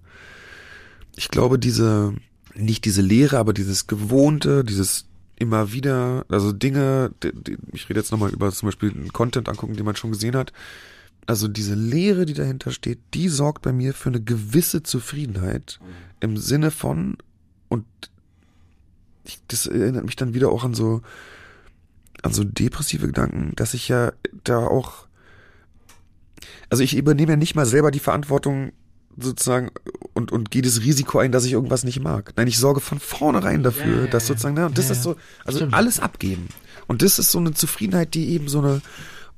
ich 1.15 1.29
glaube, 1.29 1.59
diese, 1.59 2.15
nicht 2.55 2.85
diese 2.85 3.01
Lehre, 3.01 3.37
aber 3.37 3.53
dieses 3.53 3.87
Gewohnte, 3.87 4.63
dieses 4.63 5.06
immer 5.37 5.71
wieder, 5.71 6.25
also 6.29 6.51
Dinge, 6.51 7.11
die, 7.23 7.31
die, 7.31 7.57
ich 7.73 7.89
rede 7.89 7.99
jetzt 7.99 8.11
nochmal 8.11 8.31
über 8.31 8.51
zum 8.51 8.67
Beispiel 8.67 8.91
einen 8.91 9.13
Content 9.13 9.47
angucken, 9.49 9.75
den 9.75 9.85
man 9.85 9.95
schon 9.95 10.11
gesehen 10.11 10.35
hat. 10.35 10.51
Also 11.25 11.47
diese 11.47 11.75
Lehre, 11.75 12.25
die 12.25 12.33
dahinter 12.33 12.71
steht, 12.71 12.99
die 13.13 13.27
sorgt 13.27 13.61
bei 13.61 13.71
mir 13.71 13.93
für 13.93 14.09
eine 14.09 14.21
gewisse 14.21 14.81
Zufriedenheit 14.83 15.79
mhm. 15.81 15.87
im 16.21 16.37
Sinne 16.37 16.71
von, 16.71 17.17
und 17.69 17.85
ich, 19.25 19.39
das 19.47 19.67
erinnert 19.67 20.05
mich 20.05 20.15
dann 20.15 20.33
wieder 20.33 20.49
auch 20.49 20.63
an 20.63 20.73
so, 20.73 21.01
an 22.23 22.33
so 22.33 22.43
depressive 22.43 23.07
Gedanken, 23.07 23.53
dass 23.55 23.73
ich 23.73 23.89
ja 23.89 24.13
da 24.43 24.65
auch, 24.65 25.07
also 26.69 26.81
ich 26.81 26.95
übernehme 26.95 27.33
ja 27.33 27.37
nicht 27.37 27.55
mal 27.55 27.65
selber 27.65 27.91
die 27.91 27.99
Verantwortung 27.99 28.71
sozusagen 29.17 29.71
und, 30.13 30.31
und 30.31 30.51
gehe 30.51 30.61
das 30.61 30.81
Risiko 30.81 31.19
ein, 31.19 31.31
dass 31.31 31.45
ich 31.45 31.53
irgendwas 31.53 31.83
nicht 31.83 31.99
mag. 31.99 32.33
Nein, 32.35 32.47
ich 32.47 32.57
sorge 32.57 32.79
von 32.79 32.99
vornherein 32.99 33.63
dafür, 33.63 34.05
ja, 34.05 34.07
dass 34.07 34.27
sozusagen, 34.27 34.55
ne, 34.55 34.67
und 34.67 34.77
das 34.77 34.85
ja, 34.85 34.91
ist 34.93 35.03
so, 35.03 35.15
also 35.43 35.59
stimmt. 35.59 35.73
alles 35.73 35.99
abgeben. 35.99 36.47
Und 36.87 37.01
das 37.01 37.19
ist 37.19 37.31
so 37.31 37.39
eine 37.39 37.53
Zufriedenheit, 37.53 38.13
die 38.13 38.29
eben 38.29 38.47
so 38.47 38.59
eine, 38.59 38.81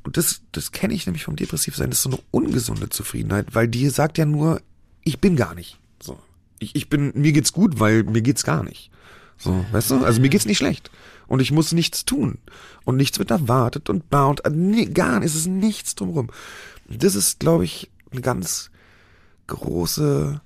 und 0.04 0.18
das, 0.18 0.42
das 0.52 0.72
kenne 0.72 0.94
ich 0.94 1.06
nämlich 1.06 1.24
vom 1.24 1.36
Depressivsein, 1.36 1.90
das 1.90 2.00
ist 2.00 2.04
so 2.04 2.10
eine 2.10 2.20
ungesunde 2.32 2.90
Zufriedenheit, 2.90 3.48
weil 3.54 3.68
die 3.68 3.90
sagt 3.90 4.18
ja 4.18 4.26
nur, 4.26 4.62
ich 5.04 5.20
bin 5.20 5.36
gar 5.36 5.56
nicht. 5.56 5.80
So. 6.02 6.20
Ich, 6.60 6.76
ich 6.76 6.90
bin, 6.90 7.12
mir 7.16 7.32
geht's 7.32 7.54
gut, 7.54 7.80
weil 7.80 8.04
mir 8.04 8.22
geht's 8.22 8.44
gar 8.44 8.64
nicht. 8.64 8.92
So, 9.38 9.66
weißt 9.72 9.92
du? 9.92 10.04
Also 10.04 10.20
mir 10.20 10.30
geht's 10.30 10.46
nicht 10.46 10.58
schlecht. 10.58 10.92
Und 11.28 11.42
ich 11.42 11.52
muss 11.52 11.72
nichts 11.72 12.04
tun. 12.06 12.40
Und 12.84 12.98
nichts 12.98 13.20
wird 13.20 13.32
erwartet 13.32 13.90
und 13.90 14.10
baut. 14.10 14.42
Nee, 14.52 14.86
gar 14.86 15.20
nicht. 15.20 15.30
Es 15.30 15.36
ist 15.36 15.48
nichts 15.48 15.96
drumherum. 15.96 16.30
Das 16.90 17.16
ist, 17.16 17.40
glaube 17.40 17.64
ich, 17.64 17.90
eine 18.12 18.22
ganz 18.22 18.70
große 19.50 20.42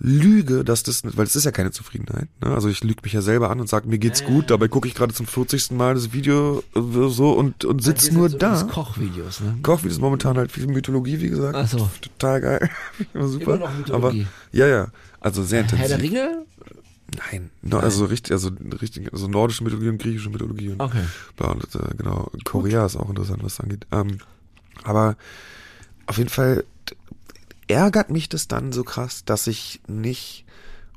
Lüge, 0.00 0.62
dass 0.64 0.84
das, 0.84 1.02
weil 1.04 1.26
es 1.26 1.34
ist 1.34 1.44
ja 1.44 1.50
keine 1.50 1.72
Zufriedenheit. 1.72 2.28
Ne? 2.40 2.54
Also 2.54 2.68
ich 2.68 2.84
lüge 2.84 3.00
mich 3.02 3.12
ja 3.12 3.20
selber 3.20 3.50
an 3.50 3.60
und 3.60 3.68
sage, 3.68 3.88
mir 3.88 3.98
geht's 3.98 4.24
gut, 4.24 4.50
dabei 4.50 4.68
gucke 4.68 4.86
ich 4.86 4.94
gerade 4.94 5.12
zum 5.12 5.26
40. 5.26 5.72
Mal 5.72 5.94
das 5.94 6.12
Video 6.12 6.62
äh, 6.76 7.08
so 7.08 7.32
und, 7.32 7.64
und 7.64 7.82
sitz 7.82 8.12
nur 8.12 8.28
da. 8.28 8.62
Kochvideos, 8.62 9.40
ne? 9.40 9.58
Kochvideos 9.62 9.98
momentan 9.98 10.36
halt 10.36 10.52
viel 10.52 10.68
Mythologie, 10.68 11.20
wie 11.20 11.28
gesagt. 11.30 11.56
Ach 11.56 11.66
so. 11.68 11.90
Total 12.00 12.40
geil. 12.40 12.70
Immer 13.14 13.28
super. 13.28 13.54
Immer 13.56 13.66
noch 13.66 13.76
Mythologie. 13.76 14.22
Aber 14.22 14.56
ja, 14.56 14.66
ja. 14.68 14.88
Also 15.20 15.42
sehr 15.42 15.62
intensiv. 15.62 15.88
Herr 15.88 15.98
der 15.98 16.02
Ringe? 16.02 16.46
Nein, 17.32 17.50
no, 17.62 17.78
also 17.78 18.04
richtig, 18.04 18.32
also 18.32 18.50
richtig, 18.82 19.12
also 19.12 19.28
nordische 19.28 19.64
Mythologie 19.64 19.88
und 19.88 19.98
griechische 19.98 20.28
Mythologie 20.28 20.68
und 20.68 20.80
Okay. 20.80 21.02
bla, 21.36 21.52
und, 21.52 21.74
äh, 21.74 21.94
genau. 21.96 22.30
Korea 22.44 22.84
ist 22.84 22.96
auch 22.96 23.08
interessant, 23.08 23.42
was 23.42 23.56
das 23.56 23.64
angeht. 23.64 23.86
Ähm, 23.90 24.18
aber 24.84 25.16
auf 26.06 26.18
jeden 26.18 26.28
Fall 26.28 26.64
ärgert 27.68 28.10
mich 28.10 28.28
das 28.28 28.48
dann 28.48 28.72
so 28.72 28.84
krass, 28.84 29.24
dass 29.24 29.46
ich 29.46 29.80
nicht 29.86 30.44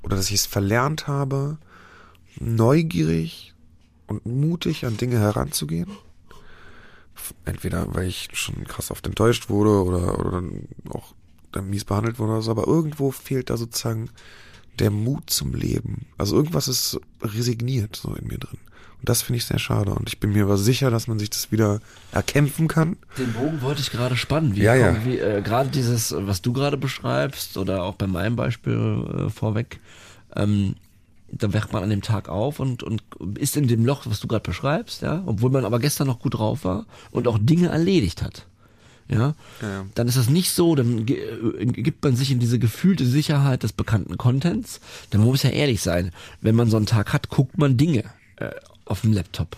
oder 0.03 0.15
dass 0.15 0.29
ich 0.29 0.35
es 0.35 0.45
verlernt 0.45 1.07
habe, 1.07 1.57
neugierig 2.39 3.53
und 4.07 4.25
mutig 4.25 4.85
an 4.85 4.97
Dinge 4.97 5.19
heranzugehen. 5.19 5.91
Entweder 7.45 7.93
weil 7.93 8.07
ich 8.07 8.29
schon 8.33 8.63
krass 8.63 8.89
oft 8.89 9.05
enttäuscht 9.05 9.49
wurde 9.49 9.83
oder, 9.83 10.19
oder 10.19 10.31
dann 10.31 10.67
auch 10.89 11.13
dann 11.51 11.69
mies 11.69 11.85
behandelt 11.85 12.17
wurde 12.17 12.33
oder 12.33 12.41
so, 12.41 12.51
aber 12.51 12.67
irgendwo 12.67 13.11
fehlt 13.11 13.49
da 13.49 13.57
sozusagen 13.57 14.09
der 14.79 14.91
Mut 14.91 15.29
zum 15.29 15.53
Leben. 15.53 16.05
Also 16.17 16.35
irgendwas 16.35 16.67
ist 16.67 16.99
resigniert 17.21 17.95
so 17.95 18.13
in 18.13 18.27
mir 18.27 18.37
drin. 18.37 18.59
Und 19.01 19.09
das 19.09 19.23
finde 19.23 19.37
ich 19.37 19.45
sehr 19.45 19.57
schade. 19.57 19.91
Und 19.91 20.09
ich 20.09 20.19
bin 20.19 20.31
mir 20.31 20.43
aber 20.43 20.57
sicher, 20.57 20.91
dass 20.91 21.07
man 21.07 21.17
sich 21.17 21.31
das 21.31 21.51
wieder 21.51 21.81
erkämpfen 22.11 22.67
kann. 22.67 22.97
Den 23.17 23.33
Bogen 23.33 23.61
wollte 23.61 23.81
ich 23.81 23.89
gerade 23.89 24.15
spannen. 24.15 24.55
Wie 24.55 24.61
Ja, 24.61 24.75
ja. 24.75 25.03
Wie, 25.03 25.17
äh, 25.17 25.41
gerade 25.41 25.69
dieses, 25.69 26.13
was 26.15 26.43
du 26.43 26.53
gerade 26.53 26.77
beschreibst, 26.77 27.57
oder 27.57 27.83
auch 27.83 27.95
bei 27.95 28.05
meinem 28.05 28.35
Beispiel 28.35 29.25
äh, 29.27 29.29
vorweg, 29.31 29.79
ähm, 30.35 30.75
da 31.31 31.51
wacht 31.53 31.73
man 31.73 31.81
an 31.81 31.89
dem 31.89 32.01
Tag 32.01 32.29
auf 32.29 32.59
und, 32.59 32.83
und 32.83 33.01
ist 33.39 33.57
in 33.57 33.67
dem 33.67 33.85
Loch, 33.85 34.05
was 34.05 34.19
du 34.19 34.27
gerade 34.27 34.43
beschreibst, 34.43 35.01
ja, 35.01 35.23
obwohl 35.25 35.49
man 35.49 35.65
aber 35.65 35.79
gestern 35.79 36.07
noch 36.07 36.19
gut 36.19 36.35
drauf 36.35 36.63
war 36.63 36.85
und 37.09 37.27
auch 37.27 37.39
Dinge 37.41 37.69
erledigt 37.69 38.21
hat. 38.21 38.45
Ja, 39.11 39.35
Ja. 39.61 39.85
dann 39.95 40.07
ist 40.07 40.17
das 40.17 40.29
nicht 40.29 40.51
so, 40.51 40.73
dann 40.75 41.05
äh, 41.07 41.65
gibt 41.67 42.03
man 42.03 42.15
sich 42.15 42.31
in 42.31 42.39
diese 42.39 42.57
gefühlte 42.59 43.05
Sicherheit 43.05 43.63
des 43.63 43.73
bekannten 43.73 44.17
Contents. 44.17 44.79
Dann 45.09 45.21
muss 45.21 45.43
ja 45.43 45.49
ehrlich 45.51 45.81
sein, 45.81 46.11
wenn 46.41 46.55
man 46.55 46.69
so 46.69 46.77
einen 46.77 46.85
Tag 46.85 47.11
hat, 47.13 47.29
guckt 47.29 47.57
man 47.57 47.77
Dinge 47.77 48.05
äh, 48.37 48.49
auf 48.85 49.01
dem 49.01 49.13
Laptop. 49.13 49.57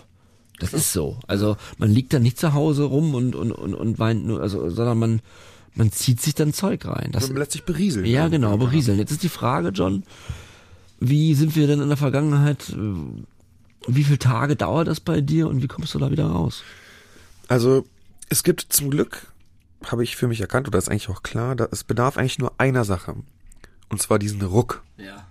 Das 0.60 0.72
ist 0.72 0.92
so. 0.92 1.18
Also 1.26 1.56
man 1.78 1.90
liegt 1.90 2.12
dann 2.12 2.22
nicht 2.22 2.38
zu 2.38 2.52
Hause 2.52 2.84
rum 2.84 3.14
und, 3.14 3.34
und, 3.34 3.52
und, 3.52 3.74
und 3.74 3.98
weint 3.98 4.24
nur, 4.26 4.40
also, 4.40 4.68
sondern 4.70 4.98
man, 4.98 5.20
man 5.74 5.90
zieht 5.92 6.20
sich 6.20 6.34
dann 6.34 6.52
Zeug 6.52 6.84
rein. 6.86 7.10
Das, 7.12 7.28
Man 7.28 7.38
lässt 7.38 7.52
sich 7.52 7.64
berieseln. 7.64 8.06
ja, 8.06 8.28
genau, 8.28 8.56
berieseln. 8.56 8.98
Jetzt 8.98 9.10
ist 9.12 9.22
die 9.24 9.28
Frage, 9.28 9.70
John, 9.70 10.04
wie 11.00 11.34
sind 11.34 11.56
wir 11.56 11.66
denn 11.66 11.80
in 11.80 11.88
der 11.88 11.96
Vergangenheit, 11.96 12.68
äh, 12.70 12.76
wie 13.86 14.04
viele 14.04 14.18
Tage 14.18 14.56
dauert 14.56 14.88
das 14.88 15.00
bei 15.00 15.20
dir 15.20 15.48
und 15.48 15.62
wie 15.62 15.66
kommst 15.66 15.92
du 15.94 15.98
da 15.98 16.10
wieder 16.10 16.26
raus? 16.26 16.62
Also 17.48 17.84
es 18.30 18.42
gibt 18.44 18.64
zum 18.70 18.90
Glück, 18.90 19.26
habe 19.92 20.04
ich 20.04 20.16
für 20.16 20.28
mich 20.28 20.40
erkannt, 20.40 20.68
oder 20.68 20.78
ist 20.78 20.88
eigentlich 20.88 21.08
auch 21.08 21.22
klar, 21.22 21.54
da, 21.56 21.68
es 21.70 21.84
bedarf 21.84 22.16
eigentlich 22.16 22.38
nur 22.38 22.52
einer 22.58 22.84
Sache. 22.84 23.14
Und 23.88 24.02
zwar 24.02 24.18
diesen 24.18 24.42
Ruck. 24.42 24.82
Ja. 24.96 25.26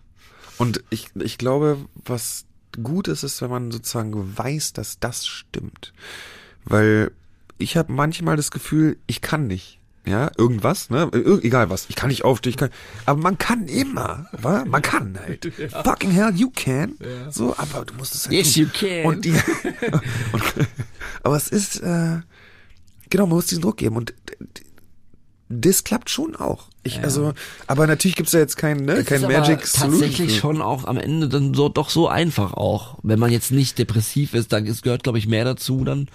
Und 0.58 0.84
ich, 0.89 1.10
ich 1.20 1.38
glaube, 1.38 1.78
was 2.06 2.45
gut 2.82 3.08
ist, 3.08 3.24
ist, 3.24 3.41
wenn 3.41 3.49
man 3.49 3.72
sozusagen 3.72 4.38
weiß, 4.38 4.74
dass 4.74 4.99
das 4.99 5.26
stimmt. 5.26 5.93
Weil 6.66 7.12
ich 7.58 7.78
habe 7.78 7.91
manchmal 7.91 8.36
das 8.38 8.51
Gefühl, 8.51 8.97
ich 9.08 9.22
kann 9.22 9.47
nicht. 9.47 9.80
Ja, 10.06 10.32
irgendwas, 10.38 10.89
ne? 10.89 11.10
Egal 11.43 11.70
was. 11.70 11.86
Ich 11.88 11.95
kann 11.95 12.10
nicht 12.10 12.26
aufstehen, 12.26 12.49
ich 12.49 12.58
kann. 12.58 12.72
Aber 13.06 13.22
man 13.22 13.38
kann 13.38 13.68
immer, 13.68 14.28
wa? 14.34 14.66
Man 14.66 14.82
kann 14.82 15.18
halt. 15.18 15.49
Fucking 15.86 16.12
hell, 16.12 16.34
you 16.36 16.51
can. 16.54 16.95
So, 17.30 17.56
aber 17.58 17.86
du 17.86 17.93
musst 17.93 18.14
es 18.14 18.26
halt 18.26 18.34
Yes, 18.36 18.54
tun. 18.54 18.64
you 18.64 18.70
can. 18.74 19.06
Und 19.06 19.24
die, 19.24 19.32
und, 20.34 20.43
aber 21.24 21.38
es 21.38 21.47
ist, 21.47 21.80
äh, 21.80 22.20
genau, 23.14 23.28
man 23.28 23.36
muss 23.38 23.45
diesen 23.45 23.61
Druck 23.61 23.78
geben. 23.78 23.95
Und 23.95 24.14
das 25.49 25.84
klappt 25.84 26.09
schon 26.09 26.36
auch. 26.36 26.68
Ich, 26.82 27.01
also, 27.03 27.34
aber 27.68 27.86
natürlich 27.86 28.16
gibt's 28.16 28.32
ja 28.34 28.39
jetzt 28.39 28.57
kein, 28.57 28.78
ne, 28.78 28.93
Es 28.93 29.05
kein 29.05 29.20
ist 29.20 29.24
aber 29.26 29.39
Magic 29.39 29.66
Solution. 29.68 30.01
tatsächlich 30.01 30.38
schon 30.38 30.61
auch 30.61 30.86
am 30.86 30.97
Ende 30.97 31.30
dann 31.30 31.53
so 31.53 31.70
doch 31.70 31.89
so 31.91 32.07
einfach 32.09 32.53
auch. 32.53 32.97
Wenn 33.03 33.20
man 33.20 33.32
jetzt 33.32 33.51
nicht 33.51 33.78
depressiv 33.78 34.34
ist, 34.34 34.51
dann 34.51 34.66
ist, 34.66 34.82
gehört 34.82 35.03
glaube 35.03 35.20
ich 35.20 35.28
mehr 35.28 35.45
dazu 35.45 35.84
dann 35.86 36.09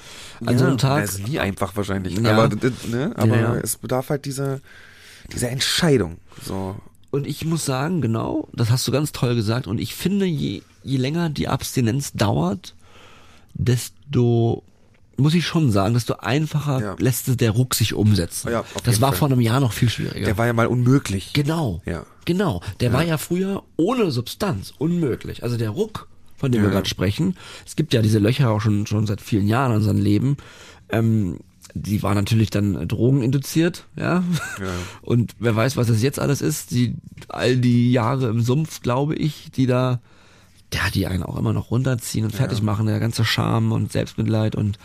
an 0.44 0.58
so 0.58 0.64
einem 0.66 0.76
Tag. 0.76 1.02
Das 1.02 1.14
ist 1.14 1.28
nie 1.28 1.38
einfach 1.38 1.76
wahrscheinlich. 1.76 2.18
Ja. 2.18 2.36
Aber, 2.36 2.54
ne, 2.88 3.12
aber 3.14 3.36
Ja, 3.36 3.54
ja. 3.54 3.60
es 3.62 3.76
bedarf 3.76 4.10
halt 4.10 4.24
dieser, 4.24 4.60
dieser 5.32 5.50
Entscheidung. 5.50 6.16
So. 6.44 6.74
Und 7.10 7.26
ich 7.26 7.44
muss 7.44 7.64
sagen, 7.64 8.00
genau, 8.00 8.48
das 8.52 8.70
hast 8.70 8.86
du 8.88 8.92
ganz 8.92 9.12
toll 9.12 9.36
gesagt. 9.36 9.68
Und 9.68 9.78
ich 9.78 9.94
finde, 9.94 10.26
je, 10.26 10.62
je 10.82 10.96
länger 10.98 11.30
die 11.30 11.48
Abstinenz 11.48 12.12
dauert, 12.12 12.74
desto, 13.54 14.64
muss 15.18 15.34
ich 15.34 15.46
schon 15.46 15.70
sagen, 15.70 15.94
desto 15.94 16.14
einfacher 16.14 16.80
Ja. 16.80 16.96
lässt 16.98 17.28
es 17.28 17.36
der 17.36 17.50
Ruck 17.50 17.74
sich 17.74 17.92
umsetzen. 17.94 18.50
Ja, 18.50 18.64
das 18.84 19.00
war 19.00 19.10
Fall. 19.10 19.18
vor 19.18 19.28
einem 19.28 19.40
Jahr 19.40 19.60
noch 19.60 19.72
viel 19.72 19.90
schwieriger. 19.90 20.24
Der 20.24 20.38
war 20.38 20.46
ja 20.46 20.52
mal 20.52 20.66
unmöglich. 20.66 21.32
Genau. 21.32 21.82
Ja. 21.84 22.04
Genau. 22.24 22.62
Der 22.80 22.92
war 22.92 23.02
ja 23.04 23.18
früher 23.18 23.62
ohne 23.76 24.10
Substanz 24.10 24.72
unmöglich. 24.78 25.42
Also 25.42 25.56
der 25.56 25.70
Ruck, 25.70 26.08
von 26.36 26.52
dem 26.52 26.62
wir 26.62 26.68
Ja. 26.68 26.74
gerade 26.74 26.88
sprechen. 26.88 27.36
Es 27.66 27.74
gibt 27.76 27.92
ja 27.94 28.02
diese 28.02 28.18
Löcher 28.18 28.50
auch 28.50 28.60
schon, 28.60 28.86
schon 28.86 29.06
seit 29.06 29.20
vielen 29.20 29.48
Jahren 29.48 29.72
in 29.72 29.76
unserem 29.78 29.98
Leben. 29.98 30.36
Ähm, 30.90 31.38
die 31.74 32.02
war 32.02 32.14
natürlich 32.14 32.50
dann 32.50 32.88
drogeninduziert, 32.88 33.86
ja. 33.96 34.22
Ja. 34.58 34.66
Und 35.02 35.32
wer 35.38 35.54
weiß, 35.54 35.76
was 35.76 35.88
das 35.88 36.02
jetzt 36.02 36.18
alles 36.18 36.40
ist. 36.40 36.70
Die, 36.70 36.94
all 37.28 37.56
die 37.56 37.92
Jahre 37.92 38.28
im 38.28 38.40
Sumpf, 38.40 38.80
glaube 38.82 39.14
ich, 39.14 39.50
die 39.54 39.66
da, 39.66 40.00
ja, 40.72 40.80
die 40.94 41.06
einen 41.06 41.22
auch 41.22 41.36
immer 41.38 41.52
noch 41.52 41.70
runterziehen 41.70 42.24
und 42.24 42.34
fertig 42.34 42.62
machen, 42.62 42.86
der 42.86 43.00
ganze 43.00 43.24
Scham 43.24 43.72
und 43.72 43.90
Selbstmitleid 43.92 44.54
und, 44.54 44.78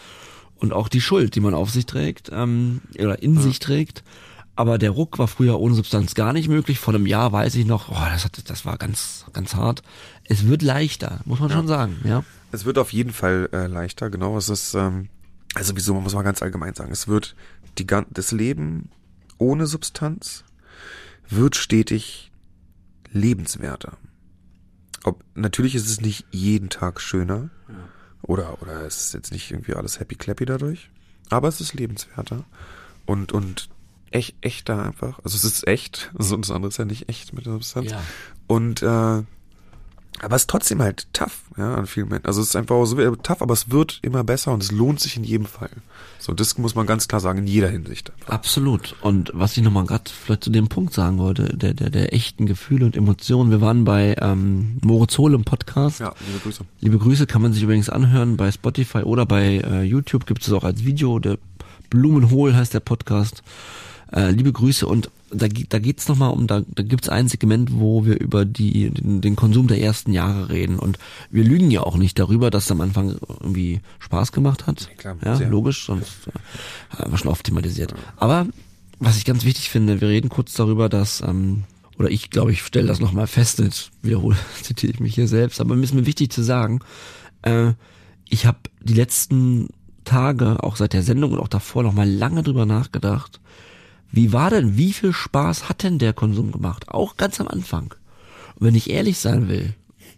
und 0.63 0.71
auch 0.71 0.87
die 0.87 1.01
Schuld, 1.01 1.35
die 1.35 1.41
man 1.41 1.53
auf 1.53 1.71
sich 1.71 1.85
trägt, 1.85 2.31
ähm, 2.31 2.79
oder 2.97 3.21
in 3.21 3.37
sich 3.37 3.59
trägt. 3.59 4.01
Aber 4.55 4.77
der 4.77 4.91
Ruck 4.91 5.19
war 5.19 5.27
früher 5.27 5.59
ohne 5.59 5.75
Substanz 5.75 6.15
gar 6.15 6.31
nicht 6.31 6.47
möglich. 6.47 6.79
Vor 6.79 6.93
einem 6.93 7.05
Jahr 7.05 7.33
weiß 7.33 7.55
ich 7.55 7.65
noch, 7.65 7.89
oh, 7.89 8.05
das, 8.09 8.23
hat, 8.23 8.49
das 8.49 8.63
war 8.63 8.77
ganz, 8.77 9.25
ganz 9.33 9.55
hart. 9.55 9.83
Es 10.23 10.47
wird 10.47 10.61
leichter, 10.61 11.19
muss 11.25 11.41
man 11.41 11.49
schon 11.49 11.67
sagen, 11.67 11.97
ja. 12.05 12.23
Es 12.53 12.63
wird 12.63 12.77
auf 12.77 12.93
jeden 12.93 13.11
Fall 13.11 13.49
äh, 13.51 13.67
leichter, 13.67 14.09
genau. 14.09 14.37
Es 14.37 14.47
ist, 14.47 14.73
ähm, 14.73 15.09
also 15.53 15.75
wieso, 15.75 15.95
man 15.95 16.03
muss 16.03 16.13
mal 16.13 16.21
ganz 16.21 16.41
allgemein 16.41 16.75
sagen, 16.75 16.93
es 16.93 17.09
wird 17.09 17.35
die, 17.77 17.85
das 17.85 18.31
Leben 18.31 18.89
ohne 19.37 19.67
Substanz 19.67 20.45
wird 21.27 21.57
stetig 21.57 22.31
lebenswerter. 23.11 23.97
Ob, 25.03 25.25
natürlich 25.35 25.75
ist 25.75 25.89
es 25.89 25.99
nicht 25.99 26.25
jeden 26.31 26.69
Tag 26.69 27.01
schöner. 27.01 27.49
Oder, 28.23 28.61
oder 28.61 28.81
es 28.81 29.07
ist 29.07 29.13
jetzt 29.13 29.31
nicht 29.31 29.51
irgendwie 29.51 29.75
alles 29.75 29.99
happy 29.99 30.15
clappy 30.15 30.45
dadurch. 30.45 30.89
Aber 31.29 31.47
es 31.47 31.61
ist 31.61 31.73
lebenswerter. 31.73 32.45
Und, 33.05 33.31
und 33.31 33.69
echt, 34.11 34.35
echter 34.41 34.83
einfach. 34.83 35.19
Also 35.23 35.35
es 35.35 35.43
ist 35.43 35.67
echt. 35.67 36.11
Also 36.17 36.37
das 36.37 36.51
andere 36.51 36.69
ist 36.69 36.77
ja 36.77 36.85
nicht 36.85 37.09
echt 37.09 37.33
mit 37.33 37.45
der 37.45 37.53
Substanz. 37.53 37.91
Ja. 37.91 38.01
Und, 38.47 38.81
äh, 38.81 39.23
aber 40.21 40.35
es 40.35 40.43
ist 40.43 40.49
trotzdem 40.49 40.81
halt 40.81 41.07
tough, 41.13 41.41
ja, 41.57 41.75
an 41.75 41.87
vielen 41.87 42.09
Menschen. 42.09 42.25
Also 42.25 42.41
es 42.41 42.49
ist 42.49 42.55
einfach 42.55 42.75
auch 42.75 42.85
so 42.85 43.15
tough, 43.17 43.41
aber 43.41 43.53
es 43.53 43.69
wird 43.69 43.99
immer 44.01 44.23
besser 44.23 44.53
und 44.53 44.63
es 44.63 44.71
lohnt 44.71 44.99
sich 44.99 45.17
in 45.17 45.23
jedem 45.23 45.45
Fall. 45.45 45.69
So, 46.19 46.33
das 46.33 46.57
muss 46.57 46.75
man 46.75 46.85
ganz 46.85 47.07
klar 47.07 47.19
sagen, 47.19 47.39
in 47.39 47.47
jeder 47.47 47.69
Hinsicht. 47.69 48.11
Absolut. 48.27 48.95
Und 49.01 49.31
was 49.33 49.57
ich 49.57 49.63
nochmal 49.63 49.85
gerade 49.85 50.09
vielleicht 50.09 50.45
zu 50.45 50.49
dem 50.49 50.69
Punkt 50.69 50.93
sagen 50.93 51.17
wollte, 51.17 51.57
der, 51.57 51.73
der, 51.73 51.89
der 51.89 52.13
echten 52.13 52.45
Gefühle 52.45 52.85
und 52.85 52.95
Emotionen. 52.95 53.51
Wir 53.51 53.59
waren 53.59 53.83
bei 53.83 54.15
ähm, 54.21 54.77
Moritz 54.81 55.17
Hohl 55.17 55.33
im 55.33 55.43
Podcast. 55.43 55.99
Ja, 55.99 56.13
liebe 56.25 56.39
Grüße. 56.39 56.63
Liebe 56.79 56.97
Grüße 56.97 57.27
kann 57.27 57.41
man 57.41 57.51
sich 57.51 57.63
übrigens 57.63 57.89
anhören 57.89 58.37
bei 58.37 58.51
Spotify 58.51 58.99
oder 58.99 59.25
bei 59.25 59.57
äh, 59.57 59.83
YouTube 59.83 60.25
gibt 60.25 60.43
es 60.43 60.53
auch 60.53 60.63
als 60.63 60.85
Video. 60.85 61.19
Der 61.19 61.37
Blumenhohl 61.89 62.55
heißt 62.55 62.73
der 62.73 62.79
Podcast. 62.79 63.43
Äh, 64.13 64.31
liebe 64.31 64.53
Grüße 64.53 64.87
und 64.87 65.09
da, 65.33 65.47
da 65.47 65.79
geht's 65.79 66.07
noch 66.07 66.13
nochmal 66.13 66.31
um, 66.31 66.47
da, 66.47 66.61
da 66.67 66.83
gibt's 66.83 67.09
ein 67.09 67.27
Segment, 67.27 67.71
wo 67.73 68.05
wir 68.05 68.19
über 68.19 68.45
die, 68.45 68.91
den, 68.91 69.21
den 69.21 69.35
Konsum 69.35 69.67
der 69.67 69.81
ersten 69.81 70.13
Jahre 70.13 70.49
reden. 70.49 70.77
Und 70.77 70.99
wir 71.31 71.43
lügen 71.43 71.71
ja 71.71 71.81
auch 71.81 71.97
nicht 71.97 72.19
darüber, 72.19 72.51
dass 72.51 72.65
es 72.65 72.71
am 72.71 72.81
Anfang 72.81 73.17
irgendwie 73.27 73.81
Spaß 73.99 74.31
gemacht 74.31 74.67
hat. 74.67 74.81
Ja, 74.89 74.95
klar, 74.95 75.17
ja 75.25 75.35
sehr. 75.35 75.49
logisch, 75.49 75.85
sonst 75.85 76.27
äh, 76.27 76.97
haben 76.97 77.11
wir 77.11 77.17
schon 77.17 77.31
oft 77.31 77.45
thematisiert. 77.45 77.95
Aber 78.17 78.47
was 78.99 79.17
ich 79.17 79.25
ganz 79.25 79.43
wichtig 79.43 79.69
finde, 79.69 80.01
wir 80.01 80.07
reden 80.07 80.29
kurz 80.29 80.53
darüber, 80.53 80.87
dass, 80.87 81.21
ähm, 81.21 81.63
oder 81.97 82.11
ich 82.11 82.29
glaube, 82.29 82.51
ich 82.51 82.61
stelle 82.61 82.87
das 82.87 82.99
nochmal 82.99 83.27
fest, 83.27 83.59
jetzt 83.59 83.91
wiederhole, 84.01 84.37
zitiere 84.61 84.93
ich 84.93 84.99
mich 84.99 85.15
hier 85.15 85.27
selbst, 85.27 85.59
aber 85.59 85.75
mir 85.75 85.83
ist 85.83 85.93
mir 85.93 86.05
wichtig 86.05 86.31
zu 86.31 86.43
sagen, 86.43 86.79
äh, 87.41 87.73
ich 88.29 88.45
habe 88.45 88.59
die 88.81 88.93
letzten 88.93 89.69
Tage, 90.03 90.63
auch 90.63 90.75
seit 90.75 90.93
der 90.93 91.03
Sendung 91.03 91.31
und 91.33 91.39
auch 91.39 91.47
davor, 91.47 91.83
nochmal 91.83 92.09
lange 92.09 92.43
drüber 92.43 92.65
nachgedacht, 92.65 93.39
wie 94.13 94.31
war 94.31 94.51
denn, 94.51 94.77
wie 94.77 94.93
viel 94.93 95.11
Spaß 95.11 95.69
hat 95.69 95.81
denn 95.81 95.97
der 95.97 96.13
Konsum 96.13 96.51
gemacht? 96.51 96.87
Auch 96.87 97.17
ganz 97.17 97.41
am 97.41 97.47
Anfang. 97.47 97.95
Und 98.53 98.67
wenn 98.67 98.75
ich 98.75 98.91
ehrlich 98.91 99.17
sein 99.17 99.49
will, 99.49 99.73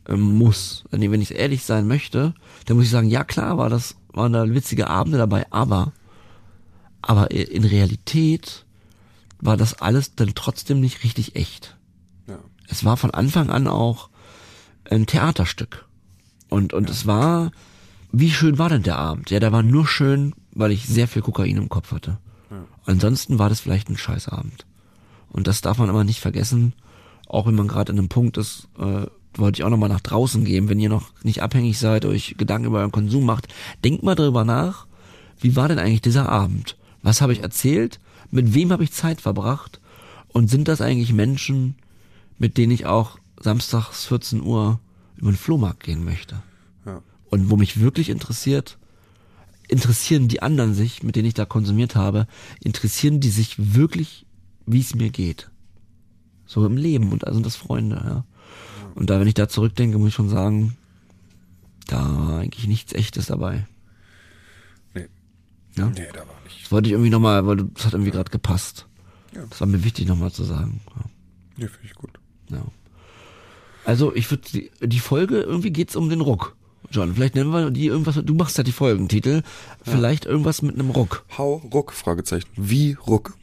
ähm, 0.09 0.19
muss, 0.19 0.83
nee, 0.91 1.09
wenn 1.11 1.21
ich 1.21 1.33
ehrlich 1.33 1.63
sein 1.63 1.87
möchte, 1.87 2.33
dann 2.65 2.75
muss 2.75 2.87
ich 2.87 2.91
sagen, 2.91 3.07
ja 3.07 3.23
klar, 3.23 3.57
war 3.57 3.69
das, 3.69 3.95
waren 4.11 4.33
da 4.33 4.53
witzige 4.53 4.89
Abende 4.89 5.17
dabei, 5.17 5.49
aber, 5.49 5.93
aber 7.01 7.31
in 7.31 7.63
Realität 7.63 8.65
war 9.39 9.55
das 9.55 9.79
alles 9.79 10.13
dann 10.13 10.35
trotzdem 10.35 10.81
nicht 10.81 11.05
richtig 11.05 11.37
echt. 11.37 11.77
Ja. 12.27 12.39
Es 12.67 12.83
war 12.83 12.97
von 12.97 13.11
Anfang 13.11 13.49
an 13.49 13.65
auch 13.65 14.09
ein 14.89 15.05
Theaterstück. 15.05 15.85
Und, 16.49 16.73
und 16.73 16.89
es 16.89 17.07
war, 17.07 17.51
wie 18.11 18.31
schön 18.31 18.57
war 18.59 18.67
denn 18.67 18.83
der 18.83 18.97
Abend? 18.97 19.31
Ja, 19.31 19.39
der 19.39 19.53
war 19.53 19.63
nur 19.63 19.87
schön, 19.87 20.35
weil 20.51 20.73
ich 20.73 20.85
sehr 20.85 21.07
viel 21.07 21.21
Kokain 21.21 21.55
im 21.55 21.69
Kopf 21.69 21.93
hatte. 21.93 22.17
Ansonsten 22.85 23.39
war 23.39 23.49
das 23.49 23.59
vielleicht 23.59 23.89
ein 23.89 23.97
Scheißabend. 23.97 24.65
Und 25.31 25.47
das 25.47 25.61
darf 25.61 25.77
man 25.77 25.89
aber 25.89 26.03
nicht 26.03 26.19
vergessen, 26.19 26.73
auch 27.27 27.47
wenn 27.47 27.55
man 27.55 27.67
gerade 27.67 27.91
in 27.91 27.99
einem 27.99 28.09
Punkt 28.09 28.37
ist, 28.37 28.67
äh, 28.77 29.07
wollte 29.33 29.59
ich 29.59 29.63
auch 29.63 29.69
nochmal 29.69 29.89
nach 29.89 30.01
draußen 30.01 30.45
geben, 30.45 30.69
wenn 30.69 30.79
ihr 30.79 30.89
noch 30.89 31.11
nicht 31.23 31.41
abhängig 31.41 31.77
seid, 31.77 32.05
euch 32.05 32.35
Gedanken 32.37 32.67
über 32.67 32.79
euren 32.79 32.91
Konsum 32.91 33.25
macht, 33.25 33.47
denkt 33.83 34.03
mal 34.03 34.15
darüber 34.15 34.45
nach, 34.45 34.87
wie 35.39 35.55
war 35.55 35.67
denn 35.67 35.79
eigentlich 35.79 36.01
dieser 36.01 36.29
Abend? 36.29 36.77
Was 37.01 37.21
habe 37.21 37.33
ich 37.33 37.43
erzählt? 37.43 37.99
Mit 38.31 38.53
wem 38.53 38.71
habe 38.71 38.83
ich 38.83 38.91
Zeit 38.91 39.21
verbracht? 39.21 39.79
Und 40.29 40.49
sind 40.49 40.67
das 40.67 40.81
eigentlich 40.81 41.13
Menschen, 41.13 41.75
mit 42.37 42.57
denen 42.57 42.71
ich 42.71 42.85
auch 42.85 43.19
samstags 43.39 44.05
14 44.05 44.41
Uhr 44.41 44.79
über 45.17 45.31
den 45.31 45.37
Flohmarkt 45.37 45.83
gehen 45.83 46.03
möchte? 46.03 46.41
Ja. 46.85 47.01
Und 47.29 47.49
wo 47.49 47.57
mich 47.57 47.79
wirklich 47.79 48.09
interessiert, 48.09 48.77
interessieren 49.67 50.27
die 50.27 50.41
anderen 50.41 50.73
sich, 50.73 51.03
mit 51.03 51.15
denen 51.15 51.27
ich 51.27 51.33
da 51.33 51.45
konsumiert 51.45 51.95
habe, 51.95 52.27
interessieren 52.63 53.19
die 53.19 53.29
sich 53.29 53.75
wirklich, 53.75 54.25
wie 54.65 54.79
es 54.79 54.95
mir 54.95 55.09
geht? 55.09 55.49
So 56.45 56.65
im 56.65 56.77
Leben 56.77 57.11
und 57.11 57.25
also 57.25 57.39
das 57.39 57.55
Freunde, 57.55 57.95
ja. 58.05 58.25
Und 58.95 59.09
da, 59.09 59.19
wenn 59.19 59.27
ich 59.27 59.33
da 59.33 59.49
zurückdenke, 59.49 59.97
muss 59.97 60.09
ich 60.09 60.13
schon 60.13 60.29
sagen, 60.29 60.77
da 61.87 61.97
war 61.97 62.39
eigentlich 62.39 62.67
nichts 62.67 62.93
echtes 62.93 63.27
dabei. 63.27 63.67
Nee. 64.93 65.07
Ja? 65.75 65.89
Nee, 65.89 66.07
da 66.13 66.19
war 66.19 66.41
nicht. 66.45 66.63
Das 66.63 66.71
wollte 66.71 66.87
ich 66.87 66.93
irgendwie 66.93 67.09
nochmal, 67.09 67.45
weil 67.45 67.57
das 67.57 67.85
hat 67.85 67.93
irgendwie 67.93 68.11
gerade 68.11 68.31
gepasst. 68.31 68.87
Ja. 69.33 69.45
Das 69.49 69.59
war 69.59 69.67
mir 69.67 69.83
wichtig 69.83 70.07
nochmal 70.07 70.31
zu 70.31 70.43
sagen. 70.43 70.81
Ja. 70.95 71.05
Nee, 71.57 71.67
finde 71.67 71.85
ich 71.85 71.95
gut. 71.95 72.11
Ja. 72.49 72.63
Also 73.83 74.15
ich 74.15 74.31
würde 74.31 74.43
die, 74.51 74.71
die 74.81 74.99
Folge, 74.99 75.41
irgendwie 75.41 75.71
geht's 75.71 75.95
um 75.95 76.09
den 76.09 76.21
Ruck. 76.21 76.55
John, 76.91 77.13
vielleicht 77.15 77.35
nennen 77.35 77.51
wir 77.51 77.71
die 77.71 77.87
irgendwas, 77.87 78.19
du 78.23 78.33
machst 78.33 78.57
ja 78.57 78.63
die 78.63 78.71
Folgentitel, 78.71 79.41
vielleicht 79.83 80.25
irgendwas 80.25 80.61
mit 80.61 80.75
einem 80.75 80.89
Ruck. 80.91 81.25
Hau 81.37 81.61
Ruck, 81.73 81.93
Fragezeichen. 81.93 82.47
Wie 82.55 82.93
Ruck? 83.07 83.33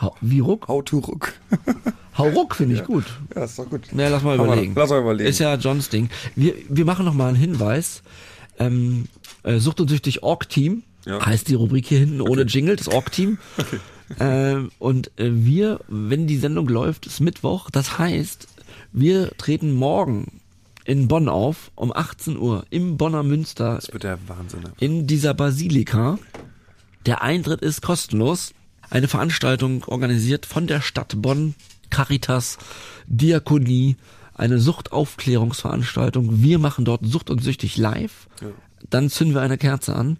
Hau, 0.00 0.14
wie 0.20 0.40
Ruck? 0.40 0.68
How 0.68 0.84
to 0.84 0.98
Ruck. 0.98 1.32
Hau 2.18 2.28
Ruck 2.28 2.54
finde 2.56 2.74
ich 2.76 2.84
gut. 2.84 3.04
ja, 3.34 3.44
ist 3.44 3.58
doch 3.58 3.68
gut. 3.70 3.82
Na, 3.92 4.08
lass 4.08 4.22
mal 4.22 4.36
Hau 4.38 4.44
mal- 4.44 4.52
überlegen. 4.52 4.74
lass 4.76 4.90
mal 4.90 5.00
überlegen. 5.00 5.28
Ist 5.30 5.38
ja 5.38 5.54
Johns 5.54 5.88
Ding. 5.88 6.10
Wir, 6.36 6.54
wir 6.68 6.84
machen 6.84 7.04
noch 7.04 7.14
mal 7.14 7.28
einen 7.28 7.36
Hinweis. 7.36 8.02
Ähm, 8.58 9.06
äh, 9.44 9.58
Sucht 9.58 9.80
und 9.80 9.88
süchtig 9.88 10.22
Org 10.22 10.48
Team 10.48 10.82
Ja. 11.06 11.24
heißt 11.24 11.48
die 11.48 11.54
Rubrik 11.54 11.86
hier 11.86 12.00
hinten 12.00 12.20
ohne 12.20 12.42
Jingle, 12.42 12.76
das 12.76 12.88
Org 12.88 13.10
Team. 13.12 13.38
Ähm, 14.20 14.70
und 14.78 15.06
äh, 15.18 15.30
wir, 15.32 15.80
wenn 15.88 16.26
die 16.26 16.36
Sendung 16.36 16.68
läuft, 16.68 17.06
ist 17.06 17.20
Mittwoch. 17.20 17.70
Das 17.70 17.96
heißt, 17.98 18.46
wir 18.92 19.30
treten 19.38 19.72
morgen 19.72 20.41
in 20.84 21.08
Bonn 21.08 21.28
auf 21.28 21.70
um 21.74 21.92
18 21.92 22.36
Uhr 22.38 22.64
im 22.70 22.96
Bonner 22.96 23.22
Münster 23.22 23.76
Das 23.76 23.92
wird 23.92 24.02
der 24.04 24.18
Wahnsinn. 24.28 24.60
in 24.80 25.06
dieser 25.06 25.34
Basilika. 25.34 26.18
Der 27.06 27.22
Eintritt 27.22 27.60
ist 27.62 27.82
kostenlos. 27.82 28.52
Eine 28.90 29.08
Veranstaltung 29.08 29.84
organisiert 29.86 30.44
von 30.46 30.66
der 30.66 30.80
Stadt 30.82 31.14
Bonn, 31.22 31.54
Caritas, 31.90 32.58
Diakonie, 33.06 33.96
eine 34.34 34.58
Suchtaufklärungsveranstaltung. 34.58 36.42
Wir 36.42 36.58
machen 36.58 36.84
dort 36.84 37.04
Sucht 37.04 37.30
und 37.30 37.42
Süchtig 37.42 37.76
live. 37.76 38.28
Dann 38.90 39.08
zünden 39.10 39.34
wir 39.36 39.42
eine 39.42 39.58
Kerze 39.58 39.94
an 39.94 40.18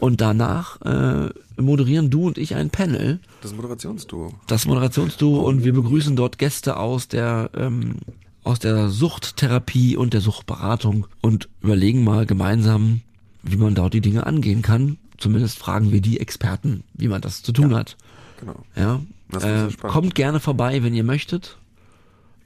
und 0.00 0.20
danach 0.20 0.80
äh, 0.82 1.30
moderieren 1.60 2.10
du 2.10 2.26
und 2.26 2.38
ich 2.38 2.56
ein 2.56 2.70
Panel, 2.70 3.20
Das 3.40 3.54
Moderationsduo. 3.54 4.34
das 4.48 4.66
Moderationsduo 4.66 5.40
und 5.40 5.64
wir 5.64 5.72
begrüßen 5.72 6.16
dort 6.16 6.36
Gäste 6.38 6.76
aus 6.76 7.06
der 7.06 7.50
ähm, 7.56 7.96
aus 8.44 8.58
der 8.58 8.88
Suchttherapie 8.88 9.96
und 9.96 10.14
der 10.14 10.20
Suchtberatung 10.20 11.06
und 11.20 11.48
überlegen 11.62 12.04
mal 12.04 12.26
gemeinsam, 12.26 13.02
wie 13.42 13.56
man 13.56 13.74
dort 13.74 13.94
die 13.94 14.00
Dinge 14.00 14.26
angehen 14.26 14.62
kann. 14.62 14.98
Zumindest 15.18 15.58
fragen 15.58 15.92
wir 15.92 16.00
die 16.00 16.20
Experten, 16.20 16.82
wie 16.94 17.08
man 17.08 17.20
das 17.20 17.42
zu 17.42 17.52
tun 17.52 17.74
hat. 17.74 17.96
Genau. 18.40 18.64
Ja, 18.74 19.00
Das 19.28 19.44
äh, 19.44 19.68
kommt 19.82 20.14
gerne 20.14 20.40
vorbei, 20.40 20.82
wenn 20.82 20.94
ihr 20.94 21.04
möchtet. 21.04 21.58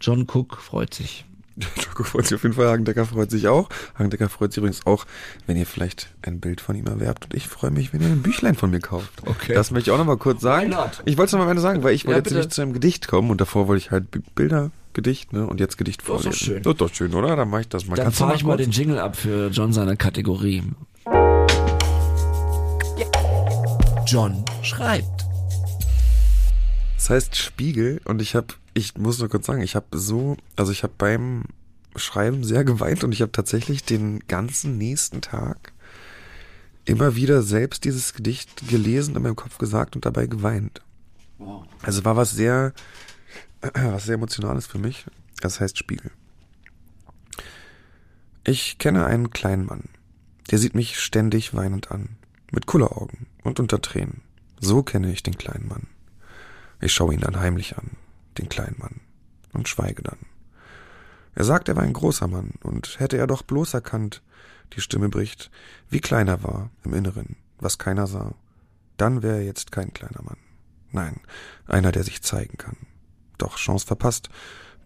John 0.00 0.26
Cook 0.32 0.58
freut 0.60 0.92
sich. 0.92 1.24
Joko 1.86 2.02
freut 2.02 2.26
sich 2.26 2.34
auf 2.34 2.42
jeden 2.42 2.56
Fall, 2.56 2.66
Hagendecker 2.66 3.06
freut 3.06 3.30
sich 3.30 3.46
auch. 3.46 3.68
Hagendecker 3.96 4.28
freut 4.28 4.52
sich 4.52 4.58
übrigens 4.58 4.86
auch, 4.86 5.06
wenn 5.46 5.56
ihr 5.56 5.66
vielleicht 5.66 6.08
ein 6.22 6.40
Bild 6.40 6.60
von 6.60 6.74
ihm 6.74 6.86
erwerbt. 6.86 7.26
Und 7.26 7.34
ich 7.34 7.46
freue 7.46 7.70
mich, 7.70 7.92
wenn 7.92 8.00
ihr 8.00 8.08
ein 8.08 8.22
Büchlein 8.22 8.56
von 8.56 8.70
mir 8.70 8.80
kauft. 8.80 9.22
Okay. 9.24 9.54
Das 9.54 9.70
möchte 9.70 9.90
ich 9.90 9.94
auch 9.94 9.98
noch 9.98 10.04
mal 10.04 10.16
kurz 10.16 10.40
sagen. 10.40 10.74
Ich 11.04 11.16
wollte 11.16 11.26
es 11.26 11.32
noch 11.32 11.38
mal 11.38 11.44
am 11.44 11.50
Ende 11.50 11.62
sagen, 11.62 11.84
weil 11.84 11.94
ich 11.94 12.06
wollte 12.06 12.30
Ja, 12.30 12.36
jetzt 12.36 12.46
nicht 12.46 12.54
zu 12.54 12.62
einem 12.62 12.72
Gedicht 12.72 13.06
kommen 13.06 13.30
und 13.30 13.40
davor 13.40 13.68
wollte 13.68 13.84
ich 13.84 13.92
halt 13.92 14.06
Bilder, 14.34 14.72
Gedicht, 14.94 15.32
ne? 15.32 15.46
Und 15.46 15.60
jetzt 15.60 15.76
Gedicht 15.76 16.02
ist 16.02 16.08
doch 16.08 16.22
vorlesen. 16.22 16.44
schön. 16.44 16.62
Das 16.62 16.72
ist 16.72 16.80
doch 16.80 16.94
schön, 16.94 17.14
oder? 17.14 17.36
Dann 17.36 17.50
mache 17.50 17.62
ich 17.62 17.68
das 17.68 17.86
mal. 17.86 17.96
Dann 17.96 18.06
du 18.06 18.12
fahre 18.12 18.34
ich 18.34 18.44
mal 18.44 18.56
den 18.56 18.70
Jingle 18.70 18.98
ab 18.98 19.16
für 19.16 19.48
John 19.48 19.72
seine 19.72 19.96
Kategorie. 19.96 20.62
John 24.06 24.44
schreibt. 24.62 25.24
Das 26.96 27.10
heißt 27.10 27.36
Spiegel 27.36 28.00
und 28.04 28.22
ich 28.22 28.34
habe, 28.34 28.46
ich 28.72 28.96
muss 28.96 29.18
nur 29.18 29.28
kurz 29.28 29.46
sagen, 29.46 29.60
ich 29.60 29.76
habe 29.76 29.86
so, 29.92 30.36
also 30.56 30.72
ich 30.72 30.82
habe 30.82 30.94
beim 30.96 31.44
Schreiben 31.96 32.44
sehr 32.44 32.64
geweint 32.64 33.04
und 33.04 33.12
ich 33.12 33.20
habe 33.20 33.32
tatsächlich 33.32 33.84
den 33.84 34.20
ganzen 34.26 34.78
nächsten 34.78 35.20
Tag 35.20 35.72
immer 36.84 37.16
wieder 37.16 37.42
selbst 37.42 37.84
dieses 37.84 38.14
Gedicht 38.14 38.68
gelesen, 38.68 39.16
in 39.16 39.22
meinem 39.22 39.36
Kopf 39.36 39.58
gesagt 39.58 39.96
und 39.96 40.04
dabei 40.06 40.26
geweint. 40.26 40.80
Also 41.82 42.04
war 42.04 42.16
was 42.16 42.30
sehr, 42.32 42.72
was 43.74 44.04
sehr 44.04 44.14
Emotionales 44.14 44.66
für 44.66 44.78
mich. 44.78 45.06
Das 45.40 45.60
heißt 45.60 45.78
Spiegel. 45.78 46.10
Ich 48.44 48.78
kenne 48.78 49.06
einen 49.06 49.30
kleinen 49.30 49.66
Mann. 49.66 49.84
Der 50.50 50.58
sieht 50.58 50.74
mich 50.74 51.00
ständig 51.00 51.54
weinend 51.54 51.90
an. 51.90 52.16
Mit 52.52 52.66
Kulleraugen 52.66 53.26
und 53.42 53.58
unter 53.58 53.80
Tränen. 53.80 54.20
So 54.60 54.82
kenne 54.82 55.10
ich 55.10 55.22
den 55.22 55.38
kleinen 55.38 55.68
Mann. 55.68 55.86
Ich 56.80 56.92
schaue 56.92 57.14
ihn 57.14 57.20
dann 57.20 57.40
heimlich 57.40 57.78
an, 57.78 57.92
den 58.38 58.48
kleinen 58.48 58.76
Mann, 58.78 59.00
und 59.52 59.68
schweige 59.68 60.02
dann. 60.02 60.18
Er 61.34 61.44
sagt, 61.44 61.68
er 61.68 61.76
war 61.76 61.82
ein 61.82 61.92
großer 61.92 62.28
Mann, 62.28 62.52
und 62.62 63.00
hätte 63.00 63.16
er 63.16 63.26
doch 63.26 63.42
bloß 63.42 63.74
erkannt, 63.74 64.22
die 64.74 64.80
Stimme 64.80 65.08
bricht, 65.08 65.50
wie 65.88 66.00
klein 66.00 66.28
er 66.28 66.42
war 66.42 66.70
im 66.84 66.94
Inneren, 66.94 67.36
was 67.58 67.78
keiner 67.78 68.06
sah, 68.06 68.34
dann 68.96 69.22
wäre 69.22 69.38
er 69.38 69.44
jetzt 69.44 69.72
kein 69.72 69.92
kleiner 69.92 70.22
Mann. 70.22 70.36
Nein, 70.92 71.20
einer, 71.66 71.90
der 71.90 72.04
sich 72.04 72.22
zeigen 72.22 72.58
kann. 72.58 72.76
Doch 73.44 73.56
Chance 73.56 73.86
verpasst, 73.86 74.30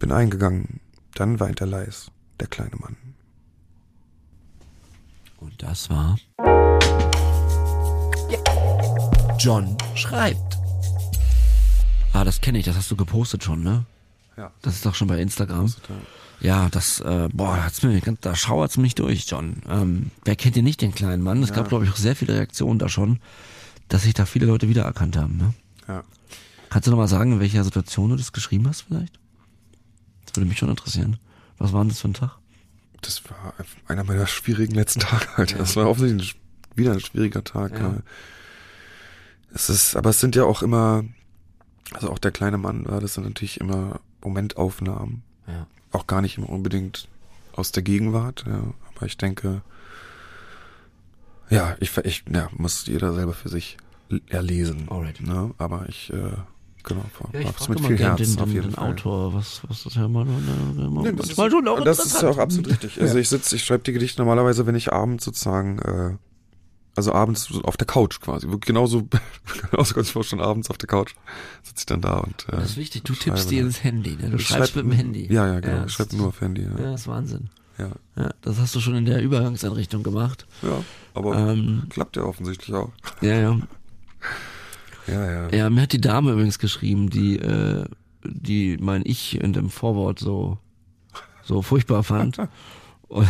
bin 0.00 0.10
eingegangen, 0.10 0.80
dann 1.14 1.38
weint 1.38 1.60
er 1.60 1.68
leis, 1.68 2.10
der 2.40 2.48
kleine 2.48 2.74
Mann. 2.74 2.96
Und 5.38 5.62
das 5.62 5.88
war 5.90 6.16
John 9.38 9.76
schreibt. 9.94 10.58
Ah, 12.12 12.24
das 12.24 12.40
kenne 12.40 12.58
ich, 12.58 12.64
das 12.64 12.74
hast 12.74 12.90
du 12.90 12.96
gepostet 12.96 13.44
schon, 13.44 13.62
ne? 13.62 13.84
Ja. 14.36 14.50
Das 14.62 14.74
ist 14.74 14.84
doch 14.84 14.96
schon 14.96 15.06
bei 15.06 15.20
Instagram. 15.20 15.72
Ja, 16.40 16.68
das, 16.68 16.98
äh, 16.98 17.28
boah, 17.32 17.62
hat's 17.62 17.84
mir, 17.84 18.00
da 18.20 18.34
schauert's 18.34 18.76
mich 18.76 18.96
durch, 18.96 19.26
John. 19.28 19.62
Ähm, 19.68 20.10
wer 20.24 20.34
kennt 20.34 20.56
denn 20.56 20.64
nicht 20.64 20.82
den 20.82 20.92
kleinen 20.96 21.22
Mann? 21.22 21.44
Es 21.44 21.52
gab, 21.52 21.68
glaube 21.68 21.84
ich, 21.84 21.92
auch 21.92 21.96
sehr 21.96 22.16
viele 22.16 22.34
Reaktionen 22.34 22.80
da 22.80 22.88
schon, 22.88 23.20
dass 23.86 24.02
sich 24.02 24.14
da 24.14 24.26
viele 24.26 24.46
Leute 24.46 24.68
wiedererkannt 24.68 25.16
haben, 25.16 25.36
ne? 25.36 25.54
Ja. 25.86 26.02
Kannst 26.70 26.86
du 26.86 26.90
noch 26.90 26.98
mal 26.98 27.08
sagen, 27.08 27.32
in 27.32 27.40
welcher 27.40 27.64
Situation 27.64 28.10
du 28.10 28.16
das 28.16 28.32
geschrieben 28.32 28.68
hast 28.68 28.82
vielleicht? 28.82 29.18
Das 30.26 30.36
würde 30.36 30.48
mich 30.48 30.58
schon 30.58 30.68
interessieren. 30.68 31.18
Was 31.58 31.72
war 31.72 31.80
denn 31.80 31.88
das 31.88 32.00
für 32.00 32.08
ein 32.08 32.14
Tag? 32.14 32.38
Das 33.00 33.22
war 33.30 33.54
einer 33.86 34.04
meiner 34.04 34.26
schwierigen 34.26 34.74
letzten 34.74 35.00
Tage, 35.00 35.26
Alter. 35.36 35.58
Das 35.58 35.76
war 35.76 35.88
offensichtlich 35.88 36.40
wieder 36.74 36.92
ein 36.92 37.00
schwieriger 37.00 37.44
Tag. 37.44 37.72
Ja. 37.72 37.80
Ja. 37.80 37.98
Es 39.54 39.70
ist, 39.70 39.96
aber 39.96 40.10
es 40.10 40.20
sind 40.20 40.36
ja 40.36 40.44
auch 40.44 40.62
immer, 40.62 41.04
also 41.94 42.10
auch 42.10 42.18
der 42.18 42.32
kleine 42.32 42.58
Mann 42.58 42.86
war, 42.86 43.00
das 43.00 43.14
sind 43.14 43.24
natürlich 43.24 43.60
immer 43.60 44.00
Momentaufnahmen. 44.22 45.22
Ja. 45.46 45.66
Auch 45.92 46.06
gar 46.06 46.20
nicht 46.20 46.36
immer 46.38 46.50
unbedingt 46.50 47.08
aus 47.54 47.72
der 47.72 47.82
Gegenwart, 47.82 48.44
ja. 48.46 48.62
Aber 48.94 49.06
ich 49.06 49.16
denke, 49.16 49.62
ja, 51.50 51.76
ich, 51.80 51.96
ich 51.98 52.24
ja, 52.30 52.48
muss 52.52 52.86
jeder 52.86 53.14
selber 53.14 53.32
für 53.32 53.48
sich 53.48 53.78
erlesen. 54.28 54.88
Alright. 54.90 55.20
Ne? 55.20 55.54
Aber 55.58 55.88
ich, 55.88 56.12
äh, 56.12 56.32
genau, 56.88 57.04
Ja, 57.32 57.40
ich 57.40 57.48
frage 57.50 57.72
mit 57.72 57.86
viel 57.86 57.98
Herz 57.98 58.18
den, 58.18 58.38
auf 58.40 58.44
den, 58.46 58.52
jeden 58.54 58.66
den 58.68 58.74
Fall. 58.74 58.90
Autor, 58.90 59.34
was, 59.34 59.60
was 59.68 59.84
das 59.84 59.94
ja 59.94 60.06
immer, 60.06 60.22
immer, 60.22 60.38
immer 60.86 61.02
Nee, 61.02 61.12
das 61.12 61.28
ist, 61.30 61.36
schon 61.36 61.68
auch 61.68 61.84
das 61.84 61.98
ist 62.04 62.20
ja 62.22 62.28
auch 62.30 62.38
absolut 62.38 62.68
richtig. 62.70 63.00
Also 63.00 63.18
ich 63.18 63.28
sitze, 63.28 63.54
ich 63.56 63.64
schreibe 63.64 63.84
die 63.84 63.92
Gedichte 63.92 64.20
normalerweise, 64.20 64.66
wenn 64.66 64.74
ich 64.74 64.92
abends 64.92 65.24
sozusagen, 65.24 65.78
äh, 65.78 66.16
also 66.96 67.12
abends 67.12 67.48
auf 67.62 67.76
der 67.76 67.86
Couch 67.86 68.20
quasi. 68.20 68.48
Genauso, 68.60 69.06
genauso 69.70 69.94
kann 69.94 70.02
ich 70.02 70.08
mir 70.08 70.12
vorstellen, 70.12 70.42
abends 70.42 70.68
auf 70.70 70.78
der 70.78 70.88
Couch 70.88 71.14
sitze 71.62 71.80
ich 71.82 71.86
dann 71.86 72.00
da 72.00 72.18
und 72.18 72.46
äh, 72.48 72.56
Das 72.56 72.70
ist 72.70 72.76
wichtig, 72.76 73.04
du 73.04 73.12
tippst 73.14 73.50
dir 73.50 73.60
ins 73.62 73.84
Handy, 73.84 74.16
ne? 74.16 74.30
Du 74.30 74.36
Ich 74.36 74.48
schreibst 74.48 74.72
schreib- 74.72 74.84
mit 74.84 74.94
dem 74.94 74.96
Handy. 74.96 75.32
Ja, 75.32 75.46
ja, 75.46 75.60
genau. 75.60 75.76
Ja, 75.76 75.84
ich 75.86 75.92
schreibe 75.92 76.16
nur 76.16 76.28
auf 76.28 76.40
Handy. 76.40 76.62
Ja. 76.62 76.70
Ja, 76.70 76.90
das 76.92 77.02
ist 77.02 77.08
Wahnsinn. 77.08 77.50
Ja, 77.78 77.90
Ja, 78.16 78.30
das 78.42 78.58
hast 78.58 78.74
du 78.74 78.80
schon 78.80 78.96
in 78.96 79.04
der 79.04 79.22
Übergangseinrichtung 79.22 80.02
gemacht. 80.02 80.46
ja 80.62 80.82
aber 81.14 81.36
Ähm, 81.36 81.84
klappt 81.90 82.16
ja 82.16 82.24
offensichtlich 82.24 82.74
auch. 82.74 82.90
ja, 83.20 83.34
ja. 83.34 83.58
Ja, 85.10 85.30
ja. 85.30 85.48
Ja, 85.50 85.70
mir 85.70 85.82
hat 85.82 85.92
die 85.92 86.00
Dame 86.00 86.32
übrigens 86.32 86.58
geschrieben, 86.58 87.10
die, 87.10 87.38
äh, 87.38 87.84
die 88.24 88.76
mein 88.80 89.02
Ich 89.04 89.40
in 89.40 89.52
dem 89.52 89.70
Vorwort 89.70 90.18
so, 90.18 90.58
so 91.42 91.62
furchtbar 91.62 92.02
fand. 92.02 92.38
Und, 93.08 93.28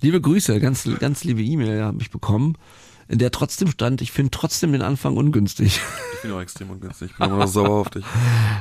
liebe 0.00 0.20
Grüße, 0.20 0.58
ganz, 0.60 0.88
ganz 0.98 1.24
liebe 1.24 1.42
E-Mail 1.42 1.82
habe 1.82 1.98
ich 2.00 2.10
bekommen. 2.10 2.56
in 3.08 3.18
der 3.18 3.30
trotzdem 3.30 3.68
stand, 3.68 4.00
ich 4.00 4.10
finde 4.10 4.30
trotzdem 4.30 4.72
den 4.72 4.82
Anfang 4.82 5.16
ungünstig. 5.16 5.80
Ich 6.14 6.22
bin 6.22 6.32
auch 6.32 6.40
extrem 6.40 6.70
ungünstig. 6.70 7.10
Ich 7.10 7.18
bin 7.18 7.28
immer 7.28 7.38
noch 7.38 7.48
sauer 7.48 7.80
auf 7.80 7.90
dich. 7.90 8.04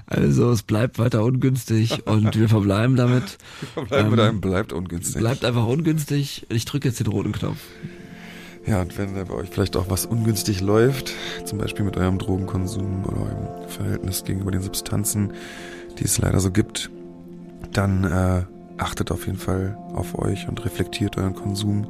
Also 0.08 0.52
es 0.52 0.64
bleibt 0.64 1.00
weiter 1.00 1.24
ungünstig 1.24 2.06
und 2.06 2.36
wir 2.38 2.50
verbleiben 2.50 2.96
damit. 2.98 3.38
Wir 3.60 3.70
verbleiben 3.70 4.06
ähm, 4.06 4.12
mit 4.12 4.20
einem 4.20 4.42
bleibt 4.42 4.74
ungünstig. 4.74 5.22
Bleibt 5.22 5.46
einfach 5.46 5.66
ungünstig. 5.66 6.46
Ich 6.50 6.66
drücke 6.66 6.90
jetzt 6.90 7.00
den 7.00 7.08
roten 7.08 7.32
Knopf. 7.32 7.60
Ja, 8.66 8.82
und 8.82 8.98
wenn 8.98 9.14
bei 9.14 9.34
euch 9.34 9.50
vielleicht 9.50 9.76
auch 9.76 9.90
was 9.90 10.06
ungünstig 10.06 10.62
läuft, 10.62 11.14
zum 11.46 11.58
Beispiel 11.58 11.84
mit 11.84 11.98
eurem 11.98 12.20
Drogenkonsum 12.20 13.06
oder 13.06 13.22
eurem 13.22 13.70
Verhältnis 13.70 14.24
gegenüber 14.24 14.52
den 14.52 14.62
Substanzen, 14.62 15.34
die 15.98 16.06
es 16.06 16.20
leider 16.20 16.40
so 16.40 16.52
gibt, 16.52 16.92
dann 17.74 18.04
äh, 18.04 18.44
achtet 18.78 19.12
auf 19.12 19.26
jeden 19.26 19.40
Fall 19.40 19.78
auf 19.94 20.18
euch 20.18 20.48
und 20.48 20.64
reflektiert 20.64 21.18
euren 21.18 21.34
Konsum. 21.34 21.86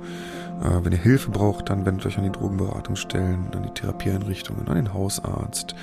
Äh, 0.61 0.83
wenn 0.83 0.93
ihr 0.93 0.97
Hilfe 0.97 1.31
braucht, 1.31 1.69
dann 1.69 1.85
wendet 1.85 2.05
euch 2.05 2.17
an 2.17 2.23
die 2.23 2.31
Drogenberatungsstellen, 2.31 3.51
an 3.53 3.63
die 3.63 3.73
Therapieeinrichtungen, 3.73 4.67
an 4.67 4.75
den 4.75 4.93
Hausarzt 4.93 5.75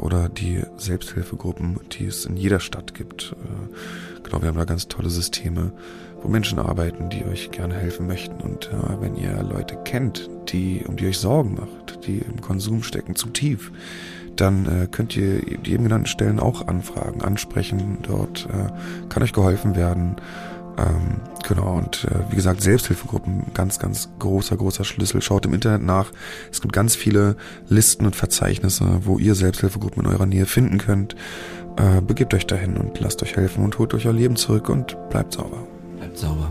oder 0.00 0.28
die 0.28 0.62
Selbsthilfegruppen, 0.76 1.80
die 1.92 2.06
es 2.06 2.24
in 2.24 2.36
jeder 2.36 2.60
Stadt 2.60 2.94
gibt. 2.94 3.32
Äh, 3.32 4.22
genau, 4.22 4.42
wir 4.42 4.48
haben 4.48 4.58
da 4.58 4.64
ganz 4.64 4.88
tolle 4.88 5.10
Systeme, 5.10 5.72
wo 6.22 6.28
Menschen 6.28 6.58
arbeiten, 6.58 7.10
die 7.10 7.24
euch 7.24 7.50
gerne 7.50 7.74
helfen 7.74 8.06
möchten. 8.06 8.40
Und 8.40 8.70
äh, 8.72 9.00
wenn 9.00 9.16
ihr 9.16 9.42
Leute 9.42 9.76
kennt, 9.84 10.28
die 10.48 10.84
um 10.86 10.96
die 10.96 11.06
euch 11.06 11.18
Sorgen 11.18 11.54
macht, 11.54 12.06
die 12.06 12.18
im 12.18 12.40
Konsum 12.40 12.82
stecken, 12.82 13.16
zu 13.16 13.28
tief, 13.28 13.70
dann 14.36 14.66
äh, 14.66 14.86
könnt 14.86 15.16
ihr 15.16 15.40
die 15.40 15.72
eben 15.72 15.84
genannten 15.84 16.06
Stellen 16.06 16.40
auch 16.40 16.66
anfragen, 16.68 17.22
ansprechen. 17.22 17.98
Dort 18.02 18.46
äh, 18.46 19.08
kann 19.08 19.22
euch 19.22 19.32
geholfen 19.32 19.76
werden. 19.76 20.16
Ähm, 20.78 21.20
genau, 21.46 21.76
und 21.76 22.04
äh, 22.04 22.30
wie 22.30 22.36
gesagt, 22.36 22.60
Selbsthilfegruppen, 22.60 23.46
ganz, 23.54 23.78
ganz 23.78 24.10
großer, 24.18 24.56
großer 24.56 24.84
Schlüssel. 24.84 25.22
Schaut 25.22 25.46
im 25.46 25.54
Internet 25.54 25.82
nach. 25.82 26.12
Es 26.50 26.60
gibt 26.60 26.74
ganz 26.74 26.94
viele 26.94 27.36
Listen 27.68 28.06
und 28.06 28.16
Verzeichnisse, 28.16 29.00
wo 29.02 29.18
ihr 29.18 29.34
Selbsthilfegruppen 29.34 30.04
in 30.04 30.10
eurer 30.10 30.26
Nähe 30.26 30.46
finden 30.46 30.78
könnt. 30.78 31.16
Äh, 31.76 32.00
begebt 32.00 32.34
euch 32.34 32.46
dahin 32.46 32.76
und 32.76 33.00
lasst 33.00 33.22
euch 33.22 33.36
helfen 33.36 33.64
und 33.64 33.78
holt 33.78 33.94
euch 33.94 34.06
euer 34.06 34.12
Leben 34.12 34.36
zurück 34.36 34.68
und 34.68 34.96
bleibt 35.10 35.34
sauber. 35.34 35.66
Bleibt 35.98 36.18
sauber. 36.18 36.50